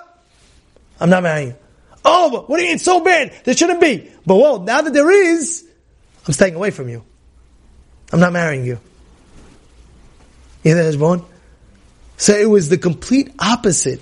I'm 1.01 1.11
not 1.11 1.23
marrying 1.23 1.49
you. 1.49 1.57
Oh, 2.03 2.31
but 2.31 2.49
what 2.49 2.57
do 2.57 2.63
you 2.63 2.69
mean? 2.69 2.77
It's 2.77 2.85
so 2.85 3.01
bad. 3.01 3.35
There 3.45 3.55
shouldn't 3.55 3.81
be. 3.81 4.11
But 4.25 4.37
whoa, 4.37 4.65
now 4.65 4.81
that 4.81 4.93
there 4.95 5.11
is, 5.11 5.69
I'm 6.27 6.33
staying 6.33 6.55
away 6.55 6.71
from 6.71 6.89
you. 6.89 7.05
I'm 8.11 8.21
not 8.21 8.33
marrying 8.33 8.65
you. 8.65 8.79
You 10.63 10.75
know 10.75 10.91
that, 10.91 11.25
So 12.17 12.35
it 12.35 12.49
was 12.49 12.69
the 12.69 12.79
complete 12.79 13.33
opposite. 13.39 14.01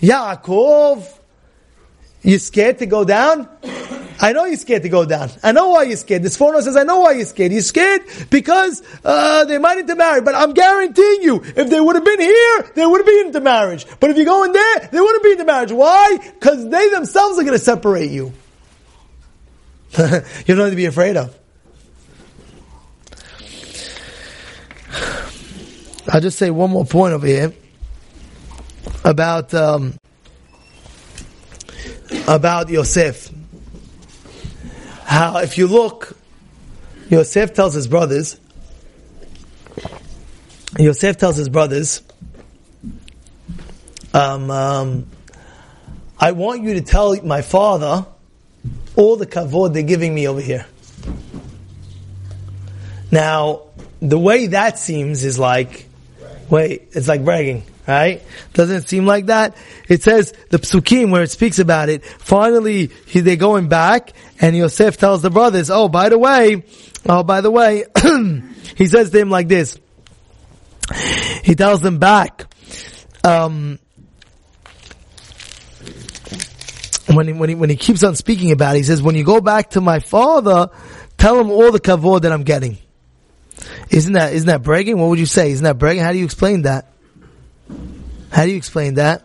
Yaakov, 0.00 1.06
you 2.22 2.38
scared 2.38 2.78
to 2.78 2.86
go 2.86 3.04
down? 3.04 3.48
I 4.20 4.32
know 4.32 4.46
you're 4.46 4.56
scared 4.56 4.82
to 4.82 4.88
go 4.88 5.04
down. 5.04 5.30
I 5.44 5.52
know 5.52 5.68
why 5.68 5.84
you're 5.84 5.96
scared. 5.96 6.22
This 6.24 6.36
Sforno 6.36 6.60
says, 6.60 6.76
I 6.76 6.82
know 6.82 7.00
why 7.00 7.12
you're 7.12 7.24
scared. 7.24 7.52
You're 7.52 7.62
scared 7.62 8.02
because 8.30 8.82
uh, 9.04 9.44
they 9.44 9.58
might 9.58 9.78
intermarry. 9.78 10.22
But 10.22 10.34
I'm 10.34 10.54
guaranteeing 10.54 11.22
you, 11.22 11.40
if 11.44 11.70
they 11.70 11.80
would 11.80 11.94
have 11.94 12.04
been 12.04 12.20
here, 12.20 12.72
they 12.74 12.84
would 12.84 12.98
have 12.98 13.06
been 13.06 13.26
into 13.26 13.40
marriage. 13.40 13.86
But 14.00 14.10
if 14.10 14.16
you 14.16 14.24
go 14.24 14.42
in 14.44 14.52
there, 14.52 14.88
they 14.90 15.00
wouldn't 15.00 15.22
be 15.22 15.32
into 15.32 15.44
marriage. 15.44 15.70
Why? 15.70 16.18
Because 16.18 16.68
they 16.68 16.88
themselves 16.90 17.38
are 17.38 17.42
going 17.42 17.58
to 17.58 17.64
separate 17.64 18.10
you. 18.10 18.32
you 19.98 20.04
don't 20.46 20.58
have 20.58 20.70
to 20.70 20.76
be 20.76 20.86
afraid 20.86 21.16
of. 21.16 21.37
I'll 26.10 26.20
just 26.22 26.38
say 26.38 26.50
one 26.50 26.70
more 26.70 26.86
point 26.86 27.12
over 27.12 27.26
here 27.26 27.52
about 29.04 29.52
um, 29.52 29.98
about 32.26 32.70
Yosef. 32.70 33.30
How, 35.04 35.38
if 35.38 35.58
you 35.58 35.66
look, 35.66 36.16
Yosef 37.10 37.52
tells 37.52 37.74
his 37.74 37.86
brothers. 37.88 38.40
Yosef 40.78 41.16
tells 41.18 41.36
his 41.36 41.48
brothers, 41.48 42.02
um, 44.14 44.50
um, 44.50 45.06
"I 46.18 46.32
want 46.32 46.62
you 46.62 46.74
to 46.74 46.80
tell 46.80 47.22
my 47.22 47.42
father 47.42 48.06
all 48.96 49.16
the 49.16 49.26
kavod 49.26 49.74
they're 49.74 49.82
giving 49.82 50.14
me 50.14 50.26
over 50.26 50.40
here." 50.40 50.66
Now, 53.10 53.62
the 54.00 54.18
way 54.18 54.46
that 54.48 54.78
seems 54.78 55.24
is 55.24 55.38
like, 55.38 55.87
wait, 56.50 56.88
it's 56.92 57.08
like 57.08 57.24
bragging, 57.24 57.64
right? 57.86 58.22
Doesn't 58.52 58.76
it 58.76 58.88
seem 58.88 59.06
like 59.06 59.26
that? 59.26 59.56
It 59.88 60.02
says 60.02 60.32
the 60.50 60.58
psukim 60.58 61.10
where 61.10 61.22
it 61.22 61.30
speaks 61.30 61.58
about 61.58 61.88
it. 61.88 62.04
Finally, 62.04 62.90
he, 63.06 63.20
they're 63.20 63.36
going 63.36 63.68
back, 63.68 64.12
and 64.40 64.56
Yosef 64.56 64.96
tells 64.96 65.22
the 65.22 65.30
brothers, 65.30 65.70
"Oh, 65.70 65.88
by 65.88 66.08
the 66.08 66.18
way, 66.18 66.64
oh, 67.08 67.22
by 67.22 67.40
the 67.40 67.50
way," 67.50 67.84
he 68.76 68.86
says 68.86 69.10
to 69.10 69.18
them 69.18 69.30
like 69.30 69.48
this. 69.48 69.78
He 71.44 71.54
tells 71.54 71.80
them 71.80 71.98
back. 71.98 72.46
Um, 73.24 73.78
when 77.12 77.26
he, 77.26 77.32
when 77.32 77.48
he, 77.48 77.54
when 77.54 77.70
he 77.70 77.76
keeps 77.76 78.02
on 78.02 78.14
speaking 78.14 78.52
about 78.52 78.74
it, 78.74 78.78
he 78.78 78.84
says, 78.84 79.02
when 79.02 79.14
you 79.14 79.24
go 79.24 79.40
back 79.40 79.70
to 79.70 79.80
my 79.80 79.98
father, 79.98 80.70
tell 81.16 81.40
him 81.40 81.50
all 81.50 81.72
the 81.72 81.80
kavod 81.80 82.22
that 82.22 82.32
I'm 82.32 82.42
getting. 82.42 82.78
Isn't 83.90 84.12
that, 84.14 84.32
isn't 84.32 84.46
that 84.46 84.62
bragging? 84.62 84.98
What 84.98 85.08
would 85.08 85.18
you 85.18 85.26
say? 85.26 85.50
Isn't 85.50 85.64
that 85.64 85.78
bragging? 85.78 86.02
How 86.02 86.12
do 86.12 86.18
you 86.18 86.24
explain 86.24 86.62
that? 86.62 86.92
How 88.30 88.44
do 88.44 88.50
you 88.50 88.56
explain 88.56 88.94
that? 88.94 89.22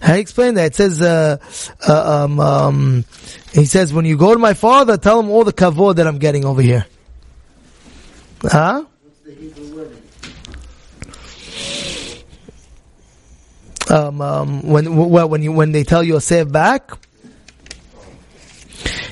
How 0.00 0.08
do 0.08 0.14
you 0.14 0.20
explain 0.20 0.54
that? 0.54 0.66
It 0.66 0.74
says, 0.74 1.02
uh, 1.02 1.38
uh, 1.86 2.24
um, 2.24 2.40
um, 2.40 3.04
he 3.52 3.66
says, 3.66 3.92
when 3.92 4.04
you 4.04 4.16
go 4.16 4.32
to 4.32 4.38
my 4.38 4.54
father, 4.54 4.96
tell 4.96 5.20
him 5.20 5.30
all 5.30 5.44
the 5.44 5.52
kavod 5.52 5.96
that 5.96 6.06
I'm 6.06 6.18
getting 6.18 6.44
over 6.44 6.62
here. 6.62 6.86
Huh? 8.42 8.84
um, 13.90 14.20
um, 14.20 14.62
when 14.62 14.96
well, 14.96 15.28
when 15.28 15.42
you 15.42 15.52
when 15.52 15.72
they 15.72 15.84
tell 15.84 16.02
Yosef 16.02 16.50
back. 16.50 16.92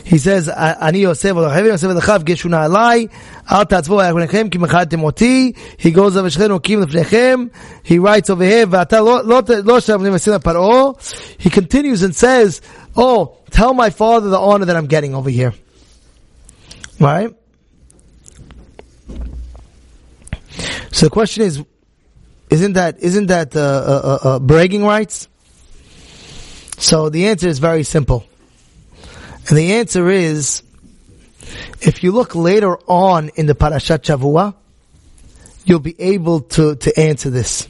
He 0.09 0.17
says, 0.17 0.49
Ani 0.49 1.01
Yosef, 1.01 1.37
Olachev 1.37 1.67
Yosef, 1.67 1.91
Lechav, 1.91 2.21
Geshuna 2.21 2.67
Alai, 2.67 3.11
Al 3.47 3.67
Tatzvo, 3.67 4.01
Echonechem, 4.03 4.51
Ki 4.51 4.57
Mechadim 4.57 5.05
Oti, 5.05 5.55
he 5.77 5.91
goes 5.91 6.17
over 6.17 6.29
Shechenu, 6.29 6.63
Kim 6.63 6.83
Lefnechem, 6.83 7.51
he 7.83 7.99
writes 7.99 8.31
over 8.31 8.43
here, 8.43 8.67
Vata 8.67 9.05
Lo 9.05 9.43
Shavnim 9.43 10.15
Asina 10.15 10.39
Paro, 10.39 10.97
he 11.39 11.51
continues 11.51 12.03
and 12.03 12.17
says, 12.17 12.63
Oh, 12.97 13.37
tell 13.51 13.75
my 13.75 13.91
father 13.91 14.31
the 14.31 14.39
honor 14.39 14.65
that 14.65 14.77
I'm 14.77 14.87
getting 14.87 15.15
over 15.15 15.29
here. 15.29 15.53
Right? 16.99 17.37
So 20.91 21.05
the 21.05 21.11
question 21.11 21.43
is, 21.43 21.63
isn't 22.49 22.73
that 22.73 22.99
isn't 23.01 23.27
that 23.27 23.55
uh, 23.55 23.61
uh, 23.61 23.63
uh, 23.63 24.29
uh 24.29 24.39
bragging 24.39 24.87
rights? 24.87 25.29
So 26.79 27.11
the 27.11 27.27
answer 27.27 27.47
is 27.47 27.59
very 27.59 27.83
simple. 27.83 28.25
and 29.48 29.58
the 29.58 29.74
answer 29.74 30.10
is, 30.10 30.64
if 31.82 32.04
you 32.04 32.12
look 32.12 32.36
later 32.36 32.78
on 32.88 33.30
in 33.36 33.46
the 33.46 33.56
Parashat 33.56 34.00
Shavua, 34.00 34.56
you'll 35.66 35.80
be 35.80 36.00
able 36.00 36.42
to 36.42 36.76
to 36.76 37.00
answer 37.00 37.30
this. 37.30 37.68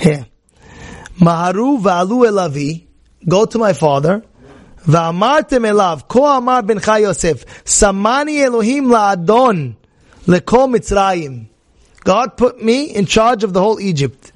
Here. 0.00 0.26
Maharu 1.18 1.80
va'alu 1.80 2.28
elavi, 2.28 2.84
go 3.26 3.46
to 3.46 3.58
my 3.58 3.72
father, 3.72 4.22
ואמרתם 4.86 5.64
אליו, 5.64 5.98
כה 6.08 6.36
אמר 6.36 6.60
בנך 6.60 6.92
יוסף, 7.00 7.44
samani 7.64 8.44
Elohim 8.44 8.90
la'adon, 8.90 9.74
lekol 10.29 10.69
Mitzrayim. 10.69 11.47
God 12.03 12.37
put 12.37 12.63
me 12.63 12.85
in 12.85 13.05
charge 13.05 13.43
of 13.43 13.53
the 13.53 13.59
whole 13.59 13.79
Egypt. 13.79 14.31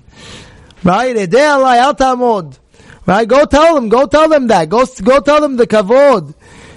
Right? 0.84 1.16
Right? 3.06 3.28
Go 3.28 3.46
tell 3.46 3.76
them, 3.76 3.90
go 3.90 4.08
tell 4.08 4.30
them 4.30 4.48
that. 4.48 4.70
Go, 4.70 4.86
go 5.04 5.20
tell 5.22 5.42
them 5.42 5.56
the 5.56 5.68
kavod. 5.68 6.34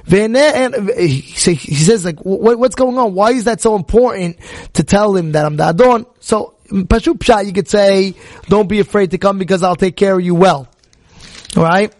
He 0.09 1.21
says 1.23 2.05
like, 2.05 2.21
what, 2.21 2.59
what's 2.59 2.77
going 2.77 2.97
on? 2.97 3.15
Why 3.15 3.33
is 3.33 3.45
that 3.45 3.61
so 3.61 3.75
important 3.75 4.37
to 4.75 4.85
tell 4.85 5.17
him 5.17 5.33
that 5.33 5.45
I'm 5.45 5.57
the 5.57 5.65
Adon? 5.65 6.07
So 6.21 6.55
Pashut 6.69 7.19
Pshat, 7.19 7.47
you 7.47 7.53
could 7.53 7.69
say, 7.69 8.15
don't 8.49 8.69
be 8.69 8.79
afraid 8.79 9.11
to 9.13 9.19
come 9.19 9.39
because 9.39 9.65
I'll 9.65 9.77
take 9.77 9.97
care 9.97 10.17
of 10.17 10.25
you 10.25 10.35
well. 10.35 10.69
Alright? 11.57 11.93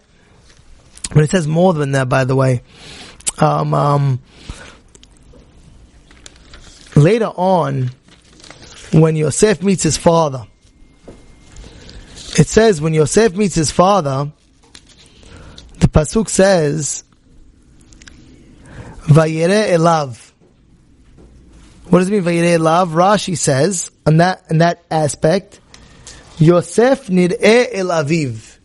But 1.13 1.25
it 1.25 1.31
says 1.31 1.49
more 1.49 1.73
than 1.73 1.93
that, 1.93 2.09
by 2.09 2.25
the 2.25 2.37
way. 2.37 2.63
Um, 3.39 3.75
um, 3.75 4.21
later 6.97 7.27
on, 7.27 7.91
when 8.93 9.15
Yosef 9.15 9.63
meets 9.63 9.83
his 9.83 9.97
father, 9.97 10.47
it 12.39 12.49
says 12.49 12.81
when 12.81 12.95
Yosef 12.95 13.35
meets 13.37 13.55
his 13.55 13.71
father, 13.71 14.33
the 15.79 15.89
Pasuk 15.89 16.29
says, 16.29 17.05
Vayere 19.07 19.69
elav. 19.69 20.33
What 21.89 22.01
does 22.01 22.09
it 22.09 22.13
mean, 22.13 22.23
Vayere 22.23 22.59
elav? 22.59 22.89
Rashi 22.89 23.37
says, 23.37 23.91
on 24.05 24.17
that, 24.17 24.45
in 24.51 24.59
that 24.59 24.83
aspect, 24.91 25.61
Yosef 26.39 27.09
nir'e 27.09 27.69
el 27.73 27.87
aviv. 27.87 28.59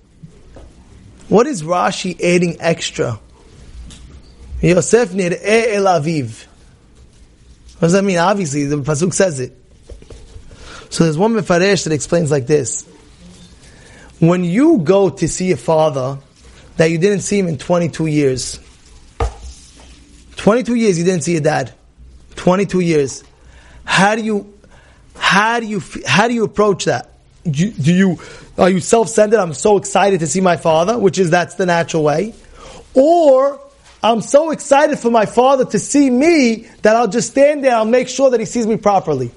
What 1.30 1.48
is 1.48 1.64
Rashi 1.64 2.20
adding 2.20 2.58
extra? 2.60 3.20
Yosef 4.62 5.12
nir'e 5.12 5.76
el 5.76 5.84
aviv. 5.84 6.48
What 7.82 7.88
does 7.88 7.94
that 7.94 8.04
mean? 8.04 8.20
Obviously, 8.20 8.66
the 8.66 8.76
pasuk 8.76 9.12
says 9.12 9.40
it. 9.40 9.58
So 10.92 11.04
there's 11.04 11.18
one 11.18 11.34
mefaresh 11.34 11.86
that 11.86 11.94
explains 11.94 12.30
like 12.30 12.46
this: 12.46 12.88
When 14.20 14.44
you 14.44 14.78
go 14.78 15.10
to 15.10 15.28
see 15.28 15.52
a 15.52 15.58
father 15.58 16.20
that 16.78 16.92
you 16.92 17.00
didn't 17.00 17.22
see 17.22 17.40
him 17.40 17.48
in 17.48 17.58
22 17.58 18.06
years, 18.06 18.60
22 20.36 20.76
years 20.76 21.00
you 21.00 21.06
didn't 21.06 21.24
see 21.24 21.32
your 21.32 21.42
dad, 21.42 21.74
22 22.36 22.82
years. 22.82 23.24
How 23.84 24.14
do 24.14 24.22
you, 24.22 24.54
how 25.16 25.60
do 25.60 25.66
you, 25.66 25.82
how 26.06 26.28
do 26.28 26.36
you 26.36 26.44
approach 26.44 26.86
that? 26.86 27.10
Do 27.50 27.66
you 27.66 28.20
are 28.60 28.70
you 28.70 28.80
self-centered? 28.80 29.40
I'm 29.40 29.56
so 29.56 29.78
excited 29.78 30.20
to 30.20 30.28
see 30.28 30.40
my 30.40 30.56
father, 30.56 31.00
which 31.00 31.18
is 31.18 31.32
that's 31.32 31.56
the 31.56 31.66
natural 31.66 32.04
way, 32.04 32.36
or 32.94 33.60
I'm 34.04 34.22
so 34.22 34.52
excited 34.52 34.98
for 35.00 35.12
my 35.12 35.26
father 35.26 35.66
to 35.66 35.80
see 35.80 36.10
me 36.10 36.68
that 36.82 36.96
I'll 36.96 37.08
just 37.08 37.32
stand 37.32 37.64
there. 37.64 37.76
I'll 37.76 37.86
make 37.86 38.08
sure 38.08 38.32
that 38.32 38.40
he 38.40 38.46
sees 38.46 38.66
me 38.66 38.78
properly. 38.78 39.32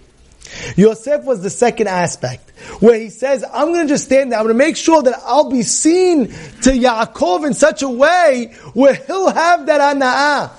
Yosef 0.77 1.25
was 1.25 1.43
the 1.43 1.51
second 1.51 1.89
aspect, 1.89 2.51
where 2.81 2.99
he 2.99 3.11
says, 3.11 3.45
I'm 3.53 3.69
going 3.69 3.87
to 3.87 3.93
just 3.93 4.05
stand 4.05 4.33
there. 4.33 4.39
I'm 4.39 4.45
going 4.47 4.57
to 4.57 4.65
make 4.65 4.77
sure 4.77 5.03
that 5.03 5.21
I'll 5.25 5.51
be 5.51 5.63
seen 5.63 6.29
to 6.29 6.71
Yaakov 6.71 7.47
in 7.47 7.55
such 7.55 7.83
a 7.83 7.89
way 7.89 8.55
where 8.73 8.95
he'll 8.95 9.31
have 9.31 9.67
that 9.67 9.97
ana'ah. 9.97 10.53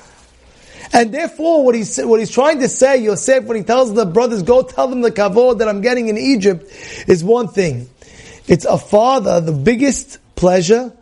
And 0.93 1.13
therefore, 1.13 1.65
what 1.65 1.75
he's, 1.75 1.97
what 1.97 2.19
he's 2.19 2.31
trying 2.31 2.59
to 2.59 2.69
say, 2.69 2.97
Yosef, 2.97 3.45
when 3.45 3.57
he 3.57 3.63
tells 3.63 3.93
the 3.93 4.05
brothers, 4.05 4.43
go 4.43 4.61
tell 4.61 4.87
them 4.87 5.01
the 5.01 5.11
kavod 5.11 5.59
that 5.59 5.67
I'm 5.67 5.81
getting 5.81 6.09
in 6.09 6.17
Egypt, 6.17 6.71
is 7.07 7.23
one 7.23 7.47
thing. 7.47 7.89
It's 8.47 8.65
a 8.65 8.77
father, 8.77 9.41
the 9.41 9.51
biggest 9.51 10.19
pleasure 10.35 10.93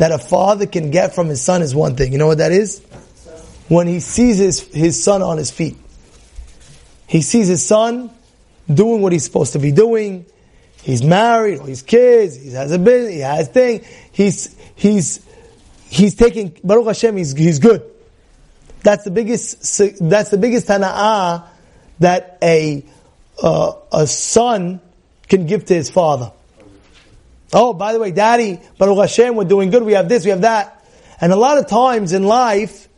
that 0.00 0.12
a 0.12 0.18
father 0.18 0.64
can 0.64 0.90
get 0.90 1.14
from 1.14 1.28
his 1.28 1.42
son 1.42 1.60
is 1.60 1.74
one 1.74 1.94
thing. 1.94 2.10
You 2.10 2.16
know 2.16 2.26
what 2.26 2.38
that 2.38 2.52
is? 2.52 2.80
When 3.68 3.86
he 3.86 4.00
sees 4.00 4.38
his, 4.38 4.60
his 4.72 5.04
son 5.04 5.20
on 5.20 5.36
his 5.36 5.50
feet. 5.50 5.76
He 7.06 7.20
sees 7.20 7.48
his 7.48 7.62
son 7.62 8.10
doing 8.72 9.02
what 9.02 9.12
he's 9.12 9.24
supposed 9.24 9.52
to 9.52 9.58
be 9.58 9.72
doing. 9.72 10.24
He's 10.82 11.02
married, 11.02 11.58
or 11.58 11.66
he's 11.66 11.82
kids, 11.82 12.36
he 12.42 12.50
has 12.52 12.72
a 12.72 12.78
business, 12.78 13.12
he 13.12 13.20
has 13.20 13.48
thing. 13.48 13.84
He's, 14.10 14.56
he's, 14.74 15.22
he's 15.90 16.14
taking, 16.14 16.56
Baruch 16.64 16.86
Hashem, 16.86 17.18
he's, 17.18 17.36
he's 17.36 17.58
good. 17.58 17.82
That's 18.82 19.04
the 19.04 19.10
biggest, 19.10 19.60
that's 20.00 20.30
the 20.30 20.38
biggest 20.38 20.66
tana'ah 20.66 21.46
that 21.98 22.38
a, 22.42 22.86
uh, 23.42 23.72
a 23.92 24.06
son 24.06 24.80
can 25.28 25.44
give 25.44 25.66
to 25.66 25.74
his 25.74 25.90
father. 25.90 26.32
Oh, 27.52 27.72
by 27.72 27.92
the 27.92 27.98
way, 27.98 28.12
daddy, 28.12 28.60
Baruch 28.78 28.98
Hashem, 28.98 29.34
we're 29.34 29.44
doing 29.44 29.70
good, 29.70 29.82
we 29.82 29.94
have 29.94 30.08
this, 30.08 30.24
we 30.24 30.30
have 30.30 30.42
that. 30.42 30.84
And 31.20 31.32
a 31.32 31.36
lot 31.36 31.58
of 31.58 31.66
times 31.66 32.12
in 32.12 32.22
life, 32.22 32.88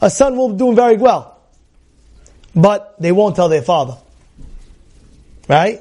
a 0.00 0.08
son 0.08 0.36
will 0.36 0.50
be 0.50 0.58
doing 0.58 0.76
very 0.76 0.96
well. 0.96 1.40
But 2.54 2.94
they 3.00 3.12
won't 3.12 3.36
tell 3.36 3.48
their 3.48 3.62
father. 3.62 3.96
Right? 5.48 5.80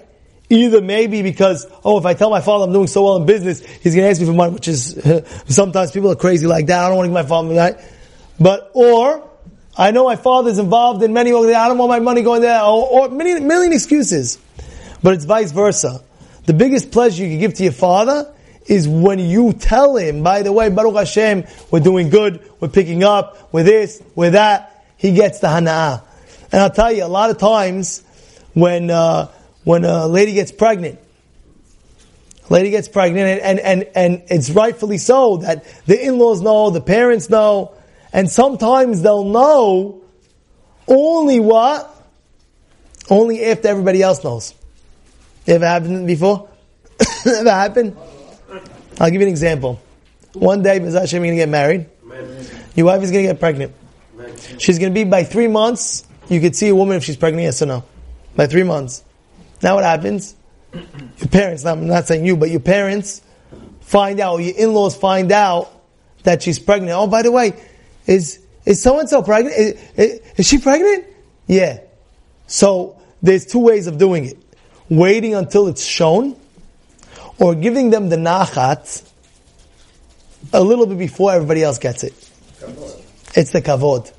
Either 0.49 0.82
maybe 0.82 1.22
because, 1.22 1.68
oh, 1.84 1.97
if 1.97 2.05
I 2.05 2.13
tell 2.13 2.30
my 2.30 2.41
father 2.41 2.65
I'm 2.65 2.74
doing 2.74 2.88
so 2.88 3.03
well 3.03 3.18
in 3.18 3.26
business, 3.26 3.59
he's 3.65 3.93
going 3.93 4.05
to 4.05 4.09
ask 4.09 4.20
me 4.20 4.28
for 4.28 4.34
money, 4.34 4.53
which 4.53 4.68
is, 4.68 4.99
sometimes 5.47 5.91
people 5.91 6.11
are 6.11 6.15
crazy 6.15 6.47
like 6.47 6.68
that. 6.68 6.84
I 6.84 6.88
don't 6.88 6.97
want 6.97 7.05
to 7.05 7.09
give 7.09 7.26
my 7.26 7.30
father 7.30 7.53
that. 7.55 7.84
But, 8.39 8.72
or, 8.74 9.30
I 9.78 9.91
know 9.91 10.05
my 10.05 10.15
father's 10.15 10.57
involved 10.57 11.03
in 11.03 11.13
many, 11.13 11.32
I 11.32 11.68
don't 11.68 11.78
want 11.78 11.89
my 11.89 11.99
money 11.99 12.24
going 12.24 12.41
there, 12.41 12.61
or, 12.61 12.88
or 12.88 13.09
many, 13.09 13.39
million 13.39 13.74
excuses. 13.74 14.39
But 15.03 15.13
it's 15.13 15.26
vice 15.26 15.51
versa. 15.51 16.01
The 16.48 16.54
biggest 16.54 16.91
pleasure 16.91 17.26
you 17.26 17.32
can 17.32 17.39
give 17.39 17.54
to 17.56 17.64
your 17.64 17.74
father 17.74 18.34
is 18.68 18.88
when 18.88 19.20
you 19.20 19.52
tell 19.52 19.98
him, 19.98 20.24
by 20.24 20.43
the 20.43 20.54
way, 20.54 20.70
Baruch 20.70 20.95
Hashem, 20.95 21.43
we're 21.72 21.82
doing 21.82 22.10
good, 22.10 22.41
we're 22.62 22.70
picking 22.70 23.04
up, 23.04 23.50
we're 23.52 23.64
this, 23.64 24.02
we're 24.16 24.32
that. 24.32 24.86
He 24.95 25.14
gets 25.14 25.41
the 25.41 25.48
hana'ah. 25.48 26.02
And 26.54 26.62
I'll 26.62 26.70
tell 26.70 26.89
you, 26.89 27.04
a 27.04 27.06
lot 27.06 27.32
of 27.32 27.38
times, 27.38 28.02
when, 28.54 28.89
uh, 28.89 29.28
when 29.66 29.84
a 29.84 30.08
lady 30.08 30.32
gets 30.32 30.54
pregnant, 30.54 31.00
lady 32.50 32.70
gets 32.70 32.88
pregnant, 32.88 33.41
and, 33.41 33.60
and, 33.60 33.84
and 33.93 34.24
it's 34.28 34.50
rightfully 34.50 35.00
so 35.00 35.38
that 35.38 35.66
the 35.86 36.02
in-laws 36.02 36.41
know, 36.41 36.70
the 36.70 36.80
parents 36.80 37.30
know, 37.30 37.74
and 38.14 38.32
sometimes 38.32 39.02
they'll 39.02 39.26
know 39.26 40.02
only 40.88 41.41
what? 41.41 41.93
Only 43.10 43.43
after 43.43 43.68
everybody 43.68 44.02
else 44.02 44.24
knows. 44.24 44.54
Ever 45.48 45.66
happened 45.66 46.06
before? 46.06 46.50
Ever 47.26 47.50
happened? 47.50 47.95
I'll 49.00 49.10
give 49.10 49.22
you 49.22 49.28
an 49.28 49.32
example. 49.32 49.82
One 50.34 50.62
day, 50.62 50.80
Bez 50.80 50.93
Hashem, 50.93 51.24
you're 51.24 51.36
going 51.36 51.38
to 51.38 51.41
get 51.41 51.50
married. 51.50 51.89
Your 52.76 52.88
wife 52.88 53.02
is 53.02 53.12
going 53.12 53.26
to 53.26 53.34
get 53.34 53.39
pregnant. 53.39 53.74
She's 54.60 54.78
going 54.78 54.93
to 54.93 54.93
be 54.93 55.04
by 55.04 55.24
three 55.24 55.48
months. 55.48 56.06
You 56.28 56.41
could 56.41 56.56
see 56.56 56.68
a 56.68 56.76
woman 56.76 56.98
if 56.98 57.04
she's 57.06 57.16
pregnant, 57.16 57.43
yes 57.43 57.62
or 57.62 57.68
no. 57.68 57.84
By 58.36 58.48
three 58.48 58.64
months. 58.64 59.04
Now 59.64 59.76
what 59.76 59.86
happens? 59.86 60.36
Your 60.74 61.30
parents, 61.32 61.66
I'm 61.66 61.88
not 61.88 62.06
saying 62.06 62.26
you, 62.26 62.36
but 62.36 62.50
your 62.50 62.60
parents 62.60 63.22
find 63.82 64.20
out, 64.20 64.34
or 64.34 64.41
your 64.41 64.56
in-laws 64.58 64.95
find 64.98 65.32
out 65.32 65.72
that 66.24 66.43
she's 66.43 66.60
pregnant. 66.60 66.91
Oh, 66.93 67.08
by 67.08 67.22
the 67.22 67.32
way, 67.32 67.54
is, 68.06 68.45
is 68.66 68.82
so-and-so 68.82 69.24
pregnant? 69.24 69.56
Is, 69.58 69.91
is, 69.95 70.22
is 70.36 70.48
she 70.48 70.58
pregnant? 70.58 71.06
Yeah. 71.48 71.80
So, 72.48 73.02
there's 73.22 73.45
two 73.45 73.60
ways 73.60 73.88
of 73.88 73.98
doing 73.98 74.26
it 74.26 74.47
waiting 74.90 75.36
until 75.36 75.68
it's 75.68 75.84
shown, 75.84 76.36
or 77.40 77.56
giving 77.56 77.90
them 77.90 78.10
the 78.10 78.16
nachat 78.16 79.04
a 80.54 80.62
little 80.62 80.86
bit 80.86 80.98
before 80.98 81.34
everybody 81.34 81.64
else 81.64 81.78
gets 81.80 82.04
it. 82.04 82.14
It's 83.36 83.52
the 83.52 83.62
kavod. 83.62 84.12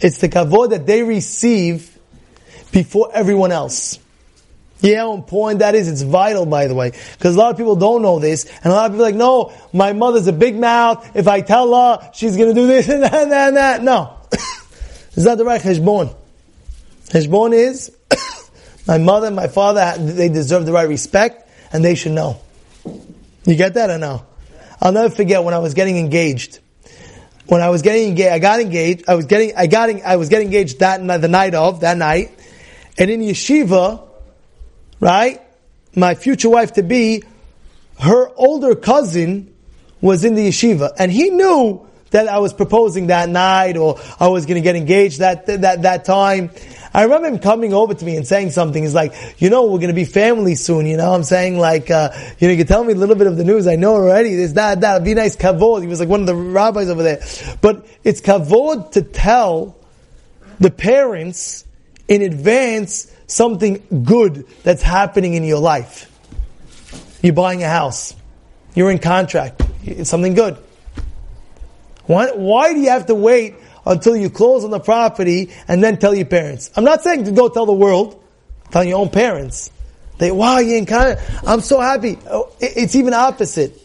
It's 0.00 0.18
the 0.18 0.28
kavod 0.28 0.70
that 0.70 0.86
they 0.86 1.02
receive 1.02 1.96
before 2.72 3.10
everyone 3.14 3.52
else. 3.52 3.98
Yeah, 4.80 4.98
how 4.98 5.14
important 5.14 5.60
that 5.60 5.74
is. 5.74 5.88
It's 5.88 6.02
vital, 6.02 6.44
by 6.44 6.66
the 6.66 6.74
way. 6.74 6.90
Because 7.12 7.36
a 7.36 7.38
lot 7.38 7.50
of 7.52 7.56
people 7.56 7.76
don't 7.76 8.02
know 8.02 8.18
this. 8.18 8.44
And 8.62 8.66
a 8.66 8.76
lot 8.76 8.86
of 8.86 8.92
people 8.92 9.06
are 9.06 9.08
like, 9.08 9.14
no, 9.14 9.52
my 9.72 9.94
mother's 9.94 10.26
a 10.26 10.32
big 10.32 10.58
mouth. 10.58 11.16
If 11.16 11.26
I 11.26 11.40
tell 11.40 11.72
her, 11.74 12.10
she's 12.12 12.36
going 12.36 12.50
to 12.50 12.54
do 12.54 12.66
this 12.66 12.88
and 12.88 13.02
that 13.02 13.14
and 13.14 13.32
that 13.32 13.48
and 13.48 13.56
that. 13.56 13.82
No. 13.82 14.18
it's 14.32 15.24
not 15.24 15.38
the 15.38 15.44
right 15.44 15.62
heshbon. 15.62 16.14
Heshbon 17.10 17.54
is, 17.54 17.96
my 18.86 18.98
mother 18.98 19.30
my 19.30 19.48
father, 19.48 19.94
they 19.98 20.28
deserve 20.28 20.66
the 20.66 20.72
right 20.72 20.88
respect 20.88 21.48
and 21.72 21.84
they 21.84 21.94
should 21.94 22.12
know. 22.12 22.40
You 23.46 23.56
get 23.56 23.74
that 23.74 23.90
or 23.90 23.98
no? 23.98 24.24
I'll 24.80 24.92
never 24.92 25.14
forget 25.14 25.44
when 25.44 25.54
I 25.54 25.58
was 25.58 25.74
getting 25.74 25.96
engaged. 25.96 26.60
When 27.46 27.60
I 27.60 27.68
was 27.68 27.82
getting 27.82 28.08
engaged, 28.08 28.30
I 28.30 28.38
got 28.38 28.60
engaged. 28.60 29.04
I 29.08 29.14
was 29.14 29.26
getting, 29.26 29.54
I 29.56 29.66
got, 29.66 29.90
I 30.02 30.16
was 30.16 30.28
getting 30.28 30.46
engaged 30.46 30.80
that 30.80 31.02
night, 31.02 31.18
the 31.18 31.28
night 31.28 31.54
of 31.54 31.80
that 31.80 31.96
night, 31.96 32.30
and 32.96 33.10
in 33.10 33.20
yeshiva, 33.20 34.06
right? 35.00 35.42
My 35.94 36.14
future 36.14 36.48
wife 36.48 36.72
to 36.74 36.82
be, 36.82 37.22
her 38.00 38.28
older 38.34 38.74
cousin 38.74 39.54
was 40.00 40.24
in 40.24 40.34
the 40.34 40.48
yeshiva, 40.48 40.92
and 40.98 41.12
he 41.12 41.30
knew 41.30 41.86
that 42.10 42.28
I 42.28 42.38
was 42.38 42.52
proposing 42.52 43.08
that 43.08 43.28
night, 43.28 43.76
or 43.76 43.98
I 44.20 44.28
was 44.28 44.46
going 44.46 44.56
to 44.56 44.60
get 44.60 44.76
engaged 44.76 45.18
that 45.18 45.46
that 45.46 45.82
that 45.82 46.04
time. 46.04 46.50
I 46.94 47.02
remember 47.02 47.26
him 47.26 47.38
coming 47.40 47.74
over 47.74 47.92
to 47.92 48.04
me 48.04 48.16
and 48.16 48.24
saying 48.24 48.52
something. 48.52 48.80
He's 48.80 48.94
like, 48.94 49.14
you 49.38 49.50
know, 49.50 49.64
we're 49.64 49.78
going 49.78 49.88
to 49.88 49.94
be 49.94 50.04
family 50.04 50.54
soon. 50.54 50.86
You 50.86 50.96
know, 50.96 51.12
I'm 51.12 51.24
saying 51.24 51.58
like, 51.58 51.90
uh, 51.90 52.10
you 52.38 52.46
know, 52.46 52.52
you 52.52 52.58
can 52.58 52.68
tell 52.68 52.84
me 52.84 52.92
a 52.92 52.96
little 52.96 53.16
bit 53.16 53.26
of 53.26 53.36
the 53.36 53.42
news. 53.42 53.66
I 53.66 53.74
know 53.74 53.94
already. 53.94 54.36
There's 54.36 54.52
that, 54.52 54.82
that. 54.82 55.02
Be 55.02 55.14
nice 55.14 55.34
kavod. 55.34 55.82
He 55.82 55.88
was 55.88 55.98
like 55.98 56.08
one 56.08 56.20
of 56.20 56.26
the 56.26 56.36
rabbis 56.36 56.88
over 56.88 57.02
there. 57.02 57.20
But 57.60 57.84
it's 58.04 58.20
kavod 58.20 58.92
to 58.92 59.02
tell 59.02 59.76
the 60.60 60.70
parents 60.70 61.64
in 62.06 62.22
advance 62.22 63.10
something 63.26 64.04
good 64.04 64.46
that's 64.62 64.82
happening 64.82 65.34
in 65.34 65.42
your 65.42 65.58
life. 65.58 66.08
You're 67.22 67.34
buying 67.34 67.64
a 67.64 67.68
house. 67.68 68.14
You're 68.76 68.92
in 68.92 69.00
contract. 69.00 69.62
It's 69.82 70.10
something 70.10 70.34
good. 70.34 70.58
Why, 72.06 72.30
why 72.32 72.72
do 72.72 72.80
you 72.80 72.90
have 72.90 73.06
to 73.06 73.14
wait 73.16 73.54
until 73.86 74.16
you 74.16 74.30
close 74.30 74.64
on 74.64 74.70
the 74.70 74.80
property 74.80 75.50
and 75.68 75.82
then 75.82 75.98
tell 75.98 76.14
your 76.14 76.26
parents. 76.26 76.70
I'm 76.76 76.84
not 76.84 77.02
saying 77.02 77.24
to 77.24 77.32
go 77.32 77.48
tell 77.48 77.66
the 77.66 77.72
world, 77.72 78.22
tell 78.70 78.84
your 78.84 78.98
own 78.98 79.10
parents. 79.10 79.70
They, 80.18 80.30
wow, 80.30 80.58
you 80.58 80.76
in 80.76 80.86
kind 80.86 81.18
I'm 81.44 81.60
so 81.60 81.80
happy. 81.80 82.18
Oh, 82.30 82.52
it's 82.60 82.94
even 82.94 83.14
opposite. 83.14 83.80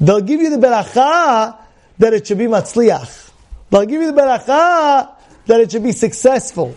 They'll 0.00 0.20
give 0.20 0.40
you 0.40 0.50
the 0.50 0.64
beracha 0.64 1.58
that 1.98 2.14
it 2.14 2.26
should 2.26 2.38
be 2.38 2.44
matzliach. 2.46 3.30
They'll 3.70 3.86
give 3.86 4.00
you 4.02 4.12
the 4.12 4.20
beracha 4.20 5.10
that 5.46 5.60
it 5.60 5.72
should 5.72 5.82
be 5.82 5.92
successful. 5.92 6.74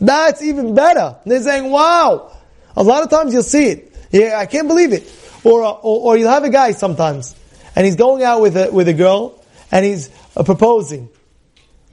That's 0.00 0.42
even 0.42 0.74
better. 0.74 1.16
They're 1.26 1.42
saying, 1.42 1.70
wow. 1.70 2.36
A 2.76 2.82
lot 2.82 3.02
of 3.02 3.10
times 3.10 3.32
you'll 3.32 3.42
see 3.42 3.66
it. 3.66 3.96
Yeah, 4.12 4.38
I 4.38 4.46
can't 4.46 4.68
believe 4.68 4.92
it. 4.92 5.12
Or, 5.44 5.62
or, 5.62 5.80
or 5.82 6.16
you'll 6.16 6.30
have 6.30 6.44
a 6.44 6.50
guy 6.50 6.72
sometimes, 6.72 7.34
and 7.74 7.84
he's 7.86 7.96
going 7.96 8.22
out 8.22 8.40
with 8.40 8.56
a, 8.56 8.70
with 8.70 8.88
a 8.88 8.92
girl, 8.92 9.42
and 9.70 9.84
he's 9.84 10.10
uh, 10.36 10.42
proposing 10.42 11.08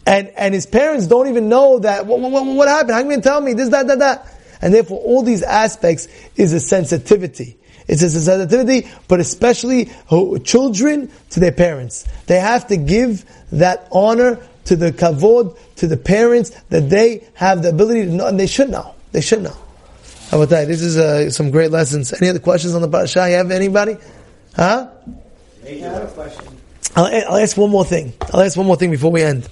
and 0.05 0.29
and 0.29 0.53
his 0.53 0.65
parents 0.65 1.07
don't 1.07 1.27
even 1.27 1.49
know 1.49 1.79
that 1.79 2.05
what, 2.05 2.19
what, 2.19 2.45
what 2.45 2.67
happened. 2.67 2.91
How 2.91 3.01
can 3.01 3.11
you 3.11 3.21
tell 3.21 3.41
me 3.41 3.53
this, 3.53 3.69
that, 3.69 3.87
that, 3.87 3.99
that? 3.99 4.31
And 4.61 4.73
therefore, 4.73 4.99
all 4.99 5.23
these 5.23 5.43
aspects 5.43 6.07
is 6.35 6.53
a 6.53 6.59
sensitivity. 6.59 7.57
It's 7.87 8.01
a 8.01 8.09
sensitivity, 8.09 8.89
but 9.07 9.19
especially 9.19 9.91
children 10.43 11.11
to 11.31 11.39
their 11.39 11.51
parents. 11.51 12.07
They 12.25 12.39
have 12.39 12.67
to 12.67 12.77
give 12.77 13.25
that 13.51 13.87
honor 13.91 14.45
to 14.65 14.75
the 14.75 14.91
kavod, 14.91 15.57
to 15.75 15.87
the 15.87 15.97
parents, 15.97 16.49
that 16.69 16.89
they 16.89 17.27
have 17.35 17.61
the 17.61 17.69
ability 17.69 18.05
to 18.05 18.11
know, 18.11 18.27
and 18.27 18.39
they 18.39 18.47
should 18.47 18.69
know. 18.69 18.95
They 19.11 19.21
should 19.21 19.43
know. 19.43 19.55
How 20.31 20.37
about 20.37 20.49
that? 20.49 20.67
This 20.67 20.81
is 20.81 20.97
uh, 20.97 21.29
some 21.29 21.51
great 21.51 21.69
lessons. 21.69 22.11
Any 22.13 22.29
other 22.29 22.39
questions 22.39 22.73
on 22.73 22.81
the 22.81 22.87
parasha? 22.87 23.29
You 23.29 23.35
have 23.35 23.51
anybody? 23.51 23.97
Huh? 24.55 24.89
I 25.63 25.69
have 25.69 26.03
a 26.03 26.07
question. 26.07 26.57
I'll, 26.95 27.05
I'll 27.05 27.37
ask 27.37 27.55
one 27.55 27.69
more 27.69 27.85
thing. 27.85 28.13
I'll 28.33 28.41
ask 28.41 28.57
one 28.57 28.65
more 28.65 28.77
thing 28.77 28.89
before 28.89 29.11
we 29.11 29.21
end. 29.21 29.47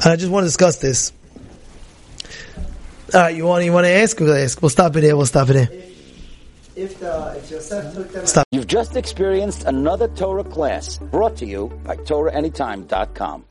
I 0.00 0.16
just 0.16 0.30
want 0.30 0.44
to 0.44 0.48
discuss 0.48 0.76
this. 0.78 1.12
All 3.14 3.20
right, 3.20 3.36
you 3.36 3.44
want 3.44 3.64
you 3.64 3.72
want 3.72 3.84
to 3.84 3.90
ask? 3.90 4.18
We'll 4.18 4.34
ask. 4.34 4.60
We'll 4.62 4.70
stop 4.70 4.96
it 4.96 5.02
here. 5.02 5.16
We'll 5.16 5.26
stop 5.26 5.48
it 5.50 5.56
here. 5.56 5.68
If, 5.70 6.76
if, 6.76 7.00
the, 7.00 7.34
if 7.36 7.50
Yosef 7.50 7.94
took 7.94 8.10
them 8.10 8.26
Stop. 8.26 8.46
You've 8.50 8.66
just 8.66 8.96
experienced 8.96 9.64
another 9.64 10.08
Torah 10.08 10.44
class 10.44 10.98
brought 10.98 11.36
to 11.36 11.46
you 11.46 11.68
by 11.84 11.96
TorahAnytime.com. 11.96 13.40